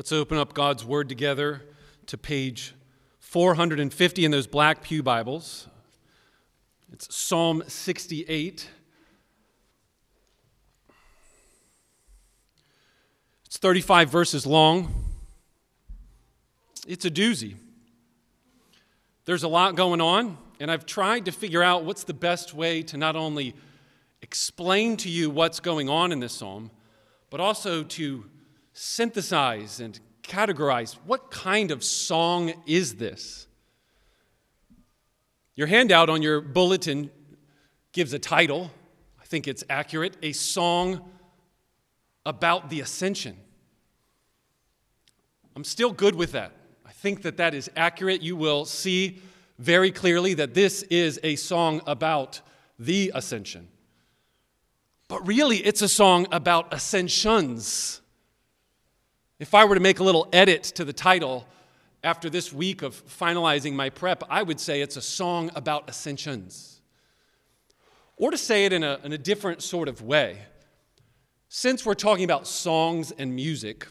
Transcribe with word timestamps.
Let's 0.00 0.12
open 0.12 0.38
up 0.38 0.54
God's 0.54 0.82
Word 0.82 1.10
together 1.10 1.60
to 2.06 2.16
page 2.16 2.74
450 3.18 4.24
in 4.24 4.30
those 4.30 4.46
black 4.46 4.82
Pew 4.82 5.02
Bibles. 5.02 5.68
It's 6.90 7.14
Psalm 7.14 7.62
68. 7.66 8.66
It's 13.44 13.58
35 13.58 14.08
verses 14.08 14.46
long. 14.46 15.04
It's 16.88 17.04
a 17.04 17.10
doozy. 17.10 17.56
There's 19.26 19.42
a 19.42 19.48
lot 19.48 19.76
going 19.76 20.00
on, 20.00 20.38
and 20.60 20.70
I've 20.70 20.86
tried 20.86 21.26
to 21.26 21.30
figure 21.30 21.62
out 21.62 21.84
what's 21.84 22.04
the 22.04 22.14
best 22.14 22.54
way 22.54 22.82
to 22.84 22.96
not 22.96 23.16
only 23.16 23.54
explain 24.22 24.96
to 24.96 25.10
you 25.10 25.28
what's 25.28 25.60
going 25.60 25.90
on 25.90 26.10
in 26.10 26.20
this 26.20 26.32
psalm, 26.32 26.70
but 27.28 27.38
also 27.38 27.82
to 27.82 28.24
synthesize 28.72 29.80
and 29.80 29.98
categorize 30.22 30.94
what 31.06 31.30
kind 31.30 31.70
of 31.70 31.82
song 31.82 32.52
is 32.66 32.96
this? 32.96 33.46
Your 35.56 35.66
handout 35.66 36.08
on 36.08 36.22
your 36.22 36.40
bulletin 36.40 37.10
gives 37.92 38.12
a 38.12 38.18
title. 38.18 38.70
I 39.20 39.24
think 39.24 39.48
it's 39.48 39.64
accurate 39.68 40.16
a 40.22 40.32
song 40.32 41.10
about 42.24 42.70
the 42.70 42.80
ascension. 42.80 43.36
I'm 45.56 45.64
still 45.64 45.92
good 45.92 46.14
with 46.14 46.32
that. 46.32 46.52
I 46.86 46.92
think 46.92 47.22
that 47.22 47.36
that 47.38 47.54
is 47.54 47.70
accurate. 47.76 48.22
You 48.22 48.36
will 48.36 48.64
see 48.64 49.20
very 49.58 49.90
clearly 49.90 50.34
that 50.34 50.54
this 50.54 50.82
is 50.84 51.20
a 51.22 51.36
song 51.36 51.82
about 51.86 52.40
the 52.78 53.12
ascension. 53.14 53.68
But 55.08 55.26
really, 55.26 55.58
it's 55.58 55.82
a 55.82 55.88
song 55.88 56.26
about 56.30 56.72
ascensions. 56.72 58.00
If 59.40 59.54
I 59.54 59.64
were 59.64 59.74
to 59.74 59.80
make 59.80 60.00
a 60.00 60.04
little 60.04 60.28
edit 60.34 60.64
to 60.64 60.84
the 60.84 60.92
title 60.92 61.48
after 62.04 62.28
this 62.28 62.52
week 62.52 62.82
of 62.82 63.02
finalizing 63.06 63.72
my 63.72 63.88
prep, 63.88 64.22
I 64.28 64.42
would 64.42 64.60
say 64.60 64.82
it's 64.82 64.98
a 64.98 65.02
song 65.02 65.50
about 65.54 65.88
ascensions. 65.88 66.82
Or 68.18 68.30
to 68.30 68.36
say 68.36 68.66
it 68.66 68.74
in 68.74 68.84
a, 68.84 69.00
in 69.02 69.14
a 69.14 69.18
different 69.18 69.62
sort 69.62 69.88
of 69.88 70.02
way, 70.02 70.42
since 71.48 71.86
we're 71.86 71.94
talking 71.94 72.24
about 72.24 72.46
songs 72.46 73.12
and 73.12 73.34
music, 73.34 73.86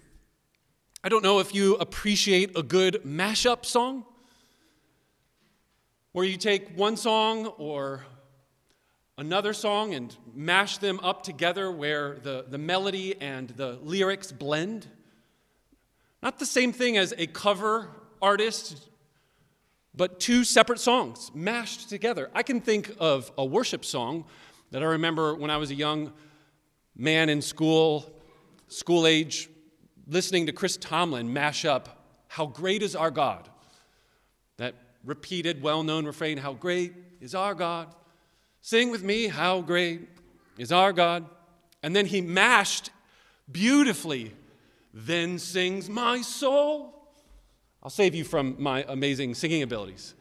I 1.03 1.09
don't 1.09 1.23
know 1.23 1.39
if 1.39 1.55
you 1.55 1.77
appreciate 1.77 2.55
a 2.55 2.61
good 2.61 3.01
mashup 3.03 3.65
song, 3.65 4.05
where 6.11 6.25
you 6.25 6.37
take 6.37 6.77
one 6.77 6.95
song 6.95 7.47
or 7.57 8.05
another 9.17 9.53
song 9.53 9.95
and 9.95 10.15
mash 10.31 10.77
them 10.77 10.99
up 11.01 11.23
together 11.23 11.71
where 11.71 12.19
the, 12.21 12.45
the 12.47 12.59
melody 12.59 13.19
and 13.19 13.49
the 13.49 13.79
lyrics 13.81 14.31
blend. 14.31 14.85
Not 16.21 16.39
the 16.39 16.45
same 16.45 16.73
thing 16.73 16.97
as 16.97 17.13
a 17.17 17.27
cover 17.27 17.89
artist, 18.21 18.89
but 19.95 20.19
two 20.19 20.43
separate 20.43 20.79
songs 20.79 21.31
mashed 21.33 21.89
together. 21.89 22.29
I 22.33 22.43
can 22.43 22.61
think 22.61 22.93
of 22.99 23.31
a 23.37 23.45
worship 23.45 23.85
song 23.85 24.25
that 24.71 24.81
I 24.83 24.85
remember 24.85 25.35
when 25.35 25.49
I 25.49 25.57
was 25.57 25.71
a 25.71 25.75
young 25.75 26.13
man 26.95 27.29
in 27.29 27.41
school, 27.41 28.11
school 28.67 29.07
age, 29.07 29.49
listening 30.07 30.45
to 30.47 30.51
Chris 30.51 30.77
Tomlin 30.77 31.31
mash 31.31 31.65
up 31.65 32.05
How 32.27 32.45
Great 32.45 32.83
is 32.83 32.95
Our 32.95 33.11
God. 33.11 33.49
That 34.57 34.75
repeated, 35.05 35.61
well 35.61 35.83
known 35.83 36.05
refrain, 36.05 36.37
How 36.37 36.53
great 36.53 36.93
is 37.21 37.35
our 37.35 37.53
God. 37.53 37.93
Sing 38.61 38.91
with 38.91 39.03
me, 39.03 39.27
how 39.27 39.61
great 39.61 40.07
is 40.57 40.71
our 40.71 40.91
God. 40.93 41.25
And 41.81 41.95
then 41.95 42.05
he 42.05 42.21
mashed 42.21 42.89
beautifully, 43.51 44.33
then 44.93 45.37
sings 45.39 45.89
my 45.89 46.21
soul. 46.21 46.95
I'll 47.81 47.89
save 47.89 48.15
you 48.15 48.23
from 48.23 48.55
my 48.59 48.83
amazing 48.87 49.35
singing 49.35 49.63
abilities. 49.63 50.15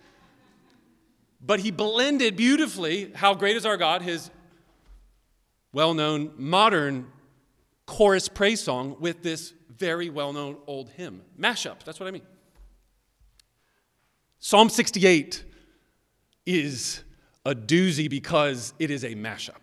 But 1.40 1.60
he 1.60 1.70
blended 1.70 2.36
beautifully, 2.36 3.12
How 3.14 3.34
Great 3.34 3.56
is 3.56 3.64
Our 3.64 3.76
God, 3.76 4.02
his 4.02 4.30
well 5.72 5.94
known 5.94 6.32
modern 6.36 7.06
chorus 7.86 8.28
praise 8.28 8.60
song, 8.60 8.96
with 9.00 9.22
this 9.22 9.54
very 9.76 10.10
well 10.10 10.32
known 10.32 10.56
old 10.66 10.90
hymn. 10.90 11.22
Mashup, 11.38 11.84
that's 11.84 12.00
what 12.00 12.08
I 12.08 12.10
mean. 12.10 12.22
Psalm 14.40 14.68
68 14.68 15.44
is 16.46 17.02
a 17.44 17.54
doozy 17.54 18.08
because 18.08 18.72
it 18.78 18.90
is 18.90 19.04
a 19.04 19.14
mashup. 19.14 19.54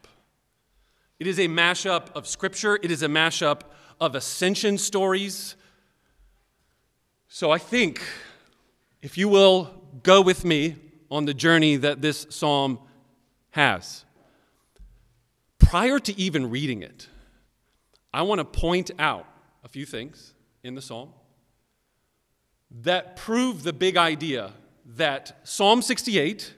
It 1.20 1.28
is 1.28 1.40
a 1.40 1.48
mashup 1.48 2.12
of 2.14 2.28
scripture, 2.28 2.78
it 2.82 2.92
is 2.92 3.04
a 3.04 3.08
mashup 3.08 3.62
of 4.00 4.16
ascension 4.16 4.78
stories. 4.78 5.56
So 7.28 7.52
I 7.52 7.58
think 7.58 8.02
if 9.02 9.18
you 9.18 9.28
will 9.30 9.82
go 10.04 10.22
with 10.22 10.46
me 10.46 10.76
on 11.12 11.26
the 11.26 11.34
journey 11.34 11.76
that 11.78 12.02
this 12.02 12.28
psalm 12.30 12.80
has, 13.52 14.06
prior 15.60 16.00
to 16.00 16.20
even 16.20 16.50
reading 16.50 16.82
it, 16.82 17.08
I 18.14 18.22
want 18.22 18.40
to 18.40 18.46
point 18.46 18.92
out 18.98 19.26
a 19.64 19.68
few 19.68 19.86
things 19.86 20.34
in 20.64 20.76
the 20.76 20.82
psalm 20.82 21.10
that 22.72 23.16
prove 23.16 23.64
the 23.64 23.74
big 23.74 23.98
idea 23.98 24.54
that 24.86 25.40
Psalm 25.44 25.82
68 25.82 26.54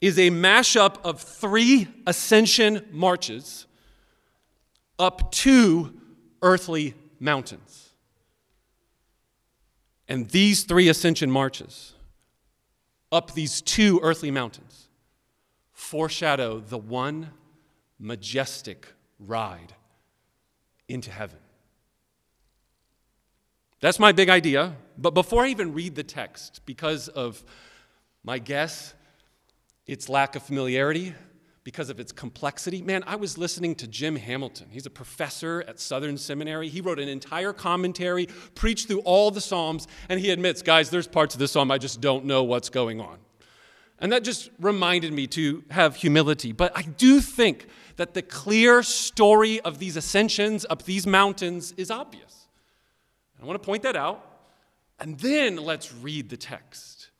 is 0.00 0.18
a 0.18 0.30
mashup 0.30 0.96
of 1.04 1.20
three 1.20 1.88
ascension 2.06 2.86
marches 2.90 3.66
up 4.98 5.30
two 5.32 5.99
earthly 6.42 6.94
mountains. 7.18 7.90
And 10.08 10.28
these 10.30 10.64
three 10.64 10.88
ascension 10.88 11.30
marches 11.30 11.92
up 13.12 13.32
these 13.34 13.60
two 13.60 14.00
earthly 14.02 14.30
mountains 14.30 14.88
foreshadow 15.72 16.60
the 16.60 16.78
one 16.78 17.30
majestic 17.98 18.88
ride 19.18 19.74
into 20.88 21.10
heaven. 21.10 21.38
That's 23.80 23.98
my 23.98 24.12
big 24.12 24.28
idea. 24.28 24.76
But 24.98 25.14
before 25.14 25.44
I 25.44 25.48
even 25.48 25.72
read 25.72 25.94
the 25.94 26.02
text, 26.02 26.60
because 26.66 27.08
of 27.08 27.42
my 28.22 28.38
guess 28.38 28.94
its 29.86 30.08
lack 30.08 30.36
of 30.36 30.42
familiarity, 30.42 31.14
because 31.70 31.88
of 31.88 32.00
its 32.00 32.10
complexity. 32.10 32.82
Man, 32.82 33.04
I 33.06 33.14
was 33.14 33.38
listening 33.38 33.76
to 33.76 33.86
Jim 33.86 34.16
Hamilton. 34.16 34.66
He's 34.72 34.86
a 34.86 34.90
professor 34.90 35.62
at 35.68 35.78
Southern 35.78 36.18
Seminary. 36.18 36.68
He 36.68 36.80
wrote 36.80 36.98
an 36.98 37.08
entire 37.08 37.52
commentary, 37.52 38.26
preached 38.56 38.88
through 38.88 39.02
all 39.02 39.30
the 39.30 39.40
Psalms, 39.40 39.86
and 40.08 40.18
he 40.18 40.30
admits, 40.30 40.62
guys, 40.62 40.90
there's 40.90 41.06
parts 41.06 41.36
of 41.36 41.38
this 41.38 41.52
psalm 41.52 41.70
I 41.70 41.78
just 41.78 42.00
don't 42.00 42.24
know 42.24 42.42
what's 42.42 42.70
going 42.70 43.00
on. 43.00 43.18
And 44.00 44.10
that 44.10 44.24
just 44.24 44.50
reminded 44.58 45.12
me 45.12 45.28
to 45.28 45.62
have 45.70 45.94
humility. 45.94 46.50
But 46.50 46.76
I 46.76 46.82
do 46.82 47.20
think 47.20 47.68
that 47.94 48.14
the 48.14 48.22
clear 48.22 48.82
story 48.82 49.60
of 49.60 49.78
these 49.78 49.96
ascensions 49.96 50.66
up 50.68 50.82
these 50.82 51.06
mountains 51.06 51.72
is 51.76 51.88
obvious. 51.88 52.48
I 53.40 53.44
want 53.44 53.62
to 53.62 53.64
point 53.64 53.84
that 53.84 53.94
out. 53.94 54.26
And 54.98 55.16
then 55.20 55.54
let's 55.54 55.94
read 55.94 56.30
the 56.30 56.36
text. 56.36 57.10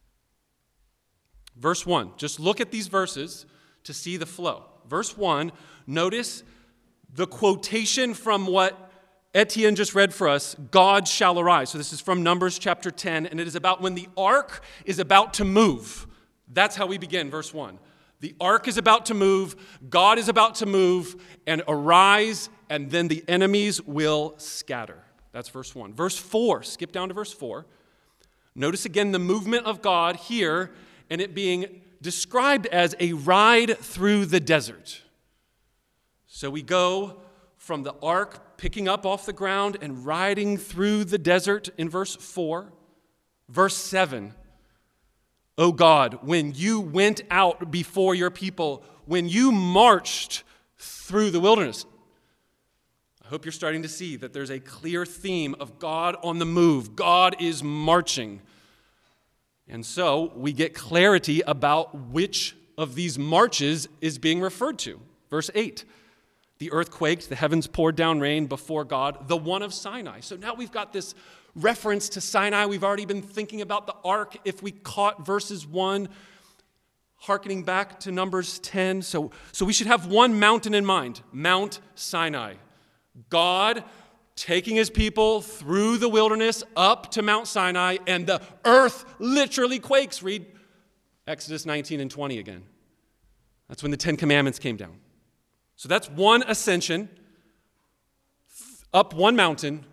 Verse 1.56 1.86
1, 1.86 2.14
just 2.16 2.40
look 2.40 2.60
at 2.60 2.72
these 2.72 2.88
verses 2.88 3.46
to 3.84 3.94
see 3.94 4.16
the 4.16 4.26
flow. 4.26 4.64
Verse 4.88 5.16
1, 5.16 5.52
notice 5.86 6.42
the 7.12 7.26
quotation 7.26 8.14
from 8.14 8.46
what 8.46 8.90
Etienne 9.34 9.76
just 9.76 9.94
read 9.94 10.12
for 10.12 10.28
us 10.28 10.56
God 10.70 11.06
shall 11.06 11.38
arise. 11.38 11.70
So 11.70 11.78
this 11.78 11.92
is 11.92 12.00
from 12.00 12.22
Numbers 12.22 12.58
chapter 12.58 12.90
10, 12.90 13.26
and 13.26 13.40
it 13.40 13.46
is 13.46 13.54
about 13.54 13.80
when 13.80 13.94
the 13.94 14.08
ark 14.16 14.62
is 14.84 14.98
about 14.98 15.34
to 15.34 15.44
move. 15.44 16.06
That's 16.52 16.76
how 16.76 16.86
we 16.86 16.98
begin, 16.98 17.30
verse 17.30 17.54
1. 17.54 17.78
The 18.20 18.34
ark 18.40 18.68
is 18.68 18.76
about 18.76 19.06
to 19.06 19.14
move, 19.14 19.56
God 19.88 20.18
is 20.18 20.28
about 20.28 20.56
to 20.56 20.66
move, 20.66 21.16
and 21.46 21.62
arise, 21.66 22.50
and 22.68 22.90
then 22.90 23.08
the 23.08 23.24
enemies 23.28 23.80
will 23.80 24.34
scatter. 24.36 24.98
That's 25.32 25.48
verse 25.48 25.74
1. 25.74 25.94
Verse 25.94 26.18
4, 26.18 26.62
skip 26.64 26.92
down 26.92 27.08
to 27.08 27.14
verse 27.14 27.32
4. 27.32 27.64
Notice 28.54 28.84
again 28.84 29.12
the 29.12 29.18
movement 29.18 29.64
of 29.64 29.80
God 29.80 30.16
here 30.16 30.72
and 31.08 31.20
it 31.20 31.34
being 31.34 31.82
described 32.02 32.66
as 32.66 32.94
a 32.98 33.12
ride 33.12 33.78
through 33.78 34.26
the 34.26 34.40
desert. 34.40 35.02
So 36.26 36.50
we 36.50 36.62
go 36.62 37.20
from 37.56 37.82
the 37.82 37.94
ark 38.02 38.56
picking 38.56 38.88
up 38.88 39.04
off 39.04 39.26
the 39.26 39.32
ground 39.32 39.76
and 39.80 40.04
riding 40.06 40.56
through 40.56 41.04
the 41.04 41.18
desert 41.18 41.68
in 41.76 41.88
verse 41.88 42.16
4. 42.16 42.72
Verse 43.48 43.76
7 43.76 44.34
O 45.58 45.72
God, 45.72 46.20
when 46.22 46.54
you 46.54 46.80
went 46.80 47.20
out 47.30 47.70
before 47.70 48.14
your 48.14 48.30
people, 48.30 48.82
when 49.04 49.28
you 49.28 49.52
marched 49.52 50.44
through 50.78 51.30
the 51.30 51.40
wilderness. 51.40 51.84
I 53.24 53.28
hope 53.28 53.44
you're 53.44 53.52
starting 53.52 53.82
to 53.82 53.88
see 53.88 54.16
that 54.16 54.32
there's 54.32 54.50
a 54.50 54.58
clear 54.58 55.04
theme 55.04 55.54
of 55.60 55.78
God 55.78 56.16
on 56.22 56.38
the 56.38 56.46
move. 56.46 56.96
God 56.96 57.36
is 57.40 57.62
marching. 57.62 58.40
And 59.70 59.86
so 59.86 60.32
we 60.34 60.52
get 60.52 60.74
clarity 60.74 61.40
about 61.46 61.94
which 61.94 62.56
of 62.76 62.94
these 62.94 63.18
marches 63.18 63.88
is 64.00 64.18
being 64.18 64.40
referred 64.40 64.78
to. 64.80 65.00
Verse 65.30 65.50
8 65.54 65.84
the 66.58 66.70
earth 66.72 66.90
quaked, 66.90 67.30
the 67.30 67.36
heavens 67.36 67.66
poured 67.66 67.96
down 67.96 68.20
rain 68.20 68.44
before 68.44 68.84
God, 68.84 69.28
the 69.28 69.36
one 69.36 69.62
of 69.62 69.72
Sinai. 69.72 70.20
So 70.20 70.36
now 70.36 70.52
we've 70.52 70.70
got 70.70 70.92
this 70.92 71.14
reference 71.56 72.10
to 72.10 72.20
Sinai. 72.20 72.66
We've 72.66 72.84
already 72.84 73.06
been 73.06 73.22
thinking 73.22 73.62
about 73.62 73.86
the 73.86 73.94
ark 74.04 74.36
if 74.44 74.62
we 74.62 74.70
caught 74.70 75.24
verses 75.24 75.66
1, 75.66 76.10
harkening 77.16 77.62
back 77.62 77.98
to 78.00 78.12
Numbers 78.12 78.58
10. 78.58 79.00
So, 79.00 79.30
so 79.52 79.64
we 79.64 79.72
should 79.72 79.86
have 79.86 80.06
one 80.06 80.38
mountain 80.38 80.74
in 80.74 80.84
mind 80.84 81.22
Mount 81.32 81.80
Sinai. 81.94 82.56
God 83.30 83.82
taking 84.40 84.74
his 84.74 84.88
people 84.88 85.42
through 85.42 85.98
the 85.98 86.08
wilderness 86.08 86.64
up 86.74 87.10
to 87.10 87.20
Mount 87.20 87.46
Sinai, 87.46 87.98
and 88.06 88.26
the 88.26 88.40
earth 88.64 89.04
literally 89.18 89.78
quakes. 89.78 90.22
Read 90.22 90.46
Exodus 91.26 91.66
19 91.66 92.00
and 92.00 92.10
20 92.10 92.38
again. 92.38 92.62
That's 93.68 93.82
when 93.82 93.90
the 93.90 93.98
Ten 93.98 94.16
Commandments 94.16 94.58
came 94.58 94.76
down. 94.76 94.96
So 95.76 95.90
that's 95.90 96.08
one 96.08 96.42
ascension 96.46 97.10
up 98.94 99.14
one 99.14 99.36
mountain 99.36 99.84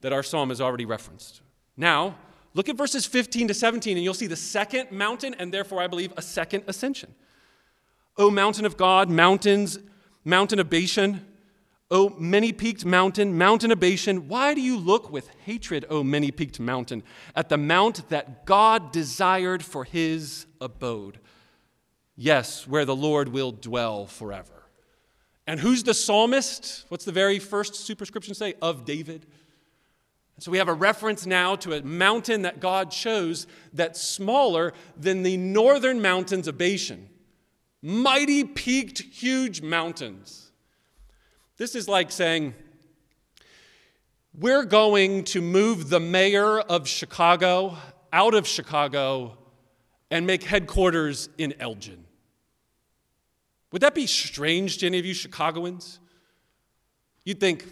that 0.00 0.12
our 0.12 0.24
psalm 0.24 0.48
has 0.48 0.60
already 0.60 0.84
referenced. 0.84 1.40
Now, 1.76 2.16
look 2.54 2.68
at 2.68 2.76
verses 2.76 3.06
15 3.06 3.48
to 3.48 3.54
17, 3.54 3.96
and 3.96 4.04
you'll 4.04 4.14
see 4.14 4.26
the 4.26 4.36
second 4.36 4.90
mountain, 4.90 5.34
and 5.38 5.54
therefore, 5.54 5.80
I 5.80 5.86
believe, 5.86 6.12
a 6.16 6.22
second 6.22 6.64
ascension. 6.66 7.14
O 8.18 8.30
mountain 8.30 8.66
of 8.66 8.76
God, 8.76 9.08
mountains, 9.08 9.78
mountain 10.24 10.58
of 10.58 10.68
Bashan, 10.68 11.24
O 11.90 12.10
many 12.10 12.52
peaked 12.52 12.84
mountain, 12.84 13.36
mountain 13.36 13.72
of 13.72 13.80
Bashan, 13.80 14.28
why 14.28 14.54
do 14.54 14.60
you 14.60 14.78
look 14.78 15.10
with 15.10 15.28
hatred, 15.44 15.84
O 15.90 16.04
many 16.04 16.30
peaked 16.30 16.60
mountain, 16.60 17.02
at 17.34 17.48
the 17.48 17.58
mount 17.58 18.08
that 18.10 18.46
God 18.46 18.92
desired 18.92 19.64
for 19.64 19.84
his 19.84 20.46
abode? 20.60 21.18
Yes, 22.16 22.66
where 22.68 22.84
the 22.84 22.94
Lord 22.94 23.30
will 23.30 23.50
dwell 23.50 24.06
forever. 24.06 24.66
And 25.46 25.58
who's 25.58 25.82
the 25.82 25.94
psalmist? 25.94 26.84
What's 26.88 27.04
the 27.04 27.12
very 27.12 27.40
first 27.40 27.74
superscription 27.74 28.34
say? 28.34 28.54
Of 28.62 28.84
David. 28.84 29.26
So 30.38 30.50
we 30.50 30.58
have 30.58 30.68
a 30.68 30.74
reference 30.74 31.26
now 31.26 31.56
to 31.56 31.72
a 31.72 31.82
mountain 31.82 32.42
that 32.42 32.60
God 32.60 32.90
chose 32.90 33.46
that's 33.72 34.00
smaller 34.00 34.72
than 34.96 35.22
the 35.22 35.36
northern 35.36 36.00
mountains 36.00 36.46
of 36.46 36.56
Bashan. 36.56 37.08
Mighty 37.82 38.44
peaked, 38.44 39.00
huge 39.00 39.60
mountains. 39.60 40.49
This 41.60 41.74
is 41.74 41.88
like 41.88 42.10
saying, 42.10 42.54
we're 44.32 44.64
going 44.64 45.24
to 45.24 45.42
move 45.42 45.90
the 45.90 46.00
mayor 46.00 46.58
of 46.58 46.88
Chicago 46.88 47.76
out 48.14 48.32
of 48.32 48.46
Chicago 48.46 49.36
and 50.10 50.26
make 50.26 50.42
headquarters 50.42 51.28
in 51.36 51.52
Elgin. 51.60 52.06
Would 53.72 53.82
that 53.82 53.94
be 53.94 54.06
strange 54.06 54.78
to 54.78 54.86
any 54.86 54.98
of 55.00 55.04
you 55.04 55.12
Chicagoans? 55.12 56.00
You'd 57.26 57.40
think, 57.40 57.70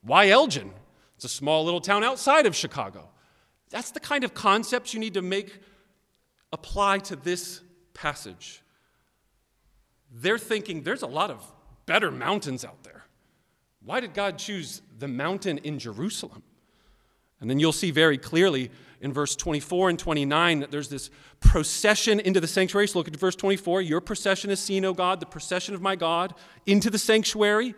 why 0.00 0.30
Elgin? 0.30 0.70
It's 1.16 1.26
a 1.26 1.28
small 1.28 1.62
little 1.62 1.82
town 1.82 2.02
outside 2.04 2.46
of 2.46 2.56
Chicago. 2.56 3.06
That's 3.68 3.90
the 3.90 4.00
kind 4.00 4.24
of 4.24 4.32
concepts 4.32 4.94
you 4.94 5.00
need 5.00 5.12
to 5.12 5.20
make 5.20 5.60
apply 6.54 7.00
to 7.00 7.16
this 7.16 7.60
passage. 7.92 8.62
They're 10.10 10.38
thinking 10.38 10.84
there's 10.84 11.02
a 11.02 11.06
lot 11.06 11.30
of 11.30 11.44
better 11.84 12.10
mountains 12.10 12.64
out 12.64 12.82
there. 12.82 12.95
Why 13.86 14.00
did 14.00 14.14
God 14.14 14.36
choose 14.36 14.82
the 14.98 15.06
mountain 15.06 15.58
in 15.58 15.78
Jerusalem? 15.78 16.42
And 17.40 17.48
then 17.48 17.60
you'll 17.60 17.70
see 17.70 17.92
very 17.92 18.18
clearly 18.18 18.72
in 19.00 19.12
verse 19.12 19.36
24 19.36 19.90
and 19.90 19.98
29 19.98 20.60
that 20.60 20.72
there's 20.72 20.88
this 20.88 21.08
procession 21.38 22.18
into 22.18 22.40
the 22.40 22.48
sanctuary. 22.48 22.88
So 22.88 22.98
look 22.98 23.06
at 23.06 23.14
verse 23.14 23.36
24. 23.36 23.82
Your 23.82 24.00
procession 24.00 24.50
is 24.50 24.58
seen, 24.58 24.84
O 24.84 24.92
God, 24.92 25.20
the 25.20 25.26
procession 25.26 25.72
of 25.72 25.80
my 25.80 25.94
God 25.94 26.34
into 26.66 26.90
the 26.90 26.98
sanctuary. 26.98 27.76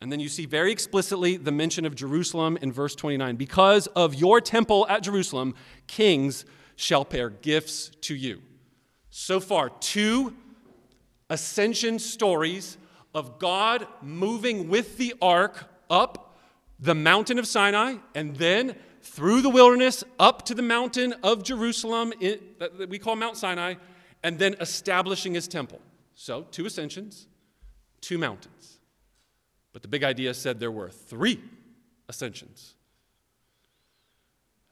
And 0.00 0.10
then 0.10 0.20
you 0.20 0.30
see 0.30 0.46
very 0.46 0.72
explicitly 0.72 1.36
the 1.36 1.52
mention 1.52 1.84
of 1.84 1.94
Jerusalem 1.94 2.56
in 2.62 2.72
verse 2.72 2.94
29. 2.94 3.36
Because 3.36 3.88
of 3.88 4.14
your 4.14 4.40
temple 4.40 4.86
at 4.88 5.02
Jerusalem, 5.02 5.54
kings 5.86 6.46
shall 6.76 7.04
bear 7.04 7.28
gifts 7.28 7.90
to 8.02 8.14
you. 8.14 8.40
So 9.10 9.38
far, 9.38 9.68
two 9.68 10.34
ascension 11.28 11.98
stories 11.98 12.78
of 13.14 13.38
God 13.38 13.86
moving 14.02 14.68
with 14.68 14.96
the 14.96 15.14
ark 15.20 15.64
up 15.88 16.38
the 16.78 16.94
mountain 16.94 17.38
of 17.38 17.46
Sinai 17.46 17.96
and 18.14 18.36
then 18.36 18.76
through 19.02 19.42
the 19.42 19.50
wilderness 19.50 20.04
up 20.18 20.44
to 20.46 20.54
the 20.54 20.62
mountain 20.62 21.14
of 21.22 21.42
Jerusalem 21.42 22.12
uh, 22.22 22.68
that 22.78 22.88
we 22.88 22.98
call 22.98 23.16
Mount 23.16 23.36
Sinai 23.36 23.74
and 24.22 24.38
then 24.38 24.54
establishing 24.60 25.34
his 25.34 25.48
temple. 25.48 25.80
So, 26.14 26.46
two 26.50 26.66
ascensions, 26.66 27.26
two 28.00 28.18
mountains. 28.18 28.78
But 29.72 29.82
the 29.82 29.88
big 29.88 30.04
idea 30.04 30.34
said 30.34 30.60
there 30.60 30.70
were 30.70 30.90
three 30.90 31.40
ascensions. 32.08 32.74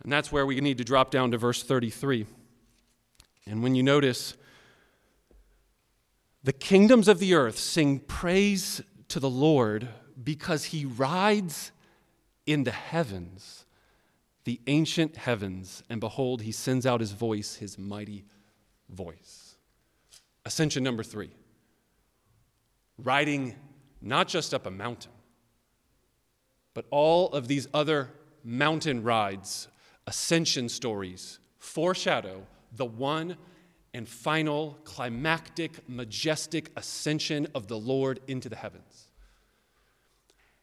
And 0.03 0.13
that's 0.13 0.31
where 0.31 0.47
we 0.47 0.61
need 0.61 0.79
to 0.79 0.85
drop 0.85 1.11
down 1.11 1.31
to 1.31 1.39
verse 1.39 1.63
33. 1.63 2.27
And 3.47 3.63
when 3.63 3.75
you 3.75 3.83
notice, 3.83 4.35
the 6.49 6.53
kingdoms 6.55 7.09
of 7.09 7.19
the 7.19 7.35
earth 7.35 7.59
sing 7.59 7.99
praise 7.99 8.81
to 9.07 9.21
the 9.21 9.29
Lord 9.29 9.87
because 10.25 10.65
he 10.65 10.87
rides 10.87 11.73
in 12.47 12.65
the 12.65 12.71
heavens, 12.71 13.67
the 14.45 14.59
ancient 14.67 15.19
heavens, 15.19 15.83
and 15.91 16.01
behold, 16.01 16.41
he 16.41 16.51
sends 16.51 16.87
out 16.87 17.01
his 17.01 17.13
voice, 17.13 17.57
his 17.57 17.77
mighty 17.77 18.25
voice. 18.89 19.57
Ascension 20.47 20.83
number 20.83 21.03
three 21.03 21.33
riding 22.97 23.55
not 24.01 24.27
just 24.27 24.55
up 24.55 24.65
a 24.65 24.71
mountain, 24.71 25.13
but 26.73 26.87
all 26.91 27.31
of 27.33 27.47
these 27.47 27.69
other 27.75 28.09
mountain 28.43 29.03
rides, 29.03 29.69
ascension 30.07 30.71
stories, 30.71 31.41
foreshadow 31.59 32.47
the 32.75 32.87
one 32.87 33.37
and 33.95 34.09
final 34.09 34.79
climactic, 34.85 35.89
majestic 35.89 36.71
ascension 36.77 37.47
of 37.55 37.69
the 37.69 37.79
Lord 37.79 38.21
into 38.27 38.49
the 38.49 38.57
heavens. 38.57 39.09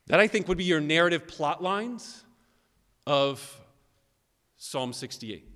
That 0.07 0.19
I 0.19 0.27
think 0.27 0.47
would 0.47 0.57
be 0.57 0.63
your 0.63 0.81
narrative 0.81 1.27
plot 1.27 1.63
lines 1.63 2.23
of 3.07 3.61
Psalm 4.57 4.93
68. 4.93 5.47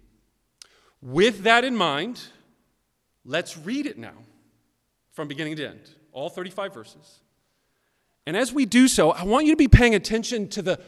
With 1.01 1.44
that 1.44 1.63
in 1.63 1.75
mind, 1.75 2.21
let's 3.24 3.57
read 3.57 3.86
it 3.86 3.98
now 3.98 4.25
from 5.12 5.27
beginning 5.27 5.56
to 5.57 5.68
end, 5.68 5.89
all 6.12 6.30
35 6.30 6.74
verses. 6.74 7.19
And 8.25 8.36
as 8.36 8.54
we 8.54 8.65
do 8.65 8.88
so, 8.88 9.12
I 9.12 9.24
want 9.24 9.45
you 9.45 9.54
to 9.54 9.57
be 9.57 9.68
paying 9.68 9.95
attention 9.95 10.50
to 10.50 10.62
the, 10.62 10.79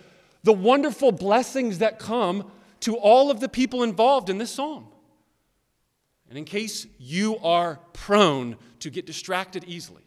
the 0.44 0.54
wonderful 0.54 1.12
blessings 1.12 1.80
that 1.80 2.00
come 2.00 2.52
to 2.82 2.96
all 2.98 3.32
of 3.32 3.40
the 3.40 3.50
people 3.50 3.84
involved 3.84 4.30
in 4.30 4.38
this 4.38 4.52
psalm. 4.52 4.91
And 6.32 6.38
in 6.38 6.46
case 6.46 6.88
you 6.98 7.38
are 7.40 7.78
prone 7.92 8.56
to 8.80 8.90
get 8.90 9.06
distracted 9.06 9.66
easily, 9.68 10.04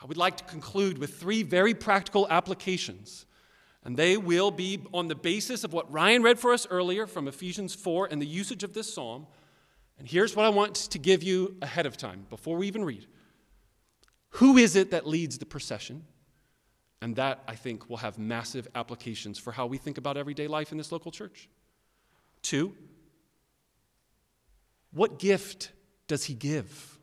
I 0.00 0.06
would 0.06 0.16
like 0.16 0.36
to 0.36 0.44
conclude 0.44 0.96
with 0.96 1.18
three 1.18 1.42
very 1.42 1.74
practical 1.74 2.28
applications. 2.30 3.26
And 3.82 3.96
they 3.96 4.16
will 4.16 4.52
be 4.52 4.84
on 4.94 5.08
the 5.08 5.16
basis 5.16 5.64
of 5.64 5.72
what 5.72 5.92
Ryan 5.92 6.22
read 6.22 6.38
for 6.38 6.52
us 6.52 6.68
earlier 6.70 7.08
from 7.08 7.26
Ephesians 7.26 7.74
4 7.74 8.10
and 8.12 8.22
the 8.22 8.26
usage 8.26 8.62
of 8.62 8.74
this 8.74 8.94
psalm. 8.94 9.26
And 9.98 10.06
here's 10.06 10.36
what 10.36 10.46
I 10.46 10.50
want 10.50 10.76
to 10.76 11.00
give 11.00 11.24
you 11.24 11.56
ahead 11.60 11.86
of 11.86 11.96
time 11.96 12.26
before 12.30 12.56
we 12.56 12.68
even 12.68 12.84
read. 12.84 13.04
Who 14.34 14.56
is 14.56 14.76
it 14.76 14.92
that 14.92 15.04
leads 15.04 15.38
the 15.38 15.46
procession? 15.46 16.04
And 17.02 17.16
that, 17.16 17.42
I 17.48 17.56
think, 17.56 17.90
will 17.90 17.96
have 17.96 18.20
massive 18.20 18.68
applications 18.76 19.40
for 19.40 19.50
how 19.50 19.66
we 19.66 19.78
think 19.78 19.98
about 19.98 20.16
everyday 20.16 20.46
life 20.46 20.70
in 20.70 20.78
this 20.78 20.92
local 20.92 21.10
church. 21.10 21.48
Two, 22.40 22.76
what 24.94 25.18
gift 25.18 25.72
does 26.06 26.24
he 26.24 26.34
give? 26.34 26.98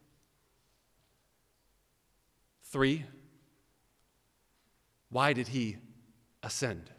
Three, 2.63 3.05
why 5.10 5.33
did 5.33 5.50
he 5.50 5.77
ascend? 6.41 6.89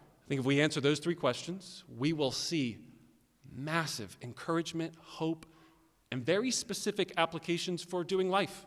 I 0.00 0.28
think 0.28 0.40
if 0.40 0.44
we 0.44 0.60
answer 0.60 0.80
those 0.80 0.98
three 0.98 1.14
questions, 1.14 1.84
we 1.96 2.12
will 2.12 2.32
see 2.32 2.78
massive 3.50 4.16
encouragement, 4.20 4.94
hope, 5.00 5.46
and 6.10 6.24
very 6.24 6.50
specific 6.50 7.12
applications 7.16 7.82
for 7.82 8.02
doing 8.02 8.28
life 8.28 8.66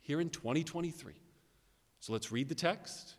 here 0.00 0.20
in 0.20 0.30
2023. 0.30 1.14
So 2.00 2.12
let's 2.12 2.32
read 2.32 2.48
the 2.48 2.54
text. 2.54 3.14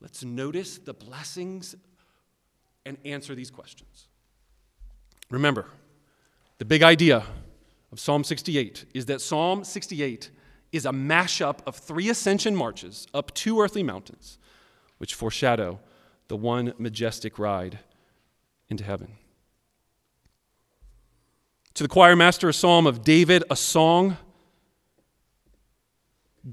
Let's 0.00 0.24
notice 0.24 0.78
the 0.78 0.94
blessings 0.94 1.74
and 2.86 2.96
answer 3.04 3.34
these 3.34 3.50
questions. 3.50 4.08
Remember, 5.30 5.66
the 6.62 6.66
big 6.66 6.84
idea 6.84 7.24
of 7.90 7.98
Psalm 7.98 8.22
68 8.22 8.84
is 8.94 9.06
that 9.06 9.20
Psalm 9.20 9.64
68 9.64 10.30
is 10.70 10.86
a 10.86 10.92
mashup 10.92 11.58
of 11.66 11.74
three 11.74 12.08
ascension 12.08 12.54
marches 12.54 13.08
up 13.12 13.34
two 13.34 13.60
earthly 13.60 13.82
mountains, 13.82 14.38
which 14.98 15.12
foreshadow 15.12 15.80
the 16.28 16.36
one 16.36 16.72
majestic 16.78 17.36
ride 17.36 17.80
into 18.68 18.84
heaven. 18.84 19.16
To 21.74 21.82
the 21.82 21.88
choir 21.88 22.14
master, 22.14 22.48
a 22.48 22.52
psalm 22.52 22.86
of 22.86 23.02
David, 23.02 23.42
a 23.50 23.56
song 23.56 24.16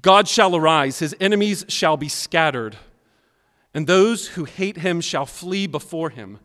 God 0.02 0.28
shall 0.28 0.56
arise, 0.56 0.98
his 0.98 1.16
enemies 1.20 1.66
shall 1.68 1.98
be 1.98 2.10
scattered, 2.10 2.78
and 3.76 3.86
those 3.86 4.30
who 4.30 4.46
hate 4.46 4.78
him 4.78 5.02
shall 5.02 5.28
flee 5.28 5.68
before 5.68 6.10
him. 6.10 6.40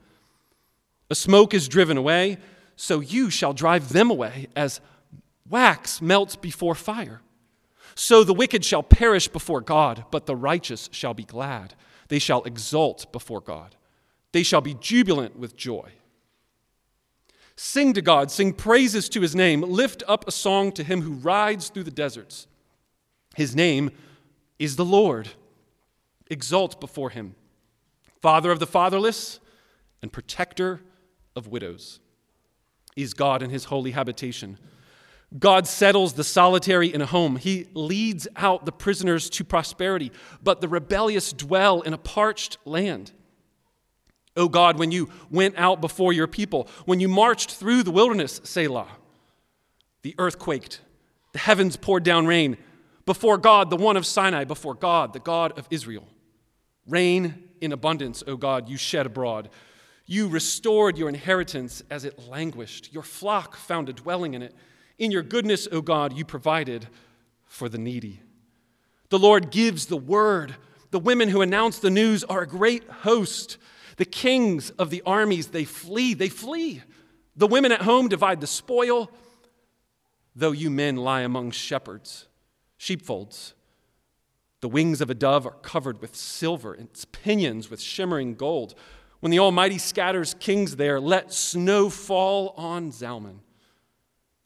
A 1.09 1.15
smoke 1.15 1.55
is 1.55 1.67
driven 1.67 1.97
away, 1.97 2.37
so 2.77 3.01
you 3.01 3.31
shall 3.31 3.53
drive 3.53 3.91
them 3.91 4.11
away 4.11 4.49
as 4.57 4.81
wax 5.49 6.01
melts 6.01 6.37
before 6.37 6.75
fire. 6.75 7.21
So 7.95 8.25
the 8.25 8.35
wicked 8.35 8.65
shall 8.65 8.83
perish 8.83 9.29
before 9.29 9.61
God, 9.61 10.05
but 10.11 10.27
the 10.27 10.37
righteous 10.37 10.89
shall 10.93 11.15
be 11.15 11.25
glad. 11.25 11.75
They 12.09 12.19
shall 12.19 12.43
exult 12.43 13.11
before 13.13 13.41
God. 13.41 13.77
They 14.33 14.43
shall 14.43 14.61
be 14.61 14.75
jubilant 14.75 15.39
with 15.39 15.57
joy. 15.57 15.93
Sing 17.57 17.93
to 17.93 18.03
God, 18.03 18.33
sing 18.33 18.53
praises 18.53 19.09
to 19.11 19.21
his 19.21 19.37
name, 19.37 19.61
lift 19.61 20.03
up 20.09 20.27
a 20.27 20.33
song 20.33 20.73
to 20.73 20.83
him 20.83 21.03
who 21.03 21.13
rides 21.13 21.69
through 21.69 21.85
the 21.85 21.91
deserts. 21.91 22.49
His 23.37 23.55
name 23.55 23.93
is 24.59 24.75
the 24.75 24.85
Lord. 24.85 25.29
Exult 26.29 26.81
before 26.81 27.11
him, 27.11 27.37
Father 28.21 28.51
of 28.51 28.59
the 28.59 28.67
fatherless 28.67 29.39
and 30.03 30.13
protector 30.13 30.81
of 31.37 31.47
widows. 31.47 32.01
Is 32.97 33.15
God 33.15 33.43
in 33.43 33.51
his 33.51 33.65
holy 33.65 33.91
habitation. 33.91 34.59
God 35.37 35.67
settles 35.67 36.13
the 36.13 36.23
solitary 36.23 36.93
in 36.93 37.01
a 37.01 37.07
home. 37.07 37.37
He 37.37 37.67
leads 37.75 38.29
out 38.37 38.67
the 38.67 38.73
prisoners 38.73 39.29
to 39.31 39.45
prosperity, 39.45 40.13
but 40.43 40.61
the 40.61 40.69
rebellious 40.69 41.33
dwell 41.33 41.81
in 41.81 41.93
a 41.93 41.99
parched 41.99 42.59
land. 42.65 43.11
O 44.37 44.49
God, 44.49 44.79
when 44.79 44.93
you 44.93 45.09
went 45.31 45.57
out 45.57 45.81
before 45.81 46.13
your 46.13 46.27
people, 46.27 46.69
when 46.85 47.01
you 47.01 47.09
marched 47.09 47.53
through 47.53 47.83
the 47.83 47.91
wilderness, 47.91 48.41
Selah, 48.45 48.89
the 50.03 50.15
earth 50.19 50.39
quaked, 50.39 50.81
the 51.33 51.39
heavens 51.39 51.77
poured 51.77 52.05
down 52.05 52.27
rain 52.27 52.57
before 53.07 53.39
God, 53.39 53.71
the 53.71 53.77
one 53.77 53.97
of 53.97 54.07
Sinai, 54.07 54.45
before 54.45 54.75
God, 54.75 55.13
the 55.13 55.21
God 55.21 55.59
of 55.59 55.67
Israel. 55.71 56.07
Rain 56.87 57.49
in 57.61 57.73
abundance, 57.73 58.23
O 58.27 58.37
God, 58.37 58.69
you 58.69 58.77
shed 58.77 59.07
abroad. 59.07 59.51
You 60.07 60.29
restored 60.29 60.99
your 60.99 61.09
inheritance 61.09 61.83
as 61.91 62.05
it 62.05 62.29
languished. 62.29 62.93
Your 62.93 63.03
flock 63.03 63.57
found 63.57 63.89
a 63.89 63.93
dwelling 63.93 64.35
in 64.35 64.43
it. 64.43 64.55
In 64.99 65.11
your 65.11 65.23
goodness, 65.23 65.67
O 65.73 65.81
God, 65.81 66.13
you 66.13 66.25
provided 66.25 66.89
for 67.47 67.69
the 67.69 67.79
needy. 67.79 68.21
The 69.09 69.19
Lord 69.19 69.51
gives 69.51 69.87
the 69.87 69.97
word. 69.97 70.57
The 70.91 70.99
women 70.99 71.29
who 71.29 71.41
announce 71.41 71.79
the 71.79 71.91
news 71.91 72.23
are 72.25 72.43
a 72.43 72.47
great 72.47 72.89
host. 72.89 73.57
The 73.97 74.05
kings 74.05 74.71
of 74.71 74.91
the 74.91 75.03
armies, 75.07 75.49
they 75.49 75.65
flee, 75.65 76.15
they 76.15 76.29
flee. 76.29 76.83
The 77.37 77.47
women 77.47 77.73
at 77.73 77.83
home 77.83 78.09
divide 78.09 78.41
the 78.41 78.47
spoil, 78.47 79.11
though 80.37 80.53
you 80.53 80.71
men 80.71 80.97
lie 80.97 81.23
among 81.23 81.53
shepherds 81.53 82.27
sheepfolds. 82.85 83.55
The 84.61 84.69
wings 84.69 85.01
of 85.01 85.11
a 85.11 85.15
dove 85.15 85.47
are 85.47 85.57
covered 85.63 86.01
with 86.01 86.15
silver, 86.15 86.75
its 86.75 87.05
pinions 87.07 87.71
with 87.71 87.81
shimmering 87.81 88.35
gold. 88.35 88.75
When 89.25 89.31
the 89.31 89.39
Almighty 89.39 89.79
scatters 89.79 90.35
kings 90.39 90.77
there, 90.77 91.01
let 91.01 91.33
snow 91.33 91.89
fall 91.89 92.53
on 92.59 92.91
Zalmon. 92.91 93.39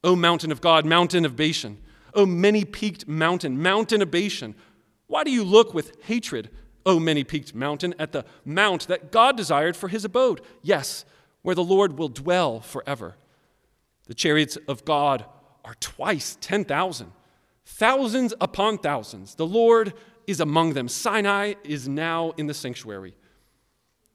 O 0.04 0.14
mountain 0.14 0.52
of 0.52 0.60
God, 0.60 0.86
mountain 0.86 1.24
of 1.24 1.34
Bashan, 1.34 1.78
O 2.14 2.24
many 2.24 2.64
peaked 2.64 3.08
mountain, 3.08 3.60
mountain 3.60 4.02
of 4.02 4.12
Bashan, 4.12 4.54
why 5.08 5.24
do 5.24 5.32
you 5.32 5.42
look 5.42 5.74
with 5.74 6.00
hatred, 6.04 6.48
O 6.86 7.00
many 7.00 7.24
peaked 7.24 7.56
mountain, 7.56 7.92
at 7.98 8.12
the 8.12 8.24
mount 8.44 8.86
that 8.86 9.10
God 9.10 9.36
desired 9.36 9.76
for 9.76 9.88
his 9.88 10.04
abode? 10.04 10.42
Yes, 10.62 11.04
where 11.42 11.56
the 11.56 11.64
Lord 11.64 11.98
will 11.98 12.08
dwell 12.08 12.60
forever. 12.60 13.16
The 14.06 14.14
chariots 14.14 14.56
of 14.68 14.84
God 14.84 15.24
are 15.64 15.74
twice 15.80 16.38
10,000 16.40 17.10
thousands 17.64 18.32
upon 18.40 18.78
thousands. 18.78 19.34
The 19.34 19.44
Lord 19.44 19.92
is 20.28 20.38
among 20.38 20.74
them. 20.74 20.86
Sinai 20.86 21.54
is 21.64 21.88
now 21.88 22.32
in 22.36 22.46
the 22.46 22.54
sanctuary. 22.54 23.16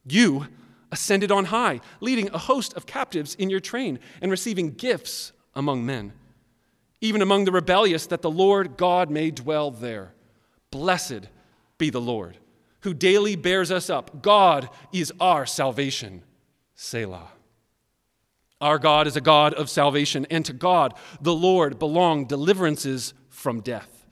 You 0.06 0.48
ascended 0.92 1.32
on 1.32 1.46
high, 1.46 1.82
leading 2.02 2.30
a 2.30 2.38
host 2.38 2.74
of 2.74 2.86
captives 2.86 3.36
in 3.36 3.50
your 3.50 3.60
train 3.60 4.00
and 4.22 4.30
receiving 4.30 4.72
gifts 4.72 5.32
among 5.56 5.86
men, 5.86 6.14
even 7.02 7.22
among 7.22 7.46
the 7.46 7.52
rebellious, 7.52 8.06
that 8.08 8.22
the 8.22 8.32
Lord 8.32 8.78
God 8.78 9.10
may 9.10 9.32
dwell 9.32 9.72
there. 9.72 10.14
Blessed 10.72 11.30
be 11.78 11.90
the 11.90 12.02
Lord, 12.02 12.38
who 12.82 12.94
daily 12.94 13.36
bears 13.36 13.72
us 13.72 13.90
up. 13.90 14.22
God 14.22 14.70
is 14.92 15.12
our 15.20 15.46
salvation. 15.46 16.24
Selah. 16.76 17.32
Our 18.62 18.80
God 18.80 19.08
is 19.08 19.18
a 19.18 19.22
God 19.22 19.54
of 19.56 19.70
salvation, 19.70 20.26
and 20.30 20.46
to 20.46 20.54
God, 20.54 20.94
the 21.20 21.34
Lord, 21.34 21.80
belong 21.80 22.26
deliverances 22.26 23.14
from 23.30 23.60
death. 23.60 24.06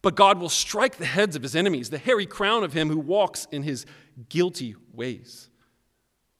But 0.00 0.14
God 0.14 0.38
will 0.38 0.48
strike 0.48 0.96
the 0.96 1.04
heads 1.04 1.36
of 1.36 1.42
his 1.42 1.56
enemies, 1.56 1.90
the 1.90 1.98
hairy 1.98 2.26
crown 2.26 2.64
of 2.64 2.72
him 2.72 2.88
who 2.88 2.98
walks 2.98 3.46
in 3.50 3.64
his 3.64 3.84
guilty 4.28 4.74
ways. 4.92 5.50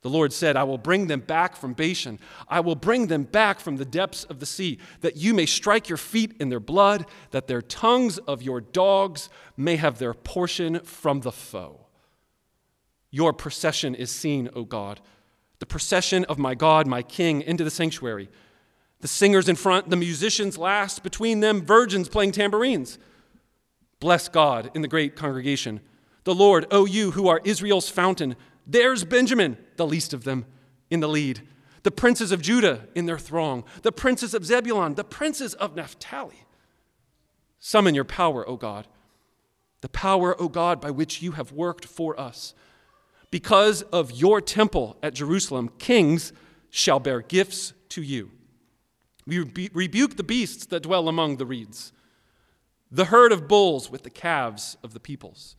The 0.03 0.11
Lord 0.11 0.33
said, 0.33 0.57
I 0.57 0.63
will 0.63 0.79
bring 0.79 1.09
them 1.09 1.21
back 1.21 1.57
from 1.57 1.73
Bashan. 1.73 2.21
I 2.49 2.61
will 2.61 2.77
bring 2.77 3.09
them 3.09 3.25
back 3.25 3.59
from 3.59 3.77
the 3.77 3.85
depths 3.85 4.25
of 4.25 4.39
the 4.39 4.47
sea, 4.47 4.79
that 5.01 5.17
you 5.17 5.35
may 5.35 5.47
strike 5.47 5.89
your 5.89 5.97
feet 5.97 6.37
in 6.39 6.49
their 6.49 6.61
blood, 6.61 7.07
that 7.33 7.49
their 7.49 7.63
tongues 7.63 8.19
of 8.19 8.41
your 8.41 8.61
dogs 8.61 9.29
may 9.57 9.75
have 9.77 9.99
their 9.99 10.15
portion 10.15 10.79
from 10.81 11.23
the 11.23 11.33
foe. 11.33 11.87
Your 13.11 13.33
procession 13.33 13.95
is 13.95 14.11
seen, 14.11 14.49
O 14.55 14.65
God, 14.65 15.01
the 15.59 15.67
procession 15.67 16.25
of 16.27 16.39
my 16.39 16.55
God, 16.55 16.87
my 16.87 17.03
King, 17.03 17.43
into 17.43 17.65
the 17.65 17.71
sanctuary. 17.71 18.29
The 19.01 19.09
singers 19.09 19.49
in 19.49 19.57
front, 19.57 19.91
the 19.91 19.97
musicians 19.97 20.57
last, 20.57 21.03
between 21.03 21.41
them, 21.41 21.63
virgins 21.63 22.09
playing 22.09 22.33
tambourines. 22.33 22.99
Bless 23.99 24.29
God 24.29 24.71
in 24.75 24.83
the 24.83 24.89
great 24.89 25.17
congregation. 25.17 25.81
The 26.27 26.35
Lord, 26.35 26.67
O 26.73 26.87
you 26.87 27.13
who 27.13 27.29
are 27.29 27.41
Israel's 27.45 27.89
fountain, 27.89 28.35
there's 28.67 29.05
Benjamin, 29.05 29.57
the 29.77 29.87
least 29.87 30.13
of 30.13 30.25
them, 30.25 30.45
in 30.91 30.99
the 30.99 31.09
lead. 31.09 31.41
The 31.85 31.93
princes 31.93 32.33
of 32.33 32.43
Judah 32.43 32.89
in 32.97 33.07
their 33.07 33.17
throng, 33.17 33.63
the 33.83 33.93
princes 33.93 34.35
of 34.35 34.45
Zebulun, 34.45 34.97
the 34.97 35.05
princes 35.05 35.55
of 35.55 35.77
Naphtali. 35.77 36.43
Summon 37.61 37.95
your 37.95 38.03
power, 38.03 38.47
O 38.49 38.57
God, 38.57 38.89
the 39.83 39.89
power, 39.89 40.35
O 40.43 40.49
God, 40.49 40.81
by 40.81 40.91
which 40.91 41.23
you 41.23 41.31
have 41.33 41.53
worked 41.53 41.85
for 41.85 42.19
us. 42.19 42.55
Because 43.31 43.83
of 43.83 44.11
your 44.11 44.41
temple 44.41 44.97
at 45.05 45.15
Jerusalem, 45.15 45.71
kings 45.79 46.33
shall 46.71 46.99
bear 46.99 47.21
gifts 47.21 47.73
to 47.91 48.03
you. 48.03 48.33
We 49.29 49.39
rebuke 49.73 50.17
the 50.17 50.25
beasts 50.25 50.67
that 50.67 50.83
dwell 50.83 51.09
among 51.09 51.37
the 51.37 51.47
reeds, 51.47 51.93
the 52.91 53.05
herd 53.05 53.31
of 53.31 53.47
bulls 53.47 53.93
with 53.93 54.03
the 54.03 54.11
calves 54.11 54.77
of 54.83 54.93
the 54.93 54.99
peoples. 54.99 55.55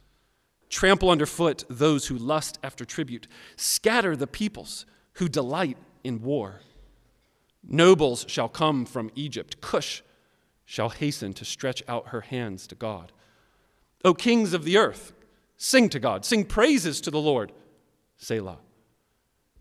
Trample 0.69 1.09
underfoot 1.09 1.63
those 1.69 2.07
who 2.07 2.17
lust 2.17 2.59
after 2.63 2.85
tribute. 2.85 3.27
Scatter 3.55 4.15
the 4.15 4.27
peoples 4.27 4.85
who 5.13 5.29
delight 5.29 5.77
in 6.03 6.21
war. 6.21 6.61
Nobles 7.63 8.25
shall 8.27 8.49
come 8.49 8.85
from 8.85 9.11
Egypt. 9.15 9.61
Cush 9.61 10.03
shall 10.65 10.89
hasten 10.89 11.33
to 11.33 11.45
stretch 11.45 11.83
out 11.87 12.09
her 12.09 12.21
hands 12.21 12.67
to 12.67 12.75
God. 12.75 13.11
O 14.03 14.13
kings 14.13 14.53
of 14.53 14.63
the 14.63 14.77
earth, 14.77 15.13
sing 15.57 15.89
to 15.89 15.99
God, 15.99 16.25
sing 16.25 16.45
praises 16.45 17.01
to 17.01 17.11
the 17.11 17.19
Lord. 17.19 17.51
Selah. 18.17 18.59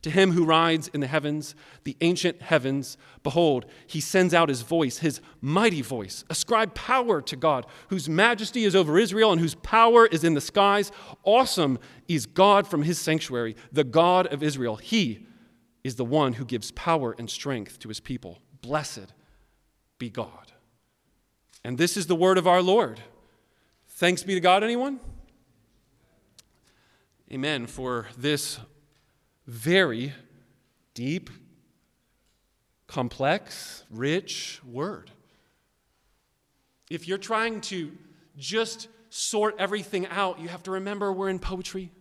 To 0.06 0.10
him 0.12 0.30
who 0.30 0.44
rides 0.44 0.86
in 0.94 1.00
the 1.00 1.08
heavens, 1.08 1.56
the 1.82 1.96
ancient 2.00 2.40
heavens, 2.40 2.96
behold, 3.24 3.66
he 3.88 4.00
sends 4.00 4.32
out 4.34 4.48
his 4.48 4.62
voice, 4.62 4.98
his 4.98 5.20
mighty 5.40 5.82
voice. 5.82 6.24
Ascribe 6.30 6.76
power 6.76 7.20
to 7.22 7.34
God, 7.34 7.66
whose 7.88 8.08
majesty 8.08 8.62
is 8.62 8.76
over 8.76 9.00
Israel 9.00 9.32
and 9.32 9.40
whose 9.40 9.56
power 9.56 10.06
is 10.06 10.22
in 10.22 10.34
the 10.34 10.40
skies. 10.40 10.92
Awesome 11.24 11.80
is 12.06 12.24
God 12.24 12.68
from 12.68 12.84
his 12.84 13.00
sanctuary, 13.00 13.56
the 13.72 13.82
God 13.82 14.28
of 14.28 14.44
Israel. 14.44 14.76
He 14.76 15.26
is 15.82 15.96
the 15.96 16.04
one 16.04 16.34
who 16.34 16.44
gives 16.44 16.70
power 16.70 17.16
and 17.18 17.28
strength 17.28 17.80
to 17.80 17.88
his 17.88 17.98
people. 17.98 18.38
Blessed 18.62 19.12
be 19.98 20.08
God. 20.08 20.52
And 21.64 21.78
this 21.78 21.96
is 21.96 22.06
the 22.06 22.14
word 22.14 22.38
of 22.38 22.46
our 22.46 22.62
Lord. 22.62 23.00
Thanks 23.88 24.22
be 24.22 24.34
to 24.34 24.40
God, 24.40 24.62
anyone? 24.62 25.00
Amen. 27.32 27.66
For 27.66 28.06
this 28.16 28.60
very 29.46 30.12
deep, 30.94 31.30
complex, 32.86 33.84
rich 33.90 34.60
word. 34.64 35.10
If 36.90 37.08
you're 37.08 37.18
trying 37.18 37.60
to 37.62 37.92
just 38.36 38.88
sort 39.08 39.56
everything 39.58 40.06
out, 40.06 40.40
you 40.40 40.48
have 40.48 40.62
to 40.64 40.72
remember 40.72 41.12
we're 41.12 41.28
in 41.28 41.38
poetry. 41.38 41.92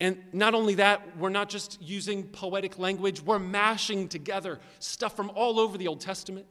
And 0.00 0.18
not 0.32 0.54
only 0.54 0.76
that, 0.76 1.18
we're 1.18 1.28
not 1.28 1.50
just 1.50 1.80
using 1.82 2.24
poetic 2.24 2.78
language, 2.78 3.20
we're 3.20 3.38
mashing 3.38 4.08
together 4.08 4.58
stuff 4.78 5.14
from 5.14 5.30
all 5.34 5.60
over 5.60 5.76
the 5.76 5.88
Old 5.88 6.00
Testament. 6.00 6.46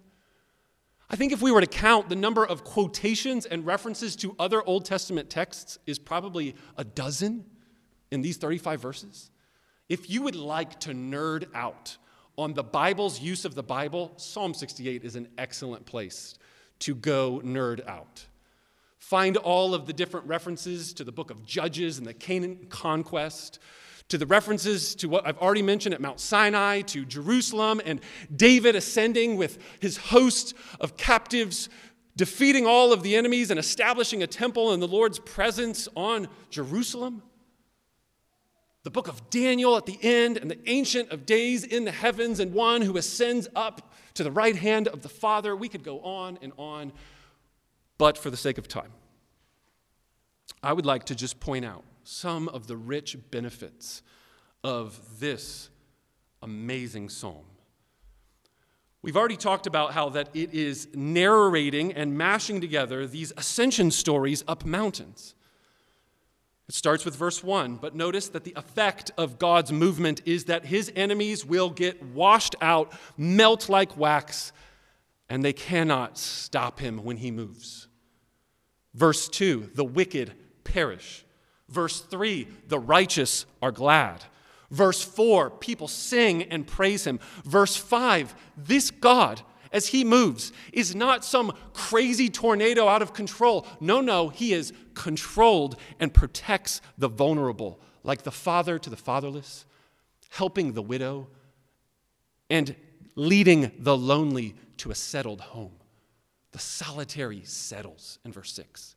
I 1.09 1.15
think 1.15 1.31
if 1.33 1.41
we 1.41 1.51
were 1.51 1.61
to 1.61 1.67
count 1.67 2.09
the 2.09 2.15
number 2.15 2.45
of 2.45 2.63
quotations 2.63 3.47
and 3.47 3.65
references 3.65 4.15
to 4.17 4.35
other 4.37 4.61
Old 4.63 4.85
Testament 4.85 5.31
texts 5.31 5.79
is 5.87 5.97
probably 5.97 6.55
a 6.77 6.83
dozen 6.83 7.45
in 8.11 8.21
these 8.21 8.37
35 8.37 8.79
verses. 8.79 9.31
If 9.89 10.07
you 10.07 10.21
would 10.21 10.35
like 10.35 10.79
to 10.81 10.91
nerd 10.91 11.47
out 11.55 11.97
on 12.37 12.53
the 12.53 12.63
Bible's 12.63 13.19
use 13.19 13.43
of 13.43 13.55
the 13.55 13.63
Bible, 13.63 14.13
Psalm 14.17 14.53
68 14.53 15.03
is 15.03 15.15
an 15.15 15.27
excellent 15.39 15.87
place 15.87 16.37
to 16.79 16.93
go 16.93 17.41
nerd 17.43 17.85
out. 17.87 18.27
Find 18.99 19.35
all 19.35 19.73
of 19.73 19.87
the 19.87 19.93
different 19.93 20.27
references 20.27 20.93
to 20.93 21.03
the 21.03 21.11
book 21.11 21.31
of 21.31 21.43
Judges 21.43 21.97
and 21.97 22.05
the 22.05 22.13
Canaan 22.13 22.67
conquest, 22.69 23.57
to 24.09 24.19
the 24.19 24.27
references 24.27 24.93
to 24.95 25.09
what 25.09 25.25
I've 25.25 25.39
already 25.39 25.63
mentioned 25.63 25.95
at 25.95 26.01
Mount 26.01 26.19
Sinai, 26.19 26.81
to 26.81 27.03
Jerusalem, 27.03 27.81
and 27.83 27.99
David 28.35 28.75
ascending 28.75 29.37
with 29.37 29.57
his 29.79 29.97
host 29.97 30.53
of 30.79 30.97
captives, 30.97 31.67
defeating 32.15 32.67
all 32.67 32.93
of 32.93 33.01
the 33.01 33.15
enemies 33.15 33.49
and 33.49 33.59
establishing 33.59 34.21
a 34.21 34.27
temple 34.27 34.71
in 34.71 34.79
the 34.79 34.87
Lord's 34.87 35.17
presence 35.17 35.87
on 35.95 36.27
Jerusalem. 36.51 37.23
The 38.83 38.91
book 38.91 39.07
of 39.07 39.29
Daniel 39.29 39.75
at 39.75 39.85
the 39.85 39.99
end, 40.01 40.37
and 40.37 40.49
the 40.49 40.59
Ancient 40.69 41.11
of 41.11 41.25
Days 41.25 41.63
in 41.63 41.85
the 41.85 41.91
heavens, 41.91 42.39
and 42.39 42.53
one 42.53 42.81
who 42.81 42.95
ascends 42.97 43.47
up 43.55 43.93
to 44.13 44.23
the 44.23 44.31
right 44.31 44.55
hand 44.55 44.87
of 44.87 45.01
the 45.01 45.09
Father. 45.09 45.55
We 45.55 45.67
could 45.67 45.83
go 45.83 45.99
on 45.99 46.39
and 46.41 46.53
on, 46.57 46.93
but 47.97 48.17
for 48.17 48.29
the 48.29 48.37
sake 48.37 48.57
of 48.57 48.67
time, 48.67 48.91
I 50.63 50.73
would 50.73 50.85
like 50.85 51.05
to 51.05 51.15
just 51.15 51.39
point 51.39 51.65
out 51.65 51.83
some 52.03 52.47
of 52.49 52.67
the 52.67 52.77
rich 52.77 53.17
benefits 53.31 54.01
of 54.63 55.19
this 55.19 55.69
amazing 56.41 57.09
psalm. 57.09 57.45
We've 59.01 59.15
already 59.15 59.37
talked 59.37 59.67
about 59.67 59.93
how 59.93 60.09
that 60.09 60.29
it 60.33 60.53
is 60.53 60.89
narrating 60.93 61.93
and 61.93 62.17
mashing 62.17 62.59
together 62.59 63.07
these 63.07 63.31
ascension 63.37 63.91
stories 63.91 64.43
up 64.47 64.65
mountains. 64.65 65.35
It 66.69 66.75
starts 66.75 67.03
with 67.03 67.15
verse 67.15 67.43
1, 67.43 67.77
but 67.77 67.95
notice 67.95 68.29
that 68.29 68.43
the 68.43 68.53
effect 68.55 69.09
of 69.17 69.39
God's 69.39 69.71
movement 69.71 70.21
is 70.25 70.45
that 70.45 70.65
his 70.65 70.91
enemies 70.95 71.43
will 71.43 71.71
get 71.71 72.03
washed 72.03 72.55
out, 72.61 72.93
melt 73.17 73.69
like 73.69 73.97
wax, 73.97 74.53
and 75.29 75.43
they 75.43 75.51
cannot 75.51 76.19
stop 76.19 76.79
him 76.79 77.03
when 77.03 77.17
he 77.17 77.31
moves. 77.31 77.87
Verse 78.93 79.27
2, 79.29 79.71
the 79.73 79.83
wicked 79.83 80.33
perish. 80.63 81.25
Verse 81.69 82.01
3, 82.01 82.47
the 82.67 82.77
righteous 82.77 83.47
are 83.63 83.71
glad. 83.71 84.23
Verse 84.69 85.03
4, 85.03 85.49
people 85.49 85.87
sing 85.87 86.43
and 86.43 86.67
praise 86.67 87.05
him. 87.05 87.19
Verse 87.43 87.75
5, 87.75 88.35
this 88.55 88.91
God, 88.91 89.41
as 89.71 89.87
he 89.87 90.03
moves, 90.03 90.51
is 90.73 90.95
not 90.95 91.23
some 91.23 91.53
crazy 91.73 92.29
tornado 92.29 92.87
out 92.87 93.01
of 93.01 93.13
control. 93.13 93.65
No, 93.79 94.01
no, 94.01 94.29
he 94.29 94.53
is 94.53 94.73
controlled 94.93 95.77
and 95.99 96.13
protects 96.13 96.81
the 96.97 97.07
vulnerable, 97.07 97.79
like 98.03 98.23
the 98.23 98.31
father 98.31 98.79
to 98.79 98.89
the 98.89 98.97
fatherless, 98.97 99.65
helping 100.29 100.73
the 100.73 100.81
widow, 100.81 101.27
and 102.49 102.75
leading 103.15 103.71
the 103.79 103.95
lonely 103.95 104.55
to 104.77 104.91
a 104.91 104.95
settled 104.95 105.41
home. 105.41 105.73
The 106.51 106.59
solitary 106.59 107.43
settles 107.43 108.19
in 108.25 108.31
verse 108.31 108.53
6. 108.53 108.95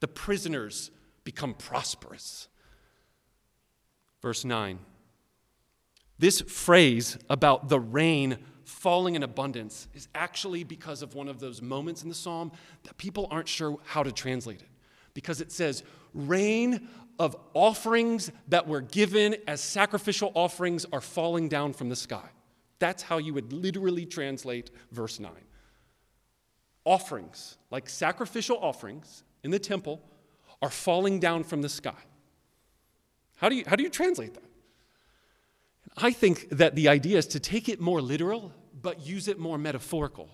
The 0.00 0.08
prisoners 0.08 0.90
become 1.24 1.54
prosperous. 1.54 2.48
Verse 4.20 4.44
9. 4.44 4.78
This 6.18 6.40
phrase 6.40 7.16
about 7.30 7.68
the 7.68 7.78
rain 7.78 8.38
falling 8.68 9.14
in 9.14 9.22
abundance 9.22 9.88
is 9.94 10.08
actually 10.14 10.62
because 10.62 11.02
of 11.02 11.14
one 11.14 11.28
of 11.28 11.40
those 11.40 11.62
moments 11.62 12.02
in 12.02 12.08
the 12.08 12.14
psalm 12.14 12.52
that 12.84 12.96
people 12.98 13.26
aren't 13.30 13.48
sure 13.48 13.78
how 13.84 14.02
to 14.02 14.12
translate 14.12 14.60
it. 14.60 14.68
Because 15.14 15.40
it 15.40 15.50
says, 15.50 15.82
rain 16.14 16.88
of 17.18 17.36
offerings 17.54 18.30
that 18.48 18.68
were 18.68 18.80
given 18.80 19.36
as 19.46 19.60
sacrificial 19.60 20.30
offerings 20.34 20.86
are 20.92 21.00
falling 21.00 21.48
down 21.48 21.72
from 21.72 21.88
the 21.88 21.96
sky. 21.96 22.28
That's 22.78 23.02
how 23.02 23.18
you 23.18 23.34
would 23.34 23.52
literally 23.52 24.06
translate 24.06 24.70
verse 24.92 25.18
9. 25.18 25.32
Offerings, 26.84 27.56
like 27.70 27.88
sacrificial 27.88 28.58
offerings 28.60 29.24
in 29.42 29.50
the 29.50 29.58
temple, 29.58 30.00
are 30.62 30.70
falling 30.70 31.18
down 31.18 31.42
from 31.42 31.62
the 31.62 31.68
sky. 31.68 31.98
How 33.36 33.48
do 33.48 33.56
you, 33.56 33.64
how 33.66 33.76
do 33.76 33.82
you 33.82 33.90
translate 33.90 34.34
that? 34.34 34.42
I 35.96 36.12
think 36.12 36.48
that 36.50 36.74
the 36.74 36.88
idea 36.88 37.18
is 37.18 37.26
to 37.28 37.40
take 37.40 37.68
it 37.68 37.80
more 37.80 38.00
literal, 38.00 38.52
but 38.80 39.06
use 39.06 39.28
it 39.28 39.38
more 39.38 39.58
metaphorical. 39.58 40.30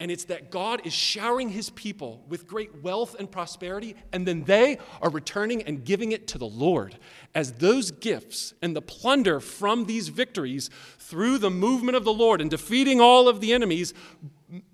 And 0.00 0.10
it's 0.10 0.24
that 0.24 0.50
God 0.50 0.84
is 0.84 0.92
showering 0.92 1.50
his 1.50 1.70
people 1.70 2.24
with 2.28 2.48
great 2.48 2.82
wealth 2.82 3.14
and 3.18 3.30
prosperity, 3.30 3.94
and 4.12 4.26
then 4.26 4.42
they 4.44 4.78
are 5.00 5.10
returning 5.10 5.62
and 5.62 5.84
giving 5.84 6.10
it 6.10 6.26
to 6.28 6.38
the 6.38 6.46
Lord 6.46 6.98
as 7.36 7.52
those 7.52 7.92
gifts 7.92 8.52
and 8.60 8.74
the 8.74 8.82
plunder 8.82 9.38
from 9.38 9.84
these 9.86 10.08
victories 10.08 10.70
through 10.98 11.38
the 11.38 11.50
movement 11.50 11.96
of 11.96 12.04
the 12.04 12.12
Lord 12.12 12.40
and 12.40 12.50
defeating 12.50 13.00
all 13.00 13.28
of 13.28 13.40
the 13.40 13.52
enemies 13.52 13.94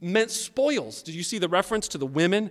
meant 0.01 0.31
spoils. 0.31 1.03
Did 1.03 1.15
you 1.15 1.23
see 1.23 1.39
the 1.39 1.49
reference 1.49 1.89
to 1.89 1.99
the 1.99 2.07
women 2.07 2.51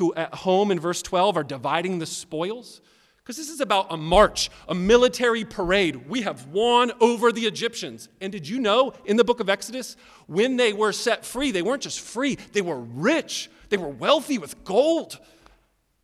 who 0.00 0.14
at 0.14 0.34
home 0.34 0.70
in 0.70 0.80
verse 0.80 1.02
12 1.02 1.36
are 1.36 1.44
dividing 1.44 1.98
the 1.98 2.06
spoils. 2.06 2.80
Because 3.22 3.36
this 3.36 3.50
is 3.50 3.60
about 3.60 3.86
a 3.90 3.96
march, 3.96 4.50
a 4.68 4.74
military 4.74 5.44
parade. 5.44 6.08
We 6.08 6.22
have 6.22 6.46
won 6.46 6.92
over 7.00 7.32
the 7.32 7.42
Egyptians. 7.42 8.08
And 8.20 8.32
did 8.32 8.48
you 8.48 8.58
know 8.58 8.92
in 9.04 9.16
the 9.16 9.24
book 9.24 9.40
of 9.40 9.48
Exodus, 9.48 9.96
when 10.26 10.56
they 10.56 10.72
were 10.72 10.92
set 10.92 11.24
free, 11.24 11.50
they 11.50 11.62
weren't 11.62 11.82
just 11.82 12.00
free, 12.00 12.36
they 12.52 12.62
were 12.62 12.80
rich, 12.80 13.50
they 13.68 13.76
were 13.76 13.88
wealthy 13.88 14.38
with 14.38 14.64
gold. 14.64 15.18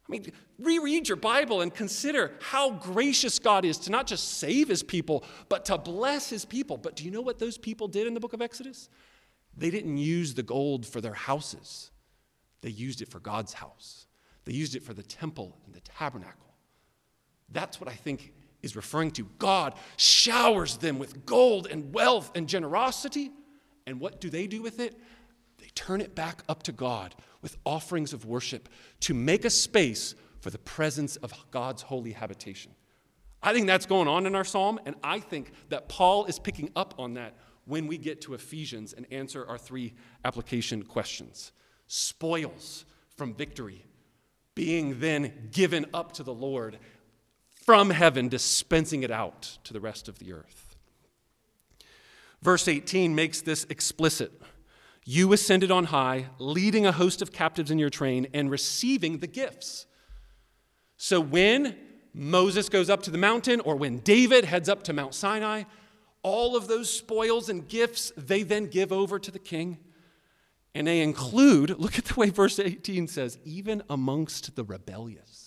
I 0.08 0.12
mean, 0.12 0.32
reread 0.58 1.08
your 1.08 1.16
Bible 1.16 1.62
and 1.62 1.74
consider 1.74 2.32
how 2.40 2.70
gracious 2.70 3.38
God 3.38 3.64
is 3.64 3.78
to 3.78 3.90
not 3.90 4.06
just 4.06 4.38
save 4.38 4.68
his 4.68 4.82
people, 4.82 5.24
but 5.48 5.64
to 5.64 5.78
bless 5.78 6.30
his 6.30 6.44
people. 6.44 6.76
But 6.76 6.96
do 6.96 7.04
you 7.04 7.10
know 7.10 7.22
what 7.22 7.38
those 7.38 7.58
people 7.58 7.88
did 7.88 8.06
in 8.06 8.14
the 8.14 8.20
book 8.20 8.32
of 8.32 8.40
Exodus? 8.40 8.88
They 9.56 9.70
didn't 9.70 9.96
use 9.96 10.34
the 10.34 10.42
gold 10.42 10.86
for 10.86 11.00
their 11.00 11.14
houses. 11.14 11.90
They 12.60 12.70
used 12.70 13.02
it 13.02 13.08
for 13.08 13.20
God's 13.20 13.54
house, 13.54 14.06
they 14.44 14.52
used 14.52 14.76
it 14.76 14.82
for 14.82 14.94
the 14.94 15.02
temple 15.02 15.58
and 15.66 15.74
the 15.74 15.80
tabernacle. 15.80 16.45
That's 17.50 17.80
what 17.80 17.88
I 17.88 17.94
think 17.94 18.32
is 18.62 18.76
referring 18.76 19.12
to. 19.12 19.28
God 19.38 19.74
showers 19.96 20.76
them 20.76 20.98
with 20.98 21.24
gold 21.26 21.66
and 21.70 21.92
wealth 21.92 22.30
and 22.34 22.48
generosity. 22.48 23.30
And 23.86 24.00
what 24.00 24.20
do 24.20 24.30
they 24.30 24.46
do 24.46 24.62
with 24.62 24.80
it? 24.80 24.98
They 25.58 25.68
turn 25.74 26.00
it 26.00 26.14
back 26.14 26.42
up 26.48 26.62
to 26.64 26.72
God 26.72 27.14
with 27.42 27.56
offerings 27.64 28.12
of 28.12 28.24
worship 28.24 28.68
to 29.00 29.14
make 29.14 29.44
a 29.44 29.50
space 29.50 30.14
for 30.40 30.50
the 30.50 30.58
presence 30.58 31.16
of 31.16 31.32
God's 31.50 31.82
holy 31.82 32.12
habitation. 32.12 32.72
I 33.42 33.52
think 33.52 33.66
that's 33.66 33.86
going 33.86 34.08
on 34.08 34.26
in 34.26 34.34
our 34.34 34.44
psalm, 34.44 34.80
and 34.86 34.96
I 35.02 35.20
think 35.20 35.52
that 35.68 35.88
Paul 35.88 36.24
is 36.26 36.38
picking 36.38 36.70
up 36.74 36.94
on 36.98 37.14
that 37.14 37.36
when 37.64 37.86
we 37.86 37.98
get 37.98 38.20
to 38.22 38.34
Ephesians 38.34 38.92
and 38.92 39.06
answer 39.10 39.46
our 39.48 39.58
three 39.58 39.94
application 40.24 40.82
questions 40.82 41.52
spoils 41.88 42.84
from 43.16 43.32
victory, 43.32 43.84
being 44.56 44.98
then 44.98 45.48
given 45.52 45.86
up 45.94 46.12
to 46.12 46.24
the 46.24 46.34
Lord 46.34 46.78
from 47.66 47.90
heaven, 47.90 48.28
dispensing 48.28 49.02
it 49.02 49.10
out 49.10 49.58
to 49.64 49.72
the 49.72 49.80
rest 49.80 50.08
of 50.08 50.20
the 50.20 50.32
earth. 50.32 50.76
Verse 52.40 52.68
18 52.68 53.14
makes 53.14 53.42
this 53.42 53.66
explicit. 53.68 54.32
You 55.04 55.32
ascended 55.32 55.70
on 55.72 55.86
high, 55.86 56.26
leading 56.38 56.86
a 56.86 56.92
host 56.92 57.22
of 57.22 57.32
captives 57.32 57.70
in 57.70 57.78
your 57.78 57.90
train 57.90 58.28
and 58.32 58.50
receiving 58.50 59.18
the 59.18 59.26
gifts. 59.26 59.86
So 60.96 61.20
when 61.20 61.76
Moses 62.14 62.68
goes 62.68 62.88
up 62.88 63.02
to 63.02 63.10
the 63.10 63.18
mountain 63.18 63.60
or 63.60 63.76
when 63.76 63.98
David 63.98 64.44
heads 64.44 64.68
up 64.68 64.84
to 64.84 64.92
Mount 64.92 65.14
Sinai, 65.14 65.64
all 66.22 66.56
of 66.56 66.68
those 66.68 66.92
spoils 66.92 67.48
and 67.48 67.68
gifts 67.68 68.12
they 68.16 68.42
then 68.42 68.66
give 68.66 68.92
over 68.92 69.18
to 69.18 69.30
the 69.30 69.38
king. 69.38 69.78
And 70.74 70.86
they 70.86 71.00
include, 71.00 71.78
look 71.78 71.98
at 71.98 72.04
the 72.06 72.14
way 72.14 72.30
verse 72.30 72.58
18 72.58 73.08
says, 73.08 73.38
even 73.44 73.82
amongst 73.90 74.56
the 74.56 74.64
rebellious. 74.64 75.45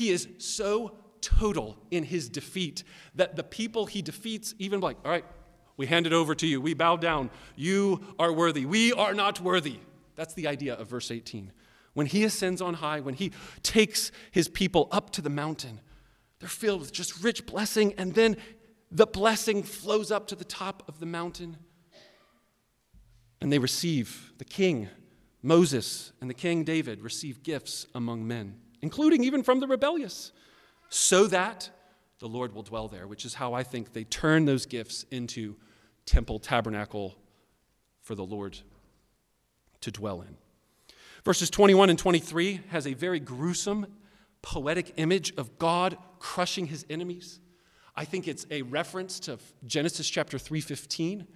He 0.00 0.08
is 0.08 0.28
so 0.38 0.96
total 1.20 1.76
in 1.90 2.04
his 2.04 2.30
defeat 2.30 2.84
that 3.16 3.36
the 3.36 3.42
people 3.42 3.84
he 3.84 4.00
defeats 4.00 4.54
even 4.58 4.80
like, 4.80 4.96
all 5.04 5.10
right, 5.10 5.26
we 5.76 5.84
hand 5.84 6.06
it 6.06 6.14
over 6.14 6.34
to 6.36 6.46
you. 6.46 6.58
We 6.58 6.72
bow 6.72 6.96
down. 6.96 7.28
You 7.54 8.00
are 8.18 8.32
worthy. 8.32 8.64
We 8.64 8.94
are 8.94 9.12
not 9.12 9.42
worthy. 9.42 9.76
That's 10.16 10.32
the 10.32 10.46
idea 10.46 10.72
of 10.72 10.88
verse 10.88 11.10
18. 11.10 11.52
When 11.92 12.06
he 12.06 12.24
ascends 12.24 12.62
on 12.62 12.72
high, 12.72 13.00
when 13.00 13.12
he 13.12 13.32
takes 13.62 14.10
his 14.30 14.48
people 14.48 14.88
up 14.90 15.10
to 15.10 15.20
the 15.20 15.28
mountain, 15.28 15.80
they're 16.38 16.48
filled 16.48 16.80
with 16.80 16.92
just 16.92 17.22
rich 17.22 17.44
blessing, 17.44 17.92
and 17.98 18.14
then 18.14 18.38
the 18.90 19.06
blessing 19.06 19.62
flows 19.62 20.10
up 20.10 20.26
to 20.28 20.34
the 20.34 20.46
top 20.46 20.82
of 20.88 20.98
the 20.98 21.04
mountain 21.04 21.58
and 23.42 23.52
they 23.52 23.58
receive 23.58 24.32
the 24.38 24.46
king, 24.46 24.88
Moses, 25.42 26.12
and 26.22 26.30
the 26.30 26.34
king 26.34 26.64
David 26.64 27.02
receive 27.02 27.42
gifts 27.42 27.86
among 27.94 28.26
men, 28.26 28.56
including 28.82 29.24
even 29.24 29.42
from 29.42 29.60
the 29.60 29.66
rebellious, 29.66 30.32
so 30.88 31.26
that 31.26 31.70
the 32.18 32.28
Lord 32.28 32.54
will 32.54 32.62
dwell 32.62 32.88
there, 32.88 33.06
which 33.06 33.24
is 33.24 33.34
how 33.34 33.54
I 33.54 33.62
think 33.62 33.92
they 33.92 34.04
turn 34.04 34.44
those 34.44 34.66
gifts 34.66 35.04
into 35.10 35.56
temple 36.06 36.38
tabernacle 36.38 37.16
for 38.02 38.14
the 38.14 38.24
Lord 38.24 38.58
to 39.80 39.90
dwell 39.90 40.20
in. 40.22 40.36
Verses 41.24 41.50
21 41.50 41.90
and 41.90 41.98
23 41.98 42.60
has 42.68 42.86
a 42.86 42.94
very 42.94 43.20
gruesome, 43.20 43.86
poetic 44.42 44.94
image 44.96 45.32
of 45.36 45.58
God 45.58 45.96
crushing 46.18 46.66
his 46.66 46.84
enemies. 46.90 47.40
I 47.94 48.04
think 48.04 48.26
it's 48.26 48.46
a 48.50 48.62
reference 48.62 49.20
to 49.20 49.38
Genesis 49.66 50.08
chapter 50.08 50.38
3:15 50.38 51.26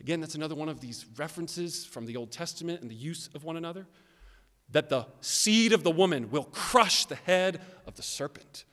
Again, 0.00 0.20
that's 0.20 0.34
another 0.34 0.54
one 0.54 0.70
of 0.70 0.80
these 0.80 1.04
references 1.18 1.84
from 1.84 2.06
the 2.06 2.16
Old 2.16 2.32
Testament 2.32 2.80
and 2.80 2.90
the 2.90 2.94
use 2.94 3.28
of 3.34 3.44
one 3.44 3.58
another. 3.58 3.86
That 4.72 4.88
the 4.88 5.06
seed 5.20 5.72
of 5.72 5.82
the 5.82 5.90
woman 5.90 6.30
will 6.30 6.44
crush 6.44 7.04
the 7.04 7.16
head 7.16 7.60
of 7.86 7.96
the 7.96 8.02
serpent. 8.02 8.64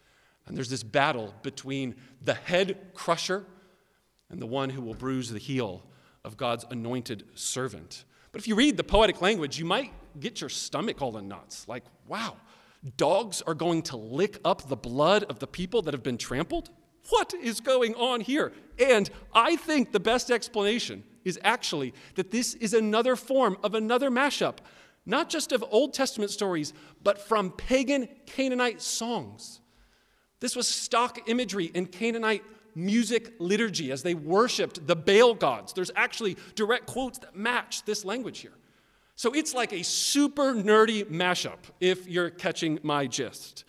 And 0.46 0.56
there's 0.56 0.70
this 0.70 0.84
battle 0.84 1.34
between 1.42 1.96
the 2.24 2.34
head 2.34 2.78
crusher 2.94 3.46
and 4.30 4.42
the 4.42 4.46
one 4.46 4.70
who 4.70 4.82
will 4.82 4.94
bruise 4.94 5.30
the 5.30 5.40
heel 5.40 5.84
of 6.24 6.38
God's 6.38 6.66
anointed 6.70 7.24
servant. 7.36 8.06
But 8.32 8.42
if 8.42 8.48
you 8.48 8.56
read 8.56 8.78
the 8.78 8.84
poetic 8.84 9.22
language, 9.22 9.58
you 9.58 9.66
might 9.66 9.92
get 10.20 10.42
your 10.42 10.50
stomach 10.50 11.02
all 11.02 11.18
in 11.18 11.28
knots. 11.28 11.68
Like, 11.68 11.84
wow, 12.08 12.38
dogs 12.98 13.42
are 13.42 13.54
going 13.54 13.82
to 13.84 13.98
lick 13.98 14.40
up 14.46 14.68
the 14.68 14.76
blood 14.76 15.24
of 15.24 15.40
the 15.40 15.48
people 15.48 15.82
that 15.84 15.94
have 15.94 16.04
been 16.04 16.18
trampled? 16.18 16.70
What 17.10 17.34
is 17.34 17.62
going 17.62 17.96
on 17.96 18.22
here? 18.22 18.52
And 18.80 19.10
I 19.34 19.56
think 19.56 19.92
the 19.92 20.00
best 20.00 20.30
explanation 20.30 21.04
is 21.24 21.40
actually 21.44 21.94
that 22.16 22.32
this 22.32 22.54
is 22.56 22.74
another 22.74 23.16
form 23.16 23.58
of 23.64 23.76
another 23.76 24.10
mashup, 24.10 24.58
not 25.08 25.30
just 25.30 25.52
of 25.52 25.64
Old 25.72 25.94
Testament 25.94 26.30
stories, 26.30 26.74
but 27.04 27.20
from 27.20 27.52
pagan 27.52 28.08
Canaanite 28.28 28.82
songs. 28.82 29.62
This 30.40 30.56
was 30.56 30.68
stock 30.68 31.28
imagery 31.28 31.72
in 31.74 31.88
Canaanite 31.88 32.44
music 32.76 33.34
liturgy 33.40 33.92
as 33.92 34.04
they 34.04 34.14
worshiped 34.14 34.86
the 34.86 34.96
Baal 34.96 35.34
gods. 35.34 35.74
There's 35.74 35.90
actually 35.96 36.38
direct 36.54 36.86
quotes 36.86 37.18
that 37.20 37.36
match 37.36 37.84
this 37.86 38.06
language 38.06 38.40
here. 38.40 38.54
So 39.16 39.32
it's 39.34 39.56
like 39.56 39.74
a 39.74 39.84
super 39.84 40.54
nerdy 40.54 41.04
mashup, 41.06 41.58
if 41.80 42.08
you're 42.08 42.30
catching 42.30 42.78
my 42.84 43.08
gist. 43.08 43.64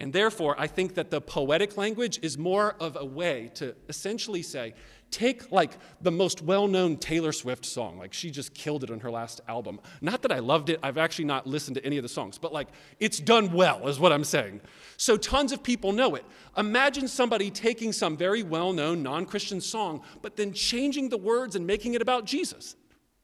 And 0.00 0.12
therefore, 0.12 0.56
I 0.58 0.66
think 0.66 0.94
that 0.94 1.10
the 1.10 1.20
poetic 1.20 1.76
language 1.76 2.18
is 2.22 2.38
more 2.38 2.74
of 2.80 2.96
a 2.98 3.04
way 3.04 3.50
to 3.56 3.76
essentially 3.88 4.42
say, 4.42 4.74
take 5.12 5.52
like 5.52 5.72
the 6.00 6.10
most 6.10 6.42
well-known 6.42 6.96
Taylor 6.96 7.30
Swift 7.30 7.64
song, 7.64 7.98
like 7.98 8.12
she 8.12 8.30
just 8.30 8.54
killed 8.54 8.82
it 8.82 8.90
on 8.90 9.00
her 9.00 9.10
last 9.10 9.40
album. 9.46 9.78
Not 10.00 10.22
that 10.22 10.32
I 10.32 10.40
loved 10.40 10.70
it, 10.70 10.80
I've 10.82 10.98
actually 10.98 11.26
not 11.26 11.46
listened 11.46 11.76
to 11.76 11.84
any 11.84 11.98
of 11.98 12.02
the 12.02 12.08
songs, 12.08 12.38
but 12.38 12.52
like 12.52 12.68
it's 12.98 13.20
done 13.20 13.52
well 13.52 13.86
is 13.86 14.00
what 14.00 14.12
I'm 14.12 14.24
saying. 14.24 14.60
So 14.96 15.16
tons 15.16 15.52
of 15.52 15.62
people 15.62 15.92
know 15.92 16.14
it. 16.14 16.24
Imagine 16.56 17.06
somebody 17.06 17.50
taking 17.50 17.92
some 17.92 18.16
very 18.16 18.42
well-known 18.42 19.02
non-Christian 19.02 19.60
song 19.60 20.02
but 20.22 20.36
then 20.36 20.52
changing 20.52 21.10
the 21.10 21.18
words 21.18 21.54
and 21.54 21.66
making 21.66 21.94
it 21.94 22.02
about 22.02 22.24
Jesus. 22.24 22.74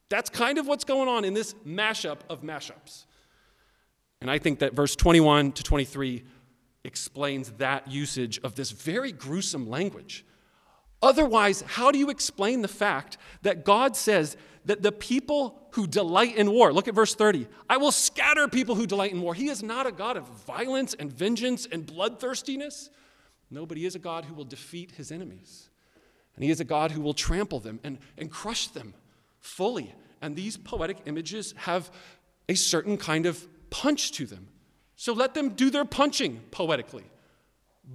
That's 0.09 0.29
kind 0.29 0.57
of 0.57 0.67
what's 0.67 0.83
going 0.83 1.09
on 1.09 1.25
in 1.25 1.33
this 1.33 1.53
mashup 1.65 2.19
of 2.29 2.41
mashups. 2.41 3.05
And 4.21 4.29
I 4.29 4.37
think 4.37 4.59
that 4.59 4.73
verse 4.73 4.95
21 4.95 5.53
to 5.53 5.63
23 5.63 6.23
explains 6.83 7.51
that 7.53 7.89
usage 7.89 8.39
of 8.43 8.55
this 8.55 8.71
very 8.71 9.11
gruesome 9.11 9.69
language. 9.69 10.25
Otherwise, 11.01 11.63
how 11.65 11.91
do 11.91 11.97
you 11.97 12.09
explain 12.09 12.61
the 12.61 12.67
fact 12.67 13.17
that 13.41 13.63
God 13.63 13.95
says 13.95 14.35
that 14.65 14.81
the 14.81 14.91
people 14.91 15.59
who 15.71 15.87
delight 15.87 16.35
in 16.35 16.51
war, 16.51 16.73
look 16.73 16.87
at 16.87 16.95
verse 16.95 17.15
30, 17.15 17.47
I 17.69 17.77
will 17.77 17.91
scatter 17.91 18.47
people 18.47 18.75
who 18.75 18.85
delight 18.85 19.11
in 19.11 19.21
war. 19.21 19.33
He 19.33 19.49
is 19.49 19.63
not 19.63 19.87
a 19.87 19.91
God 19.91 20.17
of 20.17 20.27
violence 20.45 20.93
and 20.93 21.11
vengeance 21.11 21.67
and 21.71 21.85
bloodthirstiness. 21.85 22.89
No, 23.49 23.65
but 23.65 23.77
He 23.77 23.85
is 23.85 23.95
a 23.95 23.99
God 23.99 24.25
who 24.25 24.33
will 24.33 24.45
defeat 24.45 24.91
His 24.91 25.11
enemies. 25.11 25.69
And 26.35 26.43
He 26.43 26.51
is 26.51 26.59
a 26.59 26.65
God 26.65 26.91
who 26.91 27.01
will 27.01 27.13
trample 27.13 27.59
them 27.59 27.79
and, 27.83 27.97
and 28.17 28.29
crush 28.29 28.67
them 28.67 28.93
fully. 29.39 29.93
And 30.21 30.35
these 30.35 30.57
poetic 30.57 30.97
images 31.05 31.53
have 31.57 31.89
a 32.49 32.55
certain 32.55 32.97
kind 32.97 33.25
of 33.25 33.47
punch 33.69 34.11
to 34.13 34.25
them. 34.25 34.49
So 34.95 35.13
let 35.13 35.33
them 35.33 35.49
do 35.49 35.69
their 35.69 35.85
punching 35.85 36.41
poetically. 36.51 37.05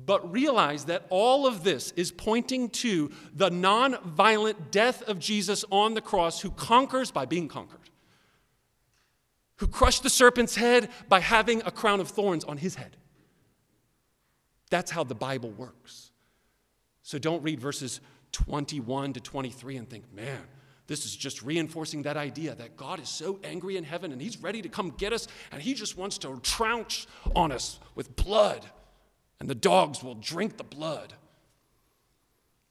But 0.07 0.33
realize 0.33 0.87
that 0.87 1.07
all 1.09 1.47
of 1.47 1.63
this 1.63 1.93
is 1.93 2.11
pointing 2.11 2.69
to 2.71 3.13
the 3.33 3.49
non-violent 3.51 4.73
death 4.73 5.03
of 5.03 5.19
Jesus 5.19 5.65
on 5.71 5.95
the 5.95 6.01
cross, 6.01 6.41
who 6.41 6.51
conquers 6.51 7.11
by 7.11 7.27
being 7.27 7.49
conquered, 7.49 7.91
who 9.57 9.69
crushed 9.69 10.03
the 10.03 10.11
serpent's 10.11 10.57
head 10.57 10.89
by 11.09 11.21
having 11.21 11.63
a 11.63 11.71
crown 11.71 12.01
of 12.01 12.09
thorns 12.09 12.45
on 12.45 12.59
his 12.59 12.75
head. 12.75 12.97
That's 14.69 14.91
how 14.91 15.05
the 15.05 15.15
Bible 15.15 15.51
works. 15.51 16.11
So 17.03 17.19
don't 17.19 17.43
read 17.43 17.61
verses 17.61 18.01
21 18.33 19.13
to 19.13 19.21
23 19.21 19.77
and 19.77 19.89
think, 19.89 20.13
man, 20.13 20.41
this 20.87 21.07
is 21.07 21.15
just 21.15 21.43
reinforcing 21.43 22.03
that 22.03 22.17
idea 22.17 22.55
that 22.57 22.77
God 22.77 23.01
is 23.01 23.09
so 23.09 23.39
angry 23.45 23.77
in 23.77 23.85
heaven 23.85 24.11
and 24.11 24.21
he's 24.21 24.39
ready 24.39 24.61
to 24.63 24.69
come 24.69 24.91
get 24.91 25.13
us 25.13 25.29
and 25.53 25.63
he 25.63 25.73
just 25.75 25.97
wants 25.97 26.19
to 26.19 26.41
trounce 26.41 27.07
on 27.37 27.53
us 27.53 27.79
with 27.95 28.17
blood 28.17 28.67
and 29.41 29.49
the 29.49 29.55
dogs 29.55 30.03
will 30.03 30.15
drink 30.15 30.57
the 30.57 30.65
blood. 30.65 31.15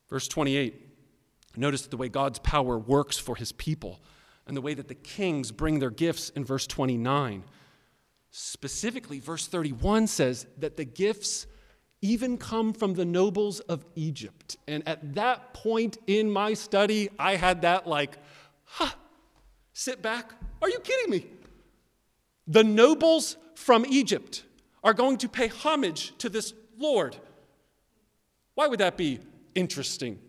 Verse 0.09 0.27
28, 0.27 0.89
notice 1.55 1.87
the 1.87 1.97
way 1.97 2.09
God's 2.09 2.39
power 2.39 2.77
works 2.77 3.17
for 3.17 3.35
his 3.35 3.51
people 3.51 3.99
and 4.45 4.55
the 4.55 4.61
way 4.61 4.73
that 4.73 4.87
the 4.87 4.95
kings 4.95 5.51
bring 5.51 5.79
their 5.79 5.89
gifts 5.89 6.29
in 6.29 6.43
verse 6.45 6.67
29. 6.67 7.43
Specifically, 8.31 9.19
verse 9.19 9.47
31 9.47 10.07
says 10.07 10.47
that 10.57 10.77
the 10.77 10.85
gifts 10.85 11.47
even 12.01 12.37
come 12.37 12.73
from 12.73 12.95
the 12.95 13.05
nobles 13.05 13.61
of 13.61 13.85
Egypt. 13.95 14.57
And 14.67 14.85
at 14.87 15.15
that 15.15 15.53
point 15.53 15.97
in 16.05 16.29
my 16.29 16.53
study, 16.53 17.09
I 17.17 17.35
had 17.37 17.61
that 17.61 17.87
like, 17.87 18.17
huh, 18.65 18.91
sit 19.71 20.01
back. 20.01 20.33
Are 20.61 20.69
you 20.69 20.79
kidding 20.79 21.09
me? 21.09 21.27
The 22.45 22.63
nobles 22.63 23.37
from 23.55 23.85
Egypt 23.85 24.43
are 24.83 24.93
going 24.93 25.17
to 25.17 25.29
pay 25.29 25.47
homage 25.47 26.17
to 26.17 26.29
this 26.29 26.53
Lord. 26.77 27.15
Why 28.55 28.67
would 28.67 28.79
that 28.79 28.97
be 28.97 29.19
interesting? 29.55 30.19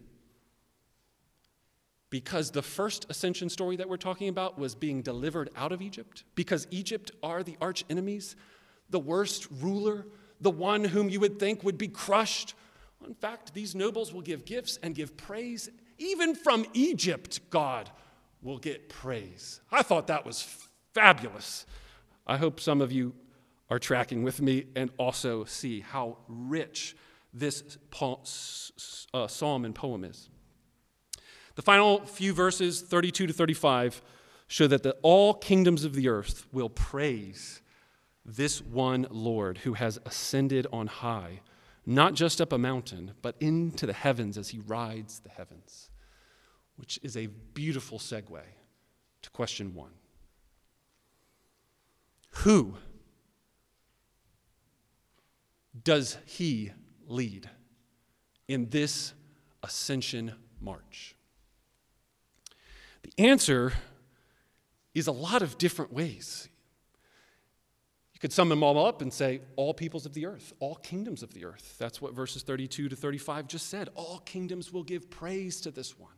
Because 2.10 2.50
the 2.52 2.62
first 2.62 3.06
ascension 3.08 3.48
story 3.48 3.76
that 3.76 3.88
we're 3.88 3.96
talking 3.96 4.28
about 4.28 4.58
was 4.58 4.74
being 4.74 5.02
delivered 5.02 5.50
out 5.56 5.72
of 5.72 5.82
Egypt, 5.82 6.24
because 6.34 6.66
Egypt 6.70 7.10
are 7.22 7.42
the 7.42 7.56
arch 7.60 7.84
enemies, 7.90 8.36
the 8.90 9.00
worst 9.00 9.48
ruler 9.60 10.06
the 10.40 10.50
one 10.50 10.84
whom 10.84 11.08
you 11.08 11.20
would 11.20 11.38
think 11.38 11.64
would 11.64 11.78
be 11.78 11.88
crushed. 11.88 12.54
In 13.04 13.14
fact, 13.14 13.54
these 13.54 13.74
nobles 13.74 14.12
will 14.12 14.22
give 14.22 14.44
gifts 14.44 14.78
and 14.82 14.94
give 14.94 15.16
praise. 15.16 15.68
Even 15.98 16.34
from 16.34 16.66
Egypt, 16.74 17.40
God 17.50 17.90
will 18.42 18.58
get 18.58 18.88
praise. 18.88 19.60
I 19.72 19.82
thought 19.82 20.06
that 20.08 20.26
was 20.26 20.46
fabulous. 20.92 21.66
I 22.26 22.36
hope 22.36 22.60
some 22.60 22.80
of 22.80 22.92
you 22.92 23.14
are 23.70 23.78
tracking 23.78 24.22
with 24.22 24.40
me 24.40 24.66
and 24.76 24.90
also 24.98 25.44
see 25.44 25.80
how 25.80 26.18
rich 26.28 26.96
this 27.32 27.78
uh, 29.12 29.26
psalm 29.26 29.64
and 29.64 29.74
poem 29.74 30.04
is. 30.04 30.28
The 31.56 31.62
final 31.62 32.00
few 32.00 32.32
verses, 32.32 32.82
32 32.82 33.28
to 33.28 33.32
35, 33.32 34.02
show 34.46 34.66
that 34.66 34.82
the, 34.82 34.96
all 35.02 35.34
kingdoms 35.34 35.84
of 35.84 35.94
the 35.94 36.08
earth 36.08 36.46
will 36.52 36.68
praise 36.68 37.62
this 38.24 38.60
one 38.60 39.06
Lord 39.10 39.58
who 39.58 39.74
has 39.74 39.98
ascended 40.04 40.66
on 40.72 40.86
high, 40.86 41.40
not 41.86 42.14
just 42.14 42.40
up 42.40 42.52
a 42.52 42.58
mountain, 42.58 43.12
but 43.22 43.36
into 43.40 43.86
the 43.86 43.92
heavens 43.92 44.38
as 44.38 44.48
he 44.48 44.58
rides 44.58 45.20
the 45.20 45.28
heavens, 45.28 45.90
which 46.76 46.98
is 47.02 47.16
a 47.16 47.26
beautiful 47.26 47.98
segue 47.98 48.40
to 49.22 49.30
question 49.30 49.74
one 49.74 49.92
Who 52.30 52.74
does 55.82 56.16
he 56.26 56.72
lead 57.06 57.48
in 58.46 58.70
this 58.70 59.12
ascension 59.62 60.32
march? 60.60 61.16
The 63.02 63.12
answer 63.18 63.72
is 64.94 65.06
a 65.06 65.12
lot 65.12 65.42
of 65.42 65.58
different 65.58 65.92
ways 65.92 66.48
You 68.14 68.20
could 68.20 68.32
sum 68.32 68.48
them 68.48 68.62
all 68.62 68.86
up 68.86 69.02
and 69.02 69.12
say, 69.12 69.40
all 69.56 69.74
peoples 69.74 70.06
of 70.06 70.14
the 70.14 70.24
earth, 70.26 70.52
all 70.60 70.76
kingdoms 70.76 71.22
of 71.22 71.34
the 71.34 71.44
earth. 71.44 71.74
That's 71.78 72.00
what 72.00 72.14
verses 72.14 72.42
32 72.42 72.88
to 72.88 72.96
35 72.96 73.48
just 73.48 73.68
said. 73.68 73.88
All 73.96 74.20
kingdoms 74.20 74.72
will 74.72 74.84
give 74.84 75.10
praise 75.10 75.60
to 75.62 75.72
this 75.72 75.98
one. 75.98 76.12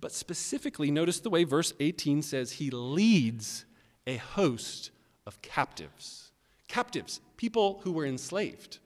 But 0.00 0.12
specifically, 0.12 0.90
notice 0.90 1.20
the 1.20 1.30
way 1.30 1.44
verse 1.44 1.72
18 1.78 2.20
says 2.20 2.52
he 2.52 2.70
leads 2.70 3.64
a 4.06 4.16
host 4.16 4.90
of 5.24 5.40
captives. 5.40 6.25
Captives, 6.68 7.20
people 7.36 7.80
who 7.84 7.92
were 7.92 8.06
enslaved. 8.06 8.78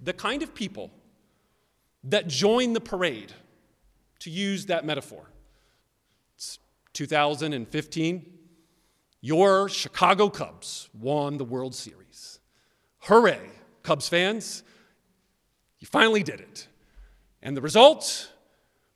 The 0.00 0.12
kind 0.12 0.42
of 0.42 0.54
people 0.54 0.90
that 2.04 2.26
join 2.26 2.72
the 2.72 2.80
parade, 2.80 3.32
to 4.20 4.30
use 4.30 4.66
that 4.66 4.84
metaphor. 4.84 5.30
It's 6.36 6.58
2015. 6.92 8.38
Your 9.22 9.68
Chicago 9.68 10.30
Cubs 10.30 10.88
won 10.98 11.36
the 11.36 11.44
World 11.44 11.74
Series. 11.74 12.40
Hooray, 13.00 13.50
Cubs 13.82 14.08
fans. 14.08 14.62
You 15.78 15.86
finally 15.86 16.22
did 16.22 16.40
it. 16.40 16.68
And 17.42 17.56
the 17.56 17.60
result, 17.60 18.32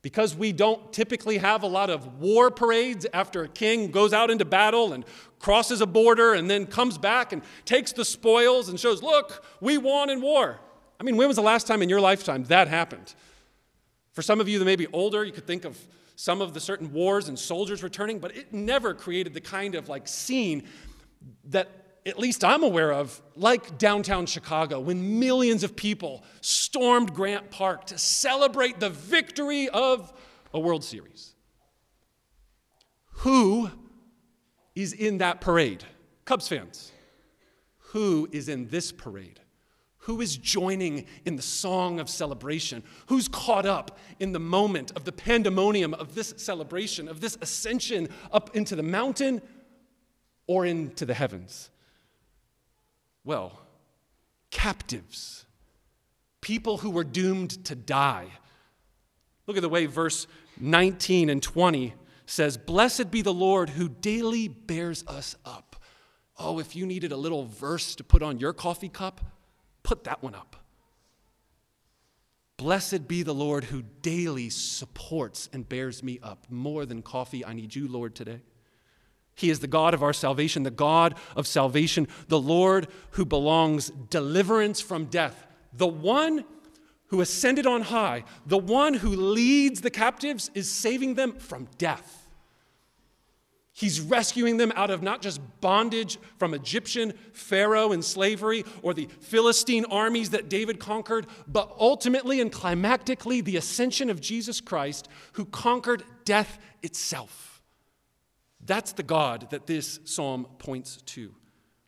because 0.04 0.36
we 0.36 0.52
don't 0.52 0.92
typically 0.92 1.38
have 1.38 1.62
a 1.62 1.66
lot 1.66 1.88
of 1.88 2.20
war 2.20 2.50
parades 2.50 3.06
after 3.14 3.42
a 3.44 3.48
king 3.48 3.90
goes 3.90 4.12
out 4.12 4.30
into 4.30 4.44
battle 4.44 4.92
and 4.92 5.02
crosses 5.38 5.80
a 5.80 5.86
border 5.86 6.34
and 6.34 6.48
then 6.50 6.66
comes 6.66 6.98
back 6.98 7.32
and 7.32 7.40
takes 7.64 7.90
the 7.90 8.04
spoils 8.04 8.68
and 8.68 8.78
shows, 8.78 9.02
look, 9.02 9.42
we 9.62 9.78
won 9.78 10.10
in 10.10 10.20
war. 10.20 10.60
I 11.00 11.04
mean, 11.04 11.16
when 11.16 11.26
was 11.26 11.36
the 11.36 11.42
last 11.42 11.66
time 11.66 11.80
in 11.80 11.88
your 11.88 12.02
lifetime 12.02 12.44
that 12.44 12.68
happened? 12.68 13.14
For 14.12 14.20
some 14.20 14.42
of 14.42 14.48
you 14.48 14.58
that 14.58 14.66
may 14.66 14.76
be 14.76 14.88
older, 14.88 15.24
you 15.24 15.32
could 15.32 15.46
think 15.46 15.64
of 15.64 15.78
some 16.16 16.42
of 16.42 16.52
the 16.52 16.60
certain 16.60 16.92
wars 16.92 17.30
and 17.30 17.38
soldiers 17.38 17.82
returning, 17.82 18.18
but 18.18 18.36
it 18.36 18.52
never 18.52 18.92
created 18.92 19.32
the 19.32 19.40
kind 19.40 19.74
of 19.74 19.88
like 19.88 20.06
scene 20.06 20.64
that 21.44 21.83
at 22.06 22.18
least 22.18 22.44
I'm 22.44 22.62
aware 22.62 22.92
of, 22.92 23.22
like 23.34 23.78
downtown 23.78 24.26
Chicago, 24.26 24.80
when 24.80 25.18
millions 25.18 25.64
of 25.64 25.74
people 25.74 26.22
stormed 26.40 27.14
Grant 27.14 27.50
Park 27.50 27.86
to 27.86 27.98
celebrate 27.98 28.78
the 28.78 28.90
victory 28.90 29.68
of 29.70 30.12
a 30.52 30.60
World 30.60 30.84
Series. 30.84 31.34
Who 33.18 33.70
is 34.74 34.92
in 34.92 35.18
that 35.18 35.40
parade? 35.40 35.84
Cubs 36.24 36.48
fans. 36.48 36.92
Who 37.92 38.28
is 38.32 38.48
in 38.48 38.68
this 38.68 38.92
parade? 38.92 39.40
Who 39.98 40.20
is 40.20 40.36
joining 40.36 41.06
in 41.24 41.36
the 41.36 41.42
song 41.42 42.00
of 42.00 42.10
celebration? 42.10 42.82
Who's 43.06 43.28
caught 43.28 43.64
up 43.64 43.98
in 44.20 44.32
the 44.32 44.40
moment 44.40 44.92
of 44.96 45.04
the 45.04 45.12
pandemonium 45.12 45.94
of 45.94 46.14
this 46.14 46.34
celebration, 46.36 47.08
of 47.08 47.22
this 47.22 47.38
ascension 47.40 48.10
up 48.30 48.54
into 48.54 48.76
the 48.76 48.82
mountain 48.82 49.40
or 50.46 50.66
into 50.66 51.06
the 51.06 51.14
heavens? 51.14 51.70
Well, 53.24 53.58
captives, 54.50 55.46
people 56.40 56.78
who 56.78 56.90
were 56.90 57.04
doomed 57.04 57.64
to 57.64 57.74
die. 57.74 58.26
Look 59.46 59.56
at 59.56 59.62
the 59.62 59.68
way 59.68 59.87
verse 59.87 60.26
19 60.60 61.30
and 61.30 61.42
20 61.42 61.94
says, 62.26 62.56
Blessed 62.56 63.10
be 63.10 63.22
the 63.22 63.34
Lord 63.34 63.70
who 63.70 63.88
daily 63.88 64.48
bears 64.48 65.04
us 65.06 65.37
up. 65.44 65.76
Oh, 66.38 66.58
if 66.58 66.76
you 66.76 66.87
needed 66.87 67.12
a 67.12 67.16
little 67.16 67.44
verse 67.46 67.94
to 67.96 68.04
put 68.04 68.22
on 68.22 68.38
your 68.38 68.52
coffee 68.52 68.88
cup, 68.88 69.20
Put 69.84 70.04
that 70.04 70.22
one 70.22 70.34
up. 70.34 70.56
Blessed 72.56 73.06
be 73.06 73.22
the 73.22 73.34
Lord 73.34 73.64
who 73.64 73.82
daily 74.02 74.48
supports 74.48 75.48
and 75.52 75.68
bears 75.68 76.02
me 76.02 76.18
up. 76.22 76.46
More 76.50 76.87
than 76.87 77.02
coffee, 77.02 77.44
I 77.44 77.52
need 77.52 77.74
you, 77.74 77.87
Lord, 77.87 78.14
today. 78.14 78.40
He 79.34 79.50
is 79.50 79.60
the 79.60 79.66
God 79.66 79.94
of 79.94 80.02
our 80.02 80.12
salvation, 80.12 80.62
the 80.62 80.70
God 80.70 81.16
of 81.34 81.46
salvation, 81.46 82.08
the 82.28 82.40
Lord 82.40 82.88
who 83.10 83.24
belongs 83.24 83.90
deliverance 84.10 84.80
from 84.80 85.06
death, 85.06 85.46
the 85.72 85.86
one 85.86 86.44
who 87.08 87.20
ascended 87.20 87.66
on 87.66 87.82
high, 87.82 88.24
the 88.46 88.58
one 88.58 88.94
who 88.94 89.10
leads 89.10 89.80
the 89.80 89.90
captives 89.90 90.50
is 90.54 90.70
saving 90.70 91.14
them 91.14 91.32
from 91.32 91.68
death. 91.78 92.28
He's 93.76 94.00
rescuing 94.00 94.56
them 94.56 94.72
out 94.76 94.90
of 94.90 95.02
not 95.02 95.20
just 95.20 95.40
bondage 95.60 96.18
from 96.38 96.54
Egyptian 96.54 97.12
Pharaoh 97.32 97.90
and 97.90 98.04
slavery 98.04 98.64
or 98.82 98.94
the 98.94 99.08
Philistine 99.20 99.84
armies 99.86 100.30
that 100.30 100.48
David 100.48 100.78
conquered, 100.78 101.26
but 101.48 101.74
ultimately 101.76 102.40
and 102.40 102.52
climactically 102.52 103.42
the 103.42 103.56
ascension 103.56 104.10
of 104.10 104.20
Jesus 104.20 104.60
Christ 104.60 105.08
who 105.32 105.44
conquered 105.46 106.04
death 106.24 106.60
itself. 106.84 107.53
That's 108.66 108.92
the 108.92 109.03
God 109.03 109.48
that 109.50 109.66
this 109.66 110.00
psalm 110.05 110.46
points 110.59 110.96
to, 111.03 111.35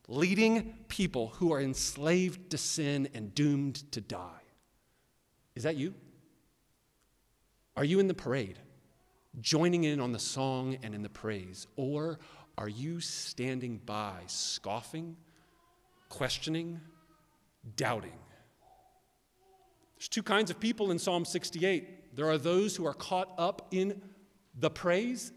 leading 0.09 0.75
people 0.89 1.29
who 1.37 1.53
are 1.53 1.61
enslaved 1.61 2.51
to 2.51 2.59
sin 2.59 3.09
and 3.15 3.35
doomed 3.35 3.91
to 3.93 4.01
die. 4.01 4.43
Is 5.55 5.63
that 5.63 5.77
you? 5.77 5.95
Are 7.77 7.85
you 7.85 7.99
in 7.99 8.09
the 8.09 8.15
parade? 8.15 8.59
joining 9.41 9.85
in 9.85 10.01
on 10.01 10.13
the 10.13 10.19
song 10.19 10.79
and 10.83 10.95
in 10.95 11.03
the 11.03 11.09
praise? 11.09 11.67
Or 11.77 12.19
are 12.59 12.69
you 12.69 13.01
standing 13.01 13.79
by, 13.79 14.21
scoffing, 14.27 15.17
questioning, 16.09 16.81
doubting? 17.77 18.19
There's 19.97 20.09
two 20.09 20.23
kinds 20.23 20.51
of 20.51 20.61
people 20.61 20.91
in 20.91 20.99
Psalm 20.99 21.25
68. 21.25 22.17
There 22.17 22.29
are 22.29 22.39
those 22.39 22.77
who 22.77 22.87
are 22.87 22.95
caught 22.95 23.33
up 23.39 23.69
in 23.71 24.01
the 24.59 24.71
praise 24.71 25.33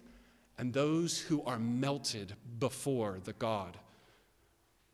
and 0.60 0.74
those 0.74 1.18
who 1.18 1.42
are 1.44 1.58
melted 1.58 2.36
before 2.60 3.20
the 3.24 3.32
God 3.32 3.78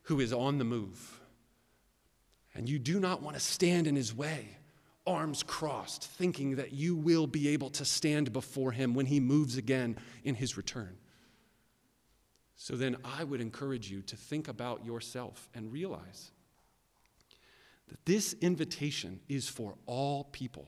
who 0.03 0.19
is 0.19 0.31
on 0.31 0.59
the 0.59 0.63
move. 0.63 1.19
And 2.53 2.69
you 2.69 2.77
do 2.77 2.99
not 2.99 3.23
want 3.23 3.35
to 3.35 3.41
stand 3.41 3.87
in 3.87 3.95
his 3.95 4.15
way 4.15 4.57
arms 5.07 5.43
crossed, 5.43 6.03
thinking 6.03 6.55
that 6.55 6.73
you 6.73 6.95
will 6.95 7.27
be 7.27 7.49
able 7.49 7.69
to 7.69 7.85
stand 7.85 8.33
before 8.33 8.71
him 8.71 8.95
when 8.95 9.05
he 9.05 9.19
moves 9.19 9.55
again 9.55 9.97
in 10.23 10.33
his 10.33 10.57
return. 10.57 10.97
So 12.55 12.75
then 12.75 12.97
I 13.03 13.23
would 13.23 13.41
encourage 13.41 13.91
you 13.91 14.01
to 14.03 14.15
think 14.15 14.47
about 14.47 14.83
yourself 14.83 15.47
and 15.53 15.71
realize 15.71 16.31
that 17.87 18.03
this 18.05 18.33
invitation 18.41 19.19
is 19.29 19.47
for 19.47 19.75
all 19.85 20.23
people. 20.25 20.67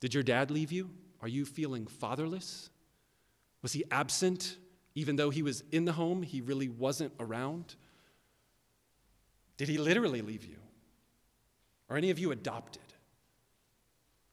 Did 0.00 0.14
your 0.14 0.22
dad 0.22 0.50
leave 0.50 0.72
you? 0.72 0.90
Are 1.20 1.28
you 1.28 1.44
feeling 1.44 1.86
fatherless? 1.86 2.70
Was 3.62 3.72
he 3.72 3.84
absent? 3.90 4.56
Even 4.94 5.16
though 5.16 5.30
he 5.30 5.42
was 5.42 5.62
in 5.70 5.84
the 5.84 5.92
home, 5.92 6.22
he 6.22 6.40
really 6.40 6.68
wasn't 6.68 7.12
around? 7.20 7.76
Did 9.56 9.68
he 9.68 9.78
literally 9.78 10.22
leave 10.22 10.44
you? 10.44 10.56
Are 11.88 11.96
any 11.96 12.10
of 12.10 12.18
you 12.18 12.30
adopted? 12.30 12.82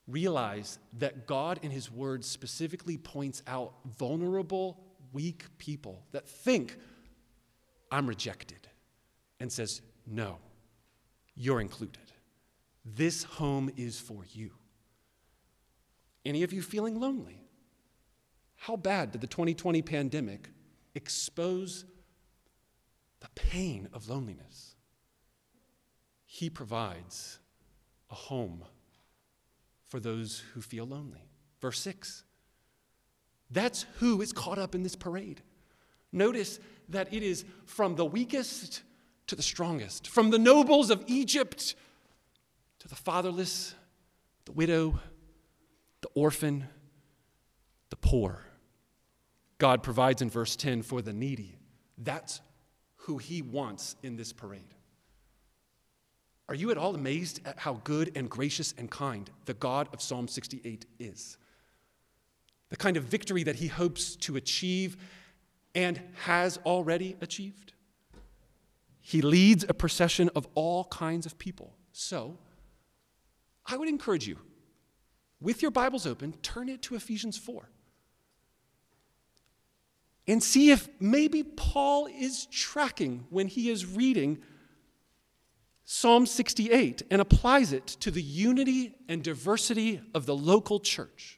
Realize 0.08 0.80
that 1.00 1.28
God 1.28 1.60
in 1.64 1.72
His 1.72 1.92
Word 1.92 2.24
specifically 2.24 2.98
points 2.98 3.44
out 3.46 3.74
vulnerable, 3.98 4.80
weak 5.12 5.46
people 5.58 6.06
that 6.12 6.30
think, 6.30 6.78
I'm 7.92 8.08
rejected, 8.08 8.70
and 9.40 9.52
says, 9.52 9.82
No, 10.06 10.38
you're 11.36 11.60
included. 11.60 11.98
This 12.86 13.24
home 13.24 13.70
is 13.76 14.00
for 14.00 14.24
you. 14.32 14.52
Any 16.24 16.44
of 16.44 16.54
you 16.54 16.62
feeling 16.62 17.00
lonely? 17.00 17.47
How 18.58 18.76
bad 18.76 19.12
did 19.12 19.22
the 19.22 19.28
2020 19.28 19.82
pandemic 19.82 20.50
expose 20.96 21.86
the 23.20 23.30
pain 23.36 23.88
of 23.94 24.10
loneliness? 24.10 24.76
He 26.26 26.50
provides 26.50 27.40
a 28.10 28.16
home 28.16 28.66
for 29.88 30.00
those 30.00 30.44
who 30.54 30.62
feel 30.62 30.86
lonely. 30.86 31.30
Verse 31.62 31.80
6. 31.80 32.24
That's 33.50 33.86
who 34.00 34.22
is 34.22 34.34
caught 34.34 34.58
up 34.58 34.76
in 34.76 34.84
this 34.84 34.96
parade. 34.96 35.42
Notice 36.12 36.60
that 36.90 37.14
it 37.14 37.24
is 37.24 37.46
from 37.66 37.96
the 37.96 38.06
weakest 38.06 38.84
to 39.28 39.36
the 39.36 39.44
strongest, 39.44 40.08
from 40.08 40.30
the 40.30 40.40
nobles 40.40 40.90
of 40.90 41.04
Egypt 41.08 41.76
to 42.80 42.88
the 42.88 42.96
fatherless, 42.96 43.76
the 44.46 44.52
widow, 44.52 45.00
the 46.02 46.10
orphan, 46.14 46.68
the 47.90 47.96
poor. 47.96 48.47
God 49.58 49.84
provides 49.84 50.22
in 50.22 50.30
verse 50.30 50.56
10 50.56 50.84
for 50.84 51.02
the 51.02 51.14
needy. 51.14 51.58
That's 51.98 52.42
who 52.96 53.18
he 53.18 53.42
wants 53.42 53.96
in 54.04 54.16
this 54.16 54.34
parade. 54.34 54.74
Are 56.50 56.56
you 56.56 56.72
at 56.72 56.78
all 56.78 56.96
amazed 56.96 57.42
at 57.46 57.60
how 57.60 57.82
good 57.84 58.12
and 58.16 58.30
gracious 58.30 58.74
and 58.78 58.90
kind 58.90 59.30
the 59.46 59.54
God 59.54 59.90
of 59.94 60.02
Psalm 60.02 60.28
68 60.28 60.86
is? 61.00 61.38
The 62.70 62.78
kind 62.78 62.98
of 62.98 63.04
victory 63.04 63.44
that 63.44 63.56
he 63.56 63.68
hopes 63.68 64.16
to 64.18 64.36
achieve 64.36 64.98
and 65.76 66.02
has 66.26 66.58
already 66.66 67.16
achieved? 67.22 67.74
He 69.02 69.22
leads 69.22 69.66
a 69.68 69.74
procession 69.74 70.30
of 70.36 70.48
all 70.54 70.86
kinds 70.86 71.26
of 71.26 71.38
people. 71.38 71.74
So, 71.92 72.38
I 73.66 73.78
would 73.78 73.90
encourage 73.90 74.28
you, 74.28 74.38
with 75.42 75.62
your 75.62 75.72
Bibles 75.72 76.06
open, 76.06 76.34
turn 76.42 76.70
it 76.70 76.82
to 76.84 76.96
Ephesians 76.96 77.38
4 77.38 77.70
and 80.28 80.44
see 80.44 80.72
if 80.72 80.90
maybe 81.00 81.44
Paul 81.44 82.08
is 82.08 82.46
tracking 82.48 83.26
when 83.30 83.48
he 83.48 83.70
is 83.70 83.86
reading 83.86 84.40
Psalm 85.86 86.26
68 86.26 87.04
and 87.10 87.22
applies 87.22 87.72
it 87.72 87.88
to 87.88 88.12
the 88.12 88.22
unity 88.22 88.96
and 89.08 89.24
diversity 89.24 90.02
of 90.14 90.26
the 90.26 90.36
local 90.36 90.82
church. 90.82 91.37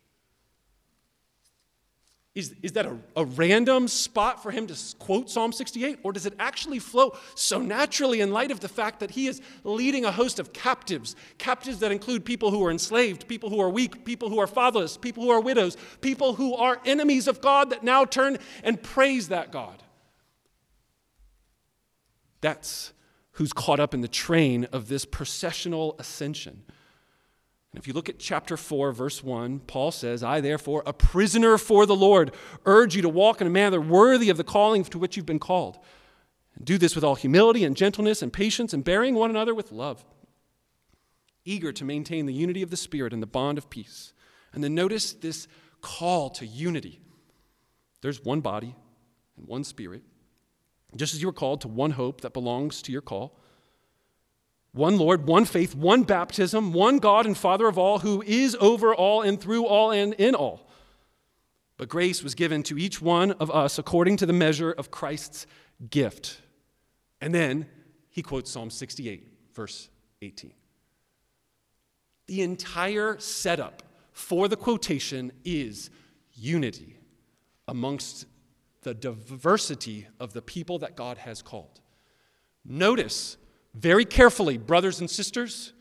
Is, 2.36 2.54
is 2.62 2.74
that 2.74 2.86
a, 2.86 2.96
a 3.16 3.26
random 3.26 3.88
spot 3.88 4.42
for 4.44 4.52
him 4.52 4.68
to 4.68 4.96
quote 5.00 5.30
Psalm 5.30 5.52
68? 5.52 6.00
Or 6.04 6.14
does 6.14 6.28
it 6.28 6.34
actually 6.40 6.78
flow 6.78 7.18
so 7.34 7.60
naturally 7.60 8.22
in 8.22 8.32
light 8.32 8.52
of 8.52 8.60
the 8.60 8.70
fact 8.70 9.00
that 9.00 9.12
he 9.12 9.28
is 9.28 9.42
leading 9.64 10.06
a 10.06 10.12
host 10.12 10.40
of 10.40 10.54
captives? 10.54 11.16
Captives 11.40 11.80
that 11.80 11.92
include 11.92 12.24
people 12.24 12.52
who 12.52 12.64
are 12.64 12.70
enslaved, 12.70 13.28
people 13.28 13.50
who 13.50 13.60
are 13.60 13.70
weak, 13.70 14.06
people 14.06 14.30
who 14.30 14.40
are 14.40 14.48
fatherless, 14.48 14.96
people 14.96 15.24
who 15.24 15.32
are 15.32 15.42
widows, 15.42 15.76
people 16.02 16.36
who 16.36 16.54
are 16.54 16.80
enemies 16.86 17.28
of 17.28 17.42
God 17.42 17.72
that 17.72 17.84
now 17.84 18.06
turn 18.06 18.38
and 18.64 18.82
praise 18.82 19.30
that 19.30 19.52
God. 19.52 19.82
That's 22.42 22.94
who's 23.34 23.54
caught 23.54 23.80
up 23.80 23.94
in 23.94 24.02
the 24.02 24.08
train 24.08 24.66
of 24.66 24.88
this 24.88 25.04
processional 25.04 25.96
ascension. 25.98 26.64
If 27.80 27.88
you 27.88 27.94
look 27.94 28.10
at 28.10 28.20
chapter 28.20 28.58
4, 28.58 28.92
verse 28.92 29.24
1, 29.24 29.60
Paul 29.60 29.92
says, 29.92 30.22
I, 30.22 30.42
therefore, 30.42 30.84
a 30.86 30.92
prisoner 30.92 31.58
for 31.58 31.86
the 31.86 31.96
Lord, 31.96 32.36
urge 32.66 32.94
you 32.94 33.02
to 33.02 33.10
walk 33.10 33.40
in 33.40 33.48
a 33.48 33.50
manner 33.50 33.80
worthy 33.80 34.30
of 34.30 34.36
the 34.36 34.44
calling 34.44 34.84
to 34.84 35.00
which 35.00 35.16
you've 35.16 35.26
been 35.26 35.40
called. 35.40 35.80
Do 36.62 36.78
this 36.78 36.94
with 36.94 37.06
all 37.06 37.16
humility 37.16 37.64
and 37.64 37.78
gentleness 37.78 38.22
and 38.22 38.34
patience, 38.34 38.74
and 38.74 38.84
bearing 38.84 39.16
one 39.16 39.30
another 39.30 39.56
with 39.56 39.72
love, 39.72 40.04
eager 41.46 41.72
to 41.72 41.86
maintain 41.86 42.26
the 42.26 42.34
unity 42.34 42.62
of 42.62 42.70
the 42.70 42.76
Spirit 42.76 43.14
and 43.14 43.24
the 43.24 43.28
bond 43.28 43.58
of 43.58 43.70
peace. 43.70 44.12
And 44.52 44.62
then 44.62 44.76
notice 44.76 45.14
this 45.14 45.48
call 45.80 46.30
to 46.32 46.46
unity. 46.46 47.00
There's 48.02 48.26
one 48.26 48.42
body 48.42 48.76
and 49.38 49.48
one 49.48 49.64
spirit, 49.64 50.04
just 50.98 51.14
as 51.14 51.22
you 51.22 51.28
were 51.28 51.34
called 51.34 51.62
to 51.62 51.70
one 51.70 51.92
hope 51.92 52.20
that 52.22 52.34
belongs 52.34 52.82
to 52.82 52.92
your 52.92 53.02
call. 53.02 53.39
One 54.72 54.98
Lord, 54.98 55.28
one 55.28 55.46
faith, 55.46 55.76
one 55.76 56.04
baptism, 56.04 56.74
one 56.74 57.00
God 57.00 57.26
and 57.26 57.38
Father 57.38 57.68
of 57.68 57.78
all, 57.78 58.00
who 58.00 58.22
is 58.22 58.56
over 58.60 58.94
all 58.94 59.22
and 59.22 59.40
through 59.40 59.66
all 59.66 59.92
and 59.92 60.14
in 60.14 60.36
all. 60.36 60.70
But 61.78 61.90
grace 61.90 62.24
was 62.24 62.36
given 62.36 62.62
to 62.64 62.78
each 62.78 63.02
one 63.02 63.32
of 63.32 63.50
us 63.50 63.80
according 63.80 64.18
to 64.18 64.26
the 64.26 64.34
measure 64.34 64.72
of 64.72 64.92
Christ's 64.92 65.48
gift. 65.90 66.42
And 67.22 67.34
then 67.34 67.68
he 68.10 68.22
quotes 68.22 68.52
Psalm 68.52 68.70
68, 68.70 69.28
verse 69.54 69.90
18. 70.22 70.54
The 72.28 72.42
entire 72.42 73.18
setup 73.20 73.82
for 74.12 74.48
the 74.48 74.58
quotation 74.58 75.32
is 75.44 75.90
unity 76.34 76.98
amongst 77.68 78.26
the 78.82 78.94
diversity 78.94 80.08
of 80.20 80.34
the 80.34 80.42
people 80.42 80.80
that 80.80 80.96
God 80.96 81.18
has 81.18 81.42
called. 81.42 81.80
Notice 82.66 83.38
very 83.80 84.04
carefully, 84.04 84.58
brothers 84.58 85.00
and 85.00 85.10
sisters, 85.10 85.74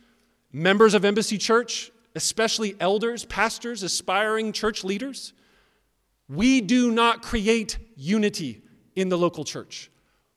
members 0.52 0.94
of 0.94 1.04
Embassy 1.04 1.36
Church, 1.36 1.90
especially 2.14 2.76
elders, 2.78 3.24
pastors, 3.24 3.82
aspiring 3.82 4.52
church 4.52 4.84
leaders, 4.84 5.32
we 6.28 6.60
do 6.60 6.92
not 6.92 7.22
create 7.22 7.78
unity 7.96 8.62
in 8.94 9.08
the 9.08 9.18
local 9.18 9.44
church. 9.44 9.90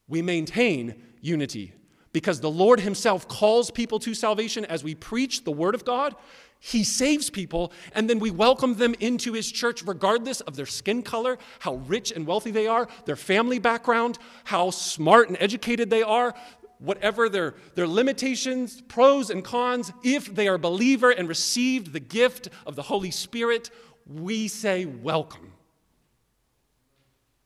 We 0.08 0.21
maintain 0.21 1.04
unity 1.21 1.74
because 2.13 2.39
the 2.39 2.50
Lord 2.50 2.80
Himself 2.80 3.28
calls 3.28 3.69
people 3.69 4.00
to 4.00 4.13
salvation 4.13 4.65
as 4.65 4.84
we 4.84 4.95
preach 4.95 5.43
the 5.43 5.52
Word 5.52 5.76
of 5.76 5.86
God. 5.86 6.15
He 6.60 6.84
saves 6.84 7.30
people, 7.30 7.71
and 7.93 8.10
then 8.10 8.19
we 8.19 8.30
welcome 8.30 8.76
them 8.76 8.95
into 9.00 9.34
His 9.34 9.52
church, 9.52 9.84
regardless 9.84 10.41
of 10.41 10.56
their 10.56 10.65
skin 10.65 11.02
color, 11.02 11.38
how 11.60 11.76
rich 11.76 12.12
and 12.12 12.28
wealthy 12.28 12.52
they 12.52 12.67
are, 12.67 12.88
their 13.06 13.15
family 13.15 13.60
background, 13.60 14.19
how 14.43 14.69
smart 14.69 15.30
and 15.30 15.38
educated 15.39 15.89
they 15.89 16.04
are, 16.04 16.36
whatever 16.82 17.30
their, 17.30 17.54
their 17.76 17.88
limitations, 17.88 18.82
pros 18.82 19.30
and 19.30 19.44
cons. 19.44 19.94
If 20.04 20.34
they 20.34 20.48
are 20.48 20.56
a 20.56 20.60
believer 20.60 21.12
and 21.12 21.30
received 21.30 21.94
the 21.94 22.00
gift 22.00 22.50
of 22.65 22.76
the 22.76 22.82
Holy 22.82 23.12
Spirit, 23.12 23.70
we 24.06 24.48
say, 24.48 24.86
Welcome. 24.86 25.54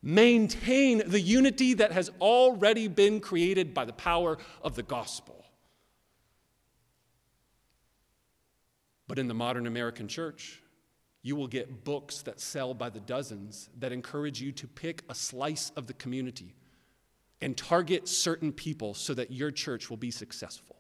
Maintain 0.02 1.02
the 1.08 1.20
unity 1.20 1.74
that 1.74 1.92
has 1.92 2.12
already 2.22 2.88
been 2.88 3.20
created 3.20 3.74
by 3.74 3.86
the 3.86 3.94
power 3.94 4.38
of 4.62 4.76
the 4.76 4.84
gospel. 4.84 5.44
But 9.08 9.18
in 9.18 9.28
the 9.28 9.34
modern 9.34 9.66
American 9.66 10.08
church, 10.08 10.62
you 11.24 11.36
will 11.36 11.48
get 11.48 11.84
books 11.84 12.22
that 12.22 12.40
sell 12.40 12.76
by 12.76 12.92
the 12.92 13.00
dozens 13.00 13.70
that 13.80 13.92
encourage 13.92 14.40
you 14.40 14.52
to 14.52 14.68
pick 14.68 15.02
a 15.10 15.16
slice 15.16 15.72
of 15.76 15.88
the 15.88 15.94
community 15.94 16.54
and 17.42 17.56
target 17.56 18.08
certain 18.08 18.52
people 18.52 18.94
so 18.94 19.14
that 19.14 19.32
your 19.32 19.52
church 19.52 19.90
will 19.90 19.98
be 19.98 20.12
successful. 20.12 20.78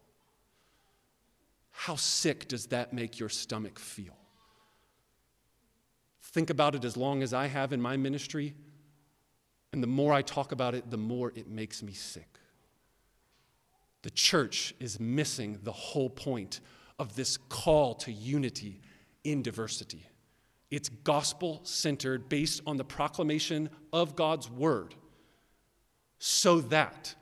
How 1.71 1.95
sick 1.95 2.47
does 2.47 2.67
that 2.67 2.93
make 2.93 3.19
your 3.19 3.29
stomach 3.29 3.77
feel? 3.77 4.17
Think 6.21 6.49
about 6.49 6.75
it 6.75 6.85
as 6.85 6.97
long 6.97 7.21
as 7.21 7.33
I 7.33 7.47
have 7.47 7.73
in 7.73 7.81
my 7.81 7.97
ministry. 7.97 8.55
And 9.71 9.83
the 9.83 9.87
more 9.87 10.13
I 10.13 10.21
talk 10.21 10.51
about 10.51 10.73
it, 10.73 10.89
the 10.89 10.97
more 10.97 11.33
it 11.35 11.49
makes 11.49 11.83
me 11.83 11.93
sick. 11.93 12.39
The 14.03 14.09
church 14.09 14.73
is 14.79 14.99
missing 14.99 15.59
the 15.63 15.71
whole 15.71 16.09
point 16.09 16.61
of 16.97 17.15
this 17.15 17.37
call 17.37 17.95
to 17.95 18.11
unity 18.11 18.81
in 19.23 19.41
diversity. 19.41 20.07
It's 20.71 20.89
gospel 20.89 21.59
centered, 21.63 22.29
based 22.29 22.61
on 22.65 22.77
the 22.77 22.83
proclamation 22.83 23.69
of 23.91 24.15
God's 24.15 24.49
word, 24.49 24.95
so 26.19 26.61
that 26.61 27.15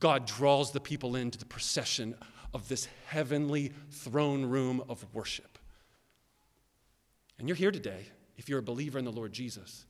God 0.00 0.26
draws 0.26 0.72
the 0.72 0.80
people 0.80 1.16
into 1.16 1.38
the 1.38 1.46
procession 1.46 2.14
of 2.52 2.68
this 2.68 2.88
heavenly 3.06 3.72
throne 3.90 4.44
room 4.44 4.82
of 4.88 5.04
worship. 5.14 5.58
And 7.38 7.48
you're 7.48 7.56
here 7.56 7.70
today 7.70 8.06
if 8.36 8.48
you're 8.48 8.58
a 8.58 8.62
believer 8.62 8.98
in 8.98 9.04
the 9.04 9.12
Lord 9.12 9.32
Jesus 9.32 9.86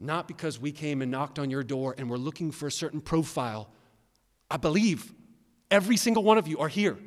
not 0.00 0.26
because 0.26 0.58
we 0.58 0.72
came 0.72 1.02
and 1.02 1.10
knocked 1.10 1.38
on 1.38 1.50
your 1.50 1.62
door 1.62 1.94
and 1.98 2.08
we're 2.08 2.16
looking 2.16 2.50
for 2.50 2.66
a 2.66 2.72
certain 2.72 3.00
profile. 3.00 3.68
I 4.50 4.56
believe 4.56 5.12
every 5.70 5.98
single 5.98 6.22
one 6.22 6.38
of 6.38 6.48
you 6.48 6.58
are 6.58 6.68
here 6.68 6.98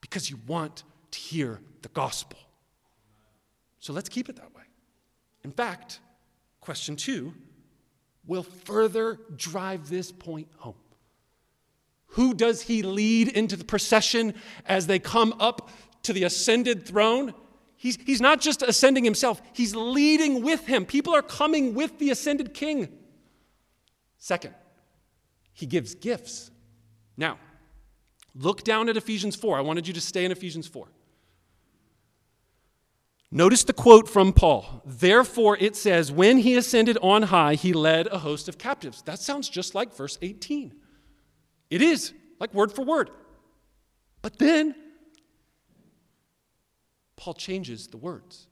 because 0.00 0.30
you 0.30 0.38
want 0.46 0.82
to 1.10 1.18
hear 1.18 1.60
the 1.82 1.90
gospel. 1.90 2.38
So 3.80 3.92
let's 3.92 4.08
keep 4.08 4.30
it 4.30 4.36
that 4.36 4.54
way. 4.54 4.62
In 5.44 5.52
fact, 5.52 6.00
question 6.60 6.96
two 6.96 7.34
will 8.26 8.42
further 8.42 9.18
drive 9.36 9.88
this 9.88 10.12
point 10.12 10.48
home. 10.56 10.74
Who 12.08 12.34
does 12.34 12.62
he 12.62 12.82
lead 12.82 13.28
into 13.28 13.56
the 13.56 13.64
procession 13.64 14.34
as 14.66 14.86
they 14.86 14.98
come 14.98 15.34
up 15.40 15.70
to 16.02 16.12
the 16.12 16.24
ascended 16.24 16.86
throne? 16.86 17.34
He's, 17.76 17.96
he's 17.96 18.20
not 18.20 18.40
just 18.40 18.62
ascending 18.62 19.04
himself, 19.04 19.42
he's 19.52 19.74
leading 19.74 20.42
with 20.42 20.66
him. 20.66 20.84
People 20.84 21.14
are 21.14 21.22
coming 21.22 21.74
with 21.74 21.98
the 21.98 22.10
ascended 22.10 22.54
king. 22.54 22.88
Second, 24.18 24.54
he 25.52 25.66
gives 25.66 25.94
gifts. 25.94 26.50
Now, 27.16 27.38
look 28.34 28.62
down 28.62 28.88
at 28.88 28.96
Ephesians 28.96 29.34
4. 29.34 29.58
I 29.58 29.62
wanted 29.62 29.88
you 29.88 29.94
to 29.94 30.00
stay 30.00 30.24
in 30.24 30.30
Ephesians 30.30 30.68
4. 30.68 30.86
Notice 33.34 33.64
the 33.64 33.72
quote 33.72 34.10
from 34.10 34.34
Paul. 34.34 34.82
Therefore, 34.84 35.56
it 35.58 35.74
says, 35.74 36.12
When 36.12 36.36
he 36.36 36.54
ascended 36.54 36.98
on 37.00 37.22
high, 37.22 37.54
he 37.54 37.72
led 37.72 38.06
a 38.08 38.18
host 38.18 38.46
of 38.46 38.58
captives. 38.58 39.00
That 39.02 39.18
sounds 39.18 39.48
just 39.48 39.74
like 39.74 39.96
verse 39.96 40.18
18. 40.20 40.74
It 41.70 41.80
is, 41.80 42.12
like 42.38 42.52
word 42.52 42.70
for 42.70 42.84
word. 42.84 43.10
But 44.20 44.38
then 44.38 44.74
Paul 47.16 47.32
changes 47.32 47.86
the 47.86 47.96
words. 47.96 48.48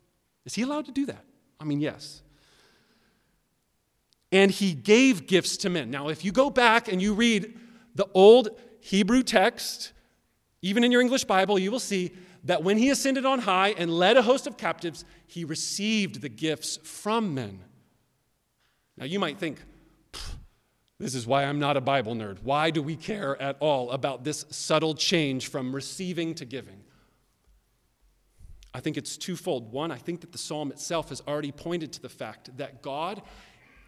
Is 0.46 0.54
he 0.54 0.62
allowed 0.62 0.86
to 0.86 0.92
do 0.92 1.04
that? 1.06 1.26
I 1.60 1.64
mean, 1.64 1.82
yes. 1.82 2.22
And 4.32 4.50
he 4.50 4.72
gave 4.72 5.26
gifts 5.26 5.58
to 5.58 5.68
men. 5.68 5.90
Now, 5.90 6.08
if 6.08 6.24
you 6.24 6.32
go 6.32 6.48
back 6.48 6.90
and 6.90 7.02
you 7.02 7.12
read 7.12 7.54
the 7.94 8.08
old 8.14 8.48
Hebrew 8.80 9.22
text, 9.22 9.92
even 10.62 10.84
in 10.84 10.90
your 10.90 11.02
English 11.02 11.24
Bible, 11.24 11.58
you 11.58 11.70
will 11.70 11.78
see 11.78 12.12
that 12.44 12.62
when 12.62 12.78
he 12.78 12.90
ascended 12.90 13.26
on 13.26 13.40
high 13.40 13.70
and 13.70 13.92
led 13.92 14.16
a 14.16 14.22
host 14.22 14.46
of 14.46 14.56
captives, 14.56 15.04
he 15.26 15.44
received 15.44 16.20
the 16.20 16.28
gifts 16.28 16.78
from 16.82 17.34
men. 17.34 17.60
Now, 18.96 19.04
you 19.04 19.18
might 19.18 19.38
think, 19.38 19.58
this 20.98 21.14
is 21.14 21.26
why 21.26 21.44
I'm 21.44 21.58
not 21.58 21.76
a 21.76 21.80
Bible 21.80 22.14
nerd. 22.14 22.42
Why 22.42 22.70
do 22.70 22.82
we 22.82 22.96
care 22.96 23.40
at 23.40 23.56
all 23.60 23.90
about 23.90 24.24
this 24.24 24.44
subtle 24.50 24.94
change 24.94 25.48
from 25.48 25.74
receiving 25.74 26.34
to 26.34 26.44
giving? 26.44 26.82
I 28.72 28.80
think 28.80 28.96
it's 28.96 29.16
twofold. 29.16 29.72
One, 29.72 29.90
I 29.90 29.96
think 29.96 30.20
that 30.20 30.32
the 30.32 30.38
psalm 30.38 30.70
itself 30.70 31.08
has 31.08 31.22
already 31.26 31.52
pointed 31.52 31.92
to 31.94 32.02
the 32.02 32.08
fact 32.08 32.56
that 32.58 32.82
God, 32.82 33.22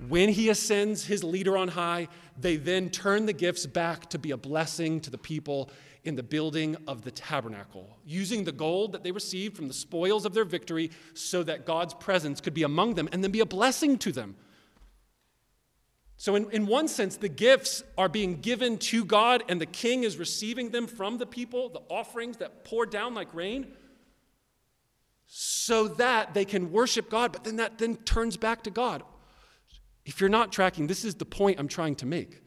when 0.08 0.28
he 0.28 0.48
ascends 0.48 1.04
his 1.04 1.22
leader 1.22 1.56
on 1.56 1.68
high, 1.68 2.08
they 2.40 2.56
then 2.56 2.90
turn 2.90 3.26
the 3.26 3.32
gifts 3.32 3.66
back 3.66 4.10
to 4.10 4.18
be 4.18 4.30
a 4.30 4.36
blessing 4.36 5.00
to 5.00 5.10
the 5.10 5.18
people 5.18 5.70
in 6.04 6.16
the 6.16 6.22
building 6.22 6.76
of 6.88 7.02
the 7.02 7.10
tabernacle, 7.10 7.96
using 8.04 8.42
the 8.44 8.52
gold 8.52 8.92
that 8.92 9.04
they 9.04 9.12
received 9.12 9.56
from 9.56 9.68
the 9.68 9.74
spoils 9.74 10.24
of 10.24 10.34
their 10.34 10.44
victory 10.44 10.90
so 11.14 11.42
that 11.44 11.64
God's 11.64 11.94
presence 11.94 12.40
could 12.40 12.54
be 12.54 12.64
among 12.64 12.94
them 12.94 13.08
and 13.12 13.22
then 13.22 13.30
be 13.30 13.40
a 13.40 13.46
blessing 13.46 13.98
to 13.98 14.10
them. 14.10 14.34
So, 16.16 16.36
in, 16.36 16.50
in 16.50 16.66
one 16.66 16.86
sense, 16.88 17.16
the 17.16 17.28
gifts 17.28 17.82
are 17.98 18.08
being 18.08 18.40
given 18.40 18.78
to 18.78 19.04
God, 19.04 19.42
and 19.48 19.60
the 19.60 19.66
king 19.66 20.04
is 20.04 20.18
receiving 20.18 20.70
them 20.70 20.86
from 20.86 21.18
the 21.18 21.26
people, 21.26 21.68
the 21.68 21.82
offerings 21.88 22.36
that 22.36 22.64
pour 22.64 22.86
down 22.86 23.14
like 23.14 23.32
rain 23.34 23.72
so 25.26 25.88
that 25.88 26.34
they 26.34 26.44
can 26.44 26.70
worship 26.70 27.08
God, 27.08 27.32
but 27.32 27.42
then 27.42 27.56
that 27.56 27.78
then 27.78 27.96
turns 27.96 28.36
back 28.36 28.62
to 28.64 28.70
God. 28.70 29.02
If 30.04 30.20
you're 30.20 30.30
not 30.30 30.52
tracking, 30.52 30.86
this 30.86 31.04
is 31.04 31.14
the 31.14 31.24
point 31.24 31.58
I'm 31.58 31.68
trying 31.68 31.94
to 31.96 32.06
make. 32.06 32.42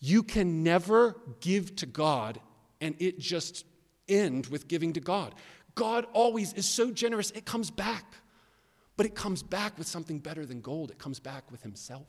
You 0.00 0.22
can 0.22 0.62
never 0.62 1.16
give 1.40 1.76
to 1.76 1.86
God 1.86 2.40
and 2.80 2.94
it 2.98 3.18
just 3.18 3.64
end 4.08 4.46
with 4.46 4.68
giving 4.68 4.92
to 4.94 5.00
God. 5.00 5.34
God 5.74 6.06
always 6.12 6.52
is 6.54 6.66
so 6.66 6.90
generous, 6.90 7.30
it 7.32 7.44
comes 7.44 7.70
back. 7.70 8.04
But 8.96 9.06
it 9.06 9.14
comes 9.14 9.44
back 9.44 9.78
with 9.78 9.86
something 9.86 10.18
better 10.18 10.44
than 10.44 10.60
gold. 10.60 10.90
It 10.90 10.98
comes 10.98 11.20
back 11.20 11.52
with 11.52 11.62
Himself. 11.62 12.08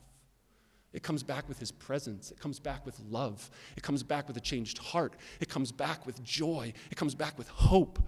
It 0.92 1.04
comes 1.04 1.22
back 1.22 1.48
with 1.48 1.60
His 1.60 1.70
presence. 1.70 2.32
It 2.32 2.40
comes 2.40 2.58
back 2.58 2.84
with 2.84 2.98
love. 3.08 3.48
It 3.76 3.84
comes 3.84 4.02
back 4.02 4.26
with 4.26 4.36
a 4.36 4.40
changed 4.40 4.78
heart. 4.78 5.14
It 5.38 5.48
comes 5.48 5.70
back 5.70 6.04
with 6.04 6.20
joy. 6.24 6.72
It 6.90 6.96
comes 6.96 7.14
back 7.14 7.38
with 7.38 7.48
hope. 7.48 8.00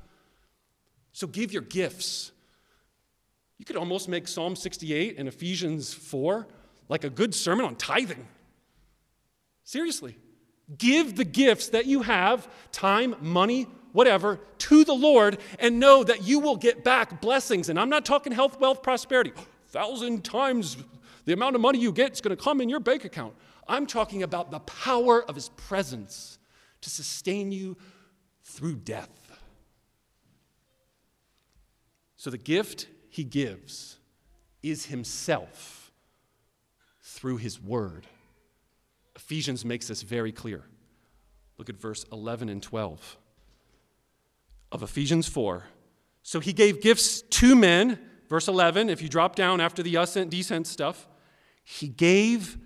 So 1.12 1.28
give 1.28 1.53
your 1.53 1.62
gifts. 1.62 2.33
You 3.62 3.64
could 3.64 3.76
almost 3.76 4.08
make 4.08 4.26
Psalm 4.26 4.56
68 4.56 5.18
and 5.18 5.28
Ephesians 5.28 5.94
4 5.94 6.48
like 6.88 7.04
a 7.04 7.08
good 7.08 7.32
sermon 7.32 7.64
on 7.64 7.76
tithing. 7.76 8.26
Seriously. 9.62 10.16
Give 10.76 11.14
the 11.14 11.24
gifts 11.24 11.68
that 11.68 11.86
you 11.86 12.02
have 12.02 12.48
time, 12.72 13.14
money, 13.20 13.68
whatever, 13.92 14.40
to 14.58 14.82
the 14.82 14.94
Lord 14.94 15.38
and 15.60 15.78
know 15.78 16.02
that 16.02 16.24
you 16.24 16.40
will 16.40 16.56
get 16.56 16.82
back 16.82 17.20
blessings. 17.20 17.68
And 17.68 17.78
I'm 17.78 17.88
not 17.88 18.04
talking 18.04 18.32
health, 18.32 18.58
wealth, 18.58 18.82
prosperity. 18.82 19.30
Thousand 19.68 20.24
times 20.24 20.76
the 21.24 21.32
amount 21.32 21.54
of 21.54 21.62
money 21.62 21.78
you 21.78 21.92
get 21.92 22.14
is 22.14 22.20
going 22.20 22.36
to 22.36 22.42
come 22.42 22.60
in 22.60 22.68
your 22.68 22.80
bank 22.80 23.04
account. 23.04 23.32
I'm 23.68 23.86
talking 23.86 24.24
about 24.24 24.50
the 24.50 24.58
power 24.58 25.22
of 25.22 25.36
his 25.36 25.50
presence 25.50 26.40
to 26.80 26.90
sustain 26.90 27.52
you 27.52 27.76
through 28.42 28.74
death. 28.78 29.08
So 32.16 32.28
the 32.28 32.38
gift 32.38 32.88
he 33.12 33.24
gives 33.24 33.98
is 34.62 34.86
himself 34.86 35.92
through 37.02 37.36
his 37.36 37.60
word. 37.60 38.06
Ephesians 39.14 39.66
makes 39.66 39.88
this 39.88 40.00
very 40.00 40.32
clear. 40.32 40.64
Look 41.58 41.68
at 41.68 41.76
verse 41.76 42.06
11 42.10 42.48
and 42.48 42.62
12 42.62 43.18
of 44.72 44.82
Ephesians 44.82 45.28
4. 45.28 45.64
So 46.22 46.40
he 46.40 46.54
gave 46.54 46.80
gifts 46.80 47.20
to 47.20 47.54
men, 47.54 47.98
verse 48.30 48.48
11, 48.48 48.88
if 48.88 49.02
you 49.02 49.10
drop 49.10 49.36
down 49.36 49.60
after 49.60 49.82
the 49.82 49.96
ascent 49.96 50.30
descent 50.30 50.66
stuff, 50.66 51.06
he 51.64 51.88
gave 51.88 52.56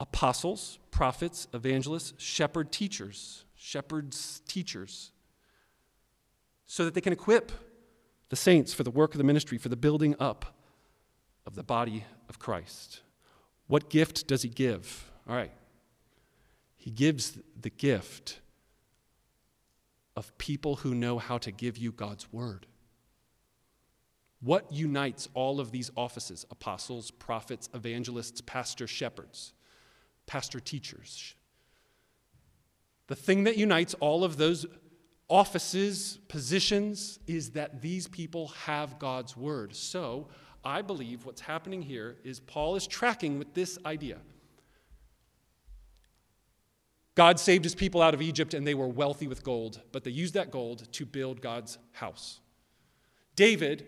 apostles, 0.00 0.80
prophets, 0.90 1.46
evangelists, 1.54 2.20
shepherd 2.20 2.72
teachers, 2.72 3.44
shepherds 3.54 4.42
teachers, 4.48 5.12
so 6.66 6.84
that 6.84 6.94
they 6.94 7.00
can 7.00 7.12
equip 7.12 7.52
the 8.30 8.36
saints 8.36 8.72
for 8.72 8.82
the 8.82 8.90
work 8.90 9.12
of 9.12 9.18
the 9.18 9.24
ministry, 9.24 9.58
for 9.58 9.68
the 9.68 9.76
building 9.76 10.16
up 10.18 10.56
of 11.46 11.54
the 11.54 11.62
body 11.62 12.04
of 12.28 12.38
Christ. 12.38 13.02
What 13.66 13.90
gift 13.90 14.26
does 14.26 14.42
he 14.42 14.48
give? 14.48 15.10
All 15.28 15.36
right. 15.36 15.52
He 16.76 16.90
gives 16.90 17.38
the 17.60 17.70
gift 17.70 18.40
of 20.16 20.36
people 20.38 20.76
who 20.76 20.94
know 20.94 21.18
how 21.18 21.38
to 21.38 21.50
give 21.50 21.76
you 21.76 21.92
God's 21.92 22.32
word. 22.32 22.66
What 24.40 24.72
unites 24.72 25.28
all 25.34 25.60
of 25.60 25.70
these 25.70 25.90
offices 25.96 26.46
apostles, 26.50 27.10
prophets, 27.10 27.68
evangelists, 27.74 28.40
pastor, 28.40 28.86
shepherds, 28.86 29.52
pastor, 30.26 30.60
teachers? 30.60 31.34
The 33.08 33.16
thing 33.16 33.44
that 33.44 33.56
unites 33.56 33.94
all 33.94 34.24
of 34.24 34.36
those 34.36 34.66
offices, 35.30 36.18
positions, 36.28 37.20
is 37.26 37.50
that 37.50 37.80
these 37.80 38.06
people 38.08 38.48
have 38.48 38.98
God's 38.98 39.36
word. 39.36 39.74
So 39.74 40.28
I 40.64 40.82
believe 40.82 41.24
what's 41.24 41.40
happening 41.40 41.80
here 41.80 42.16
is 42.24 42.40
Paul 42.40 42.76
is 42.76 42.86
tracking 42.86 43.38
with 43.38 43.54
this 43.54 43.78
idea. 43.86 44.18
God 47.14 47.38
saved 47.38 47.64
his 47.64 47.74
people 47.74 48.02
out 48.02 48.14
of 48.14 48.22
Egypt 48.22 48.54
and 48.54 48.66
they 48.66 48.74
were 48.74 48.88
wealthy 48.88 49.28
with 49.28 49.44
gold, 49.44 49.80
but 49.92 50.04
they 50.04 50.10
used 50.10 50.34
that 50.34 50.50
gold 50.50 50.92
to 50.92 51.06
build 51.06 51.40
God's 51.40 51.78
house. 51.92 52.40
David 53.36 53.86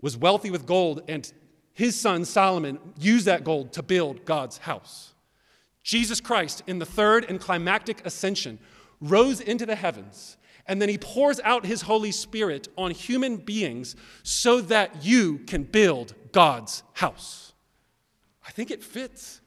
was 0.00 0.16
wealthy 0.16 0.50
with 0.50 0.66
gold, 0.66 1.02
and 1.08 1.32
his 1.72 1.98
son 1.98 2.24
Solomon 2.24 2.78
used 2.98 3.26
that 3.26 3.42
gold 3.42 3.72
to 3.72 3.82
build 3.82 4.24
God's 4.24 4.58
house. 4.58 5.14
Jesus 5.82 6.20
Christ, 6.20 6.62
in 6.66 6.78
the 6.78 6.86
third 6.86 7.24
and 7.28 7.40
climactic 7.40 8.04
ascension, 8.06 8.58
rose 9.00 9.40
into 9.40 9.66
the 9.66 9.74
heavens, 9.74 10.36
and 10.66 10.80
then 10.80 10.88
he 10.88 10.98
pours 10.98 11.40
out 11.40 11.66
his 11.66 11.82
Holy 11.82 12.12
Spirit 12.12 12.68
on 12.76 12.90
human 12.90 13.36
beings 13.36 13.96
so 14.22 14.60
that 14.62 15.04
you 15.04 15.38
can 15.46 15.62
build 15.64 16.14
God's 16.32 16.82
house. 16.94 17.52
I 18.46 18.50
think 18.50 18.70
it 18.70 18.82
fits. 18.82 19.40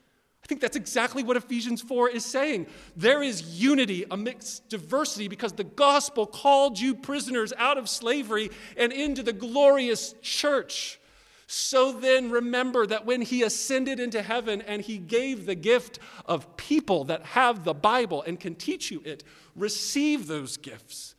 I 0.44 0.48
think 0.48 0.62
that's 0.62 0.78
exactly 0.78 1.24
what 1.24 1.36
Ephesians 1.36 1.82
4 1.82 2.10
is 2.10 2.24
saying. 2.24 2.68
There 2.96 3.22
is 3.22 3.60
unity 3.62 4.06
amidst 4.10 4.70
diversity 4.70 5.28
because 5.28 5.52
the 5.54 5.66
gospel 5.66 6.26
called 6.26 6.80
you 6.80 6.96
prisoners 6.96 7.52
out 7.58 7.78
of 7.78 7.90
slavery 7.90 8.50
and 8.78 8.94
into 8.94 9.24
the 9.24 9.34
glorious 9.34 10.16
church. 10.22 11.00
So 11.48 11.94
then 11.94 12.30
remember 12.30 12.86
that 12.88 13.06
when 13.06 13.22
he 13.22 13.44
ascended 13.44 14.00
into 14.00 14.22
heaven 14.22 14.62
and 14.62 14.82
he 14.82 14.98
gave 14.98 15.46
the 15.46 15.56
gift 15.56 16.00
of 16.26 16.58
people 16.58 17.06
that 17.06 17.24
have 17.26 17.64
the 17.64 17.74
Bible 17.74 18.22
and 18.22 18.40
can 18.40 18.56
teach 18.56 18.92
you 18.92 19.02
it, 19.06 19.24
receive 19.58 20.28
those 20.28 20.58
gifts 20.58 21.16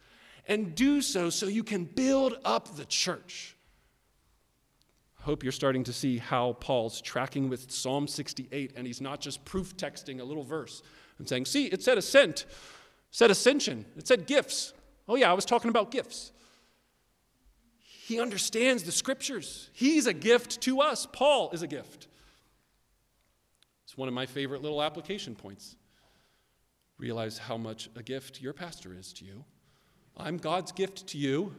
and 0.47 0.75
do 0.75 1.03
so 1.03 1.29
so 1.29 1.47
you 1.47 1.65
can 1.65 1.85
build 1.85 2.39
up 2.45 2.77
the 2.77 2.85
church 2.87 3.57
I 5.19 5.25
hope 5.25 5.43
you're 5.43 5.53
starting 5.53 5.85
to 5.85 5.93
see 5.93 6.19
how 6.19 6.55
Paul's 6.55 7.01
tracking 7.01 7.49
with 7.49 7.71
Psalm 7.71 8.07
68, 8.07 8.73
and 8.77 8.87
he's 8.87 9.01
not 9.01 9.21
just 9.21 9.45
proof 9.45 9.77
texting 9.77 10.21
a 10.21 10.25
little 10.25 10.45
verse 10.45 10.83
and 11.19 11.29
saying, 11.29 11.47
See, 11.47 11.67
it 11.67 11.83
said 11.83 11.99
ascent, 11.99 12.43
it 12.43 12.47
said 13.11 13.31
ascension, 13.31 13.85
it 13.97 14.07
said 14.07 14.27
gifts. 14.27 14.73
Oh, 15.09 15.17
yeah, 15.17 15.31
I 15.31 15.35
was 15.35 15.45
talking 15.45 15.71
about 15.71 15.91
gifts. 15.91 16.33
He 17.79 18.21
understands 18.21 18.85
the 18.85 18.93
scriptures. 18.93 19.71
He's 19.73 20.07
a 20.07 20.15
gift 20.15 20.61
to 20.63 20.81
us. 20.81 21.07
Paul 21.11 21.51
is 21.53 21.63
a 21.63 21.67
gift. 21.67 22.09
It's 23.85 23.97
one 23.97 24.09
of 24.09 24.15
my 24.15 24.27
favorite 24.27 24.63
little 24.63 24.83
application 24.83 25.35
points. 25.35 25.77
Realize 26.99 27.39
how 27.39 27.57
much 27.57 27.89
a 27.97 28.03
gift 28.03 28.41
your 28.43 28.53
pastor 28.53 28.93
is 28.93 29.13
to 29.15 29.25
you. 29.25 29.45
I'm 30.17 30.37
God's 30.37 30.73
gift 30.73 31.07
to 31.09 31.19
you. 31.19 31.55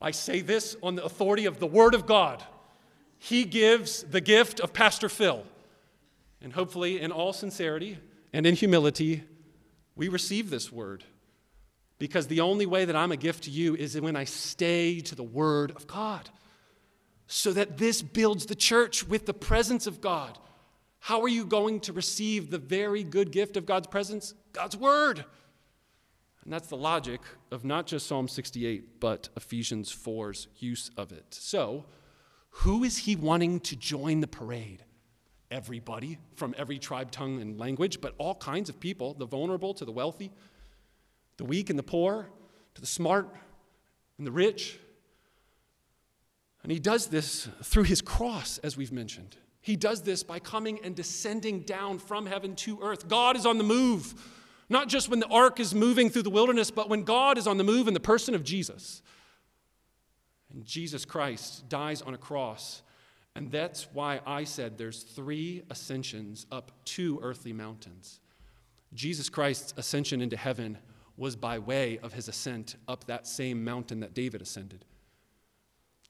I 0.00 0.12
say 0.12 0.40
this 0.40 0.76
on 0.82 0.94
the 0.94 1.04
authority 1.04 1.46
of 1.46 1.58
the 1.58 1.66
Word 1.66 1.94
of 1.94 2.06
God. 2.06 2.42
He 3.18 3.44
gives 3.44 4.02
the 4.02 4.20
gift 4.20 4.60
of 4.60 4.72
Pastor 4.72 5.08
Phill. 5.08 5.44
And 6.40 6.52
hopefully, 6.52 7.00
in 7.00 7.12
all 7.12 7.32
sincerity 7.32 7.98
and 8.32 8.46
in 8.46 8.56
humility, 8.56 9.22
we 9.94 10.08
receive 10.08 10.50
this 10.50 10.72
word. 10.72 11.04
Because 11.98 12.26
the 12.26 12.40
only 12.40 12.66
way 12.66 12.84
that 12.84 12.96
I'm 12.96 13.12
a 13.12 13.16
gift 13.16 13.44
to 13.44 13.50
you 13.50 13.76
is 13.76 14.00
when 14.00 14.16
I 14.16 14.24
stay 14.24 15.00
to 15.00 15.14
the 15.14 15.22
Word 15.22 15.70
of 15.72 15.86
God. 15.86 16.30
So 17.28 17.52
that 17.52 17.78
this 17.78 18.02
builds 18.02 18.46
the 18.46 18.56
church 18.56 19.06
with 19.06 19.26
the 19.26 19.34
presence 19.34 19.86
of 19.86 20.00
God. 20.00 20.36
How 21.06 21.20
are 21.22 21.28
you 21.28 21.44
going 21.44 21.80
to 21.80 21.92
receive 21.92 22.52
the 22.52 22.58
very 22.58 23.02
good 23.02 23.32
gift 23.32 23.56
of 23.56 23.66
God's 23.66 23.88
presence? 23.88 24.34
God's 24.52 24.76
Word. 24.76 25.24
And 26.44 26.52
that's 26.52 26.68
the 26.68 26.76
logic 26.76 27.20
of 27.50 27.64
not 27.64 27.88
just 27.88 28.06
Psalm 28.06 28.28
68, 28.28 29.00
but 29.00 29.28
Ephesians 29.36 29.92
4's 29.92 30.46
use 30.58 30.92
of 30.96 31.10
it. 31.10 31.24
So, 31.34 31.86
who 32.50 32.84
is 32.84 32.98
he 32.98 33.16
wanting 33.16 33.58
to 33.60 33.74
join 33.74 34.20
the 34.20 34.28
parade? 34.28 34.84
Everybody 35.50 36.18
from 36.36 36.54
every 36.56 36.78
tribe, 36.78 37.10
tongue, 37.10 37.40
and 37.40 37.58
language, 37.58 38.00
but 38.00 38.14
all 38.16 38.36
kinds 38.36 38.68
of 38.68 38.78
people 38.78 39.14
the 39.14 39.26
vulnerable 39.26 39.74
to 39.74 39.84
the 39.84 39.90
wealthy, 39.90 40.30
the 41.36 41.44
weak 41.44 41.68
and 41.68 41.76
the 41.76 41.82
poor, 41.82 42.28
to 42.76 42.80
the 42.80 42.86
smart 42.86 43.28
and 44.18 44.26
the 44.26 44.32
rich. 44.32 44.78
And 46.62 46.70
he 46.70 46.78
does 46.78 47.08
this 47.08 47.48
through 47.64 47.84
his 47.84 48.00
cross, 48.00 48.58
as 48.58 48.76
we've 48.76 48.92
mentioned. 48.92 49.36
He 49.62 49.76
does 49.76 50.02
this 50.02 50.22
by 50.22 50.40
coming 50.40 50.80
and 50.84 50.94
descending 50.94 51.60
down 51.60 51.98
from 51.98 52.26
heaven 52.26 52.56
to 52.56 52.80
earth. 52.82 53.08
God 53.08 53.36
is 53.36 53.46
on 53.46 53.58
the 53.58 53.64
move. 53.64 54.14
Not 54.68 54.88
just 54.88 55.08
when 55.08 55.20
the 55.20 55.28
ark 55.28 55.60
is 55.60 55.74
moving 55.74 56.10
through 56.10 56.24
the 56.24 56.30
wilderness, 56.30 56.70
but 56.70 56.88
when 56.88 57.04
God 57.04 57.38
is 57.38 57.46
on 57.46 57.58
the 57.58 57.64
move 57.64 57.88
in 57.88 57.94
the 57.94 58.00
person 58.00 58.34
of 58.34 58.42
Jesus. 58.42 59.02
And 60.52 60.64
Jesus 60.64 61.04
Christ 61.04 61.68
dies 61.68 62.02
on 62.02 62.12
a 62.12 62.18
cross. 62.18 62.82
And 63.34 63.50
that's 63.50 63.86
why 63.92 64.20
I 64.26 64.44
said 64.44 64.76
there's 64.76 65.02
three 65.02 65.62
ascensions 65.70 66.46
up 66.50 66.72
two 66.84 67.20
earthly 67.22 67.52
mountains. 67.52 68.20
Jesus 68.94 69.28
Christ's 69.28 69.72
ascension 69.76 70.20
into 70.20 70.36
heaven 70.36 70.76
was 71.16 71.36
by 71.36 71.58
way 71.58 71.98
of 71.98 72.12
his 72.12 72.28
ascent 72.28 72.76
up 72.88 73.04
that 73.04 73.26
same 73.26 73.64
mountain 73.64 74.00
that 74.00 74.12
David 74.12 74.42
ascended. 74.42 74.84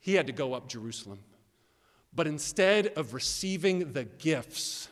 He 0.00 0.14
had 0.14 0.26
to 0.26 0.32
go 0.32 0.54
up 0.54 0.68
Jerusalem. 0.68 1.20
But 2.14 2.26
instead 2.26 2.88
of 2.88 3.14
receiving 3.14 3.92
the 3.92 4.04
gifts 4.04 4.88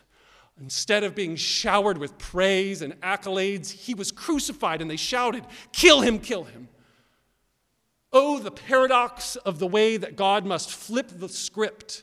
Instead 0.61 1.05
of 1.05 1.15
being 1.15 1.37
showered 1.37 1.97
with 1.97 2.19
praise 2.19 2.83
and 2.83 3.01
accolades, 3.01 3.71
he 3.71 3.95
was 3.95 4.13
crucified 4.13 4.83
and 4.83 4.91
they 4.91 4.97
shouted, 4.97 5.45
Kill 5.73 6.03
him, 6.03 6.19
kill 6.19 6.45
him. 6.45 6.69
Oh, 8.13 8.39
the 8.39 8.51
paradox 8.51 9.37
of 9.37 9.59
the 9.59 9.67
way 9.67 9.97
that 9.97 10.17
God 10.17 10.45
must 10.45 10.71
flip 10.71 11.09
the 11.15 11.29
script. 11.29 12.03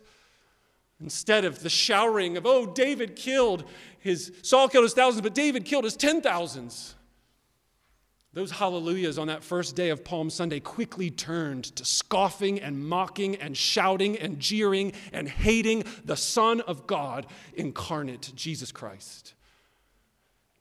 Instead 0.99 1.45
of 1.45 1.61
the 1.61 1.70
showering 1.70 2.38
of, 2.38 2.47
oh, 2.47 2.65
David 2.65 3.15
killed 3.15 3.65
his, 3.99 4.32
Saul 4.41 4.68
killed 4.68 4.84
his 4.84 4.93
thousands, 4.93 5.22
but 5.22 5.36
David 5.36 5.63
killed 5.63 5.84
his 5.84 5.95
ten 5.95 6.22
thousands. 6.22 6.95
Those 8.38 8.51
hallelujahs 8.51 9.17
on 9.17 9.29
that 9.29 9.43
first 9.43 9.75
day 9.75 9.89
of 9.89 10.03
Palm 10.03 10.29
Sunday 10.29 10.59
quickly 10.59 11.09
turned 11.09 11.63
to 11.75 11.83
scoffing 11.83 12.59
and 12.59 12.88
mocking 12.88 13.35
and 13.38 13.57
shouting 13.57 14.15
and 14.15 14.38
jeering 14.38 14.93
and 15.11 15.27
hating 15.27 15.85
the 16.05 16.15
Son 16.15 16.61
of 16.61 16.85
God 16.85 17.25
incarnate, 17.55 18.31
Jesus 18.35 18.71
Christ. 18.71 19.33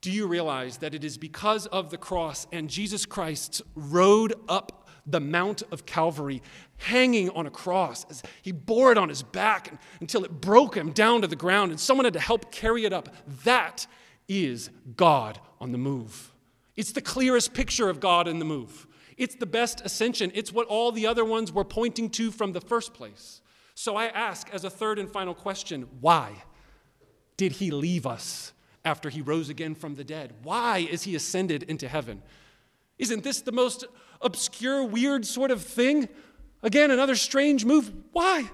Do 0.01 0.11
you 0.11 0.27
realize 0.27 0.79
that 0.79 0.95
it 0.95 1.05
is 1.05 1.19
because 1.19 1.67
of 1.67 1.91
the 1.91 1.99
cross 1.99 2.47
and 2.51 2.71
Jesus 2.71 3.05
Christ's 3.05 3.61
road 3.75 4.33
up 4.49 4.89
the 5.07 5.21
Mount 5.21 5.63
of 5.71 5.85
Calvary, 5.85 6.43
hanging 6.79 7.29
on 7.29 7.47
a 7.47 7.51
cross. 7.51 8.07
As 8.09 8.23
he 8.41 8.53
bore 8.53 8.91
it 8.91 8.97
on 8.97 9.11
his 9.11 9.23
back 9.23 9.79
until 10.01 10.25
it 10.25 10.41
broke 10.41 10.75
him 10.75 10.93
down 10.93 11.21
to 11.21 11.27
the 11.27 11.37
ground, 11.37 11.73
and 11.73 11.79
someone 11.79 12.07
had 12.07 12.15
to 12.15 12.21
help 12.21 12.51
carry 12.51 12.87
it 12.87 12.95
up. 12.95 13.15
That 13.45 13.87
is 14.29 14.71
God 14.97 15.39
on 15.61 15.73
the 15.73 15.79
move. 15.79 16.33
It's 16.77 16.93
the 16.93 17.01
clearest 17.01 17.55
picture 17.55 17.89
of 17.89 18.01
God 18.01 18.29
in 18.29 18.39
the 18.39 18.45
move. 18.45 18.87
It's 19.17 19.35
the 19.35 19.47
best 19.47 19.81
ascension. 19.85 20.31
It's 20.35 20.53
what 20.53 20.67
all 20.67 20.93
the 20.93 21.07
other 21.07 21.25
ones 21.25 21.51
were 21.51 21.65
pointing 21.65 22.11
to 22.11 22.31
from 22.31 22.53
the 22.53 22.61
first 22.61 22.93
place. 22.93 23.41
So 23.75 23.97
I 23.97 24.07
ask 24.07 24.49
as 24.53 24.65
a 24.65 24.71
third 24.71 24.99
and 24.99 25.11
final 25.11 25.35
question 25.35 25.87
why 26.01 26.43
did 27.37 27.53
he 27.53 27.71
leave 27.71 28.07
us 28.07 28.53
after 28.85 29.11
he 29.11 29.21
rose 29.21 29.49
again 29.49 29.75
from 29.75 29.95
the 29.95 30.05
dead? 30.05 30.33
Why 30.43 30.79
is 30.79 31.03
he 31.03 31.15
ascended 31.15 31.63
into 31.65 31.89
heaven? 31.89 32.23
Isn't 32.99 33.25
this 33.25 33.43
the 33.43 33.53
most 33.53 33.85
obscure, 34.23 34.85
weird 34.85 35.27
sort 35.27 35.51
of 35.51 35.63
thing? 35.63 36.09
Again, 36.63 36.91
another 36.91 37.17
strange 37.17 37.65
move. 37.65 37.93
Why? 38.13 38.51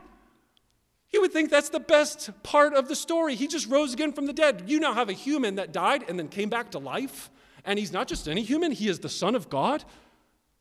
You 1.12 1.20
would 1.20 1.33
think 1.33 1.51
that's 1.51 1.68
the 1.68 1.81
best 1.81 2.31
part 2.43 2.75
of 2.75 2.89
the 2.89 2.97
story. 2.97 3.35
He 3.35 3.47
just 3.47 3.68
rose 3.68 3.93
again 3.93 4.12
from 4.12 4.27
the 4.27 4.33
dead. 4.33 4.64
You 4.66 4.81
now 4.81 4.95
have 4.95 5.09
a 5.09 5.12
human 5.12 5.57
that 5.57 5.73
died 5.73 6.05
and 6.09 6.18
then 6.18 6.29
came 6.29 6.49
back 6.49 6.70
to 6.70 6.79
life. 6.79 7.31
And 7.65 7.79
he's 7.79 7.93
not 7.93 8.09
just 8.09 8.29
any 8.29 8.43
human, 8.43 8.73
he 8.73 8.89
is 8.89 8.99
the 8.99 9.09
Son 9.09 9.35
of 9.35 9.49
God. 9.49 9.85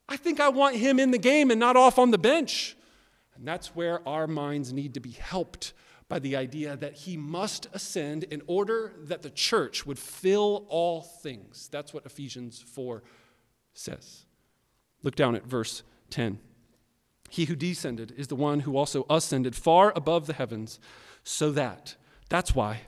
I 0.08 0.18
think 0.18 0.40
I 0.40 0.50
want 0.50 0.76
him 0.76 1.00
in 1.00 1.12
the 1.12 1.18
game 1.18 1.52
and 1.52 1.60
not 1.60 1.76
off 1.76 1.98
on 1.98 2.12
the 2.12 2.18
bench. 2.18 2.76
And 3.36 3.48
that's 3.48 3.76
where 3.76 4.08
our 4.08 4.28
minds 4.28 4.74
need 4.74 4.94
to 4.94 5.00
be 5.00 5.12
helped 5.12 5.74
by 6.08 6.20
the 6.20 6.36
idea 6.36 6.76
that 6.76 6.94
he 6.94 7.16
must 7.16 7.68
ascend 7.72 8.26
in 8.26 8.42
order 8.46 8.92
that 9.04 9.22
the 9.22 9.30
church 9.30 9.86
would 9.86 9.98
fill 9.98 10.66
all 10.68 11.02
things. 11.02 11.70
That's 11.72 11.94
what 11.94 12.06
Ephesians 12.06 12.60
4 12.60 13.02
says. 13.74 14.26
Look 15.04 15.16
down 15.16 15.36
at 15.36 15.46
verse 15.46 15.84
10. 16.10 16.40
He 17.30 17.46
who 17.46 17.56
descended 17.56 18.14
is 18.18 18.28
the 18.28 18.36
one 18.36 18.60
who 18.60 18.76
also 18.76 19.06
ascended 19.10 19.56
far 19.56 19.94
above 19.96 20.28
the 20.28 20.34
heavens, 20.34 20.80
so 21.24 21.50
that, 21.52 21.96
that's 22.30 22.54
why, 22.54 22.82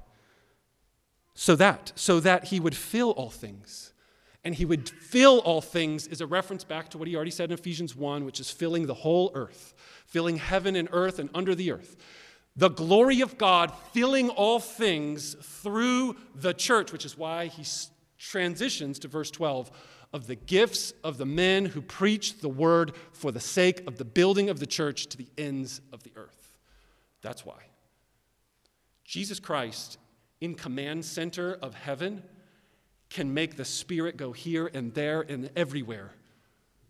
so 1.34 1.56
that, 1.56 1.94
so 1.96 2.20
that 2.20 2.46
he 2.46 2.60
would 2.60 2.76
fill 2.76 3.12
all 3.12 3.30
things. 3.30 3.93
And 4.46 4.54
he 4.54 4.66
would 4.66 4.90
fill 4.90 5.40
all 5.40 5.62
things 5.62 6.08
is 6.08 6.20
a 6.20 6.28
reference 6.28 6.64
back 6.64 6.90
to 6.90 6.98
what 6.98 7.08
he 7.08 7.16
already 7.16 7.32
said 7.32 7.50
in 7.50 7.58
Ephesians 7.58 7.96
1, 7.96 8.26
which 8.26 8.40
is 8.40 8.52
filling 8.52 8.88
the 8.88 8.94
whole 8.94 9.32
earth, 9.34 9.74
filling 10.06 10.38
heaven 10.38 10.76
and 10.76 10.90
earth 10.92 11.20
and 11.20 11.30
under 11.34 11.56
the 11.56 11.72
earth. 11.72 11.96
The 12.56 12.70
glory 12.70 13.22
of 13.22 13.38
God 13.38 13.72
filling 13.94 14.30
all 14.30 14.60
things 14.60 15.36
through 15.42 16.18
the 16.36 16.54
church, 16.54 16.92
which 16.92 17.06
is 17.06 17.18
why 17.18 17.48
he 17.48 17.64
transitions 18.20 19.00
to 19.00 19.08
verse 19.08 19.32
12 19.32 19.72
of 20.14 20.28
the 20.28 20.36
gifts 20.36 20.94
of 21.04 21.18
the 21.18 21.26
men 21.26 21.66
who 21.66 21.82
preach 21.82 22.40
the 22.40 22.50
word 22.50 22.94
for 23.12 23.32
the 23.32 23.40
sake 23.40 23.86
of 23.88 23.98
the 23.98 24.06
building 24.06 24.50
of 24.50 24.60
the 24.60 24.68
church 24.68 25.08
to 25.08 25.18
the 25.18 25.28
ends 25.38 25.82
of 25.92 26.04
the 26.04 26.12
earth. 26.16 26.54
That's 27.22 27.46
why. 27.46 27.58
Jesus 29.04 29.40
Christ, 29.40 29.98
in 30.40 30.54
command 30.54 31.04
center 31.04 31.56
of 31.62 31.74
heaven, 31.74 32.22
can 33.14 33.34
make 33.34 33.56
the 33.56 33.66
Spirit 33.66 34.18
go 34.18 34.32
here 34.32 34.70
and 34.74 34.94
there 34.94 35.22
and 35.22 35.50
everywhere. 35.56 36.12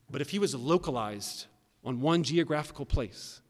But 0.10 0.22
if 0.22 0.30
he 0.30 0.40
was 0.40 0.56
localized 0.56 1.48
on 1.84 2.00
one 2.00 2.24
geographical 2.24 2.86
place 2.86 3.42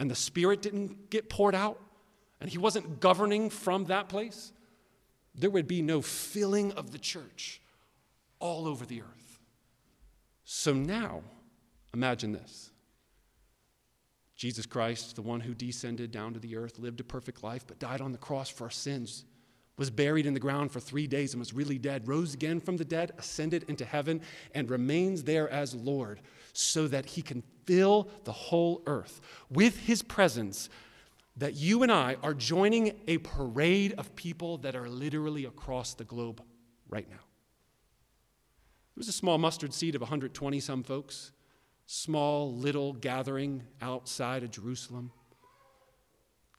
and 0.00 0.10
the 0.10 0.14
Spirit 0.14 0.62
didn't 0.62 1.10
get 1.10 1.28
poured 1.28 1.54
out 1.54 1.78
and 2.40 2.48
he 2.48 2.58
wasn't 2.58 3.00
governing 3.00 3.50
from 3.50 3.84
that 3.86 4.08
place, 4.08 4.52
there 5.34 5.50
would 5.50 5.68
be 5.68 5.82
no 5.82 6.00
filling 6.00 6.72
of 6.72 6.90
the 6.90 6.98
church 6.98 7.60
all 8.38 8.66
over 8.66 8.86
the 8.86 9.02
earth. 9.02 9.40
So 10.44 10.72
now, 10.72 11.22
imagine 11.92 12.32
this 12.32 12.70
Jesus 14.36 14.64
Christ, 14.64 15.16
the 15.16 15.22
one 15.22 15.40
who 15.40 15.54
descended 15.54 16.12
down 16.12 16.32
to 16.32 16.40
the 16.40 16.56
earth, 16.56 16.78
lived 16.78 17.00
a 17.00 17.04
perfect 17.04 17.42
life, 17.42 17.66
but 17.66 17.78
died 17.78 18.00
on 18.00 18.12
the 18.12 18.18
cross 18.18 18.48
for 18.48 18.64
our 18.64 18.70
sins, 18.70 19.24
was 19.76 19.90
buried 19.90 20.26
in 20.26 20.34
the 20.34 20.40
ground 20.40 20.72
for 20.72 20.80
three 20.80 21.06
days 21.06 21.34
and 21.34 21.40
was 21.40 21.52
really 21.52 21.78
dead, 21.78 22.08
rose 22.08 22.32
again 22.34 22.60
from 22.60 22.76
the 22.76 22.84
dead, 22.84 23.12
ascended 23.18 23.64
into 23.68 23.84
heaven, 23.84 24.20
and 24.54 24.70
remains 24.70 25.24
there 25.24 25.48
as 25.50 25.74
Lord 25.74 26.20
so 26.52 26.88
that 26.88 27.06
he 27.06 27.20
can 27.20 27.42
fill 27.66 28.08
the 28.24 28.32
whole 28.32 28.82
earth 28.86 29.20
with 29.50 29.78
his 29.78 30.02
presence. 30.02 30.68
That 31.36 31.54
you 31.54 31.82
and 31.82 31.92
I 31.92 32.16
are 32.22 32.32
joining 32.32 32.98
a 33.06 33.18
parade 33.18 33.92
of 33.98 34.16
people 34.16 34.56
that 34.58 34.74
are 34.74 34.88
literally 34.88 35.44
across 35.44 35.92
the 35.92 36.04
globe 36.04 36.42
right 36.88 37.08
now. 37.10 37.16
It 37.16 38.98
was 39.00 39.08
a 39.08 39.12
small 39.12 39.36
mustard 39.36 39.74
seed 39.74 39.94
of 39.94 40.00
120 40.00 40.58
some 40.60 40.82
folks, 40.82 41.32
small 41.84 42.54
little 42.54 42.94
gathering 42.94 43.64
outside 43.82 44.42
of 44.42 44.50
Jerusalem. 44.50 45.12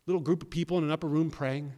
Little 0.06 0.22
group 0.22 0.44
of 0.44 0.52
people 0.52 0.78
in 0.78 0.84
an 0.84 0.92
upper 0.92 1.08
room 1.08 1.32
praying. 1.32 1.74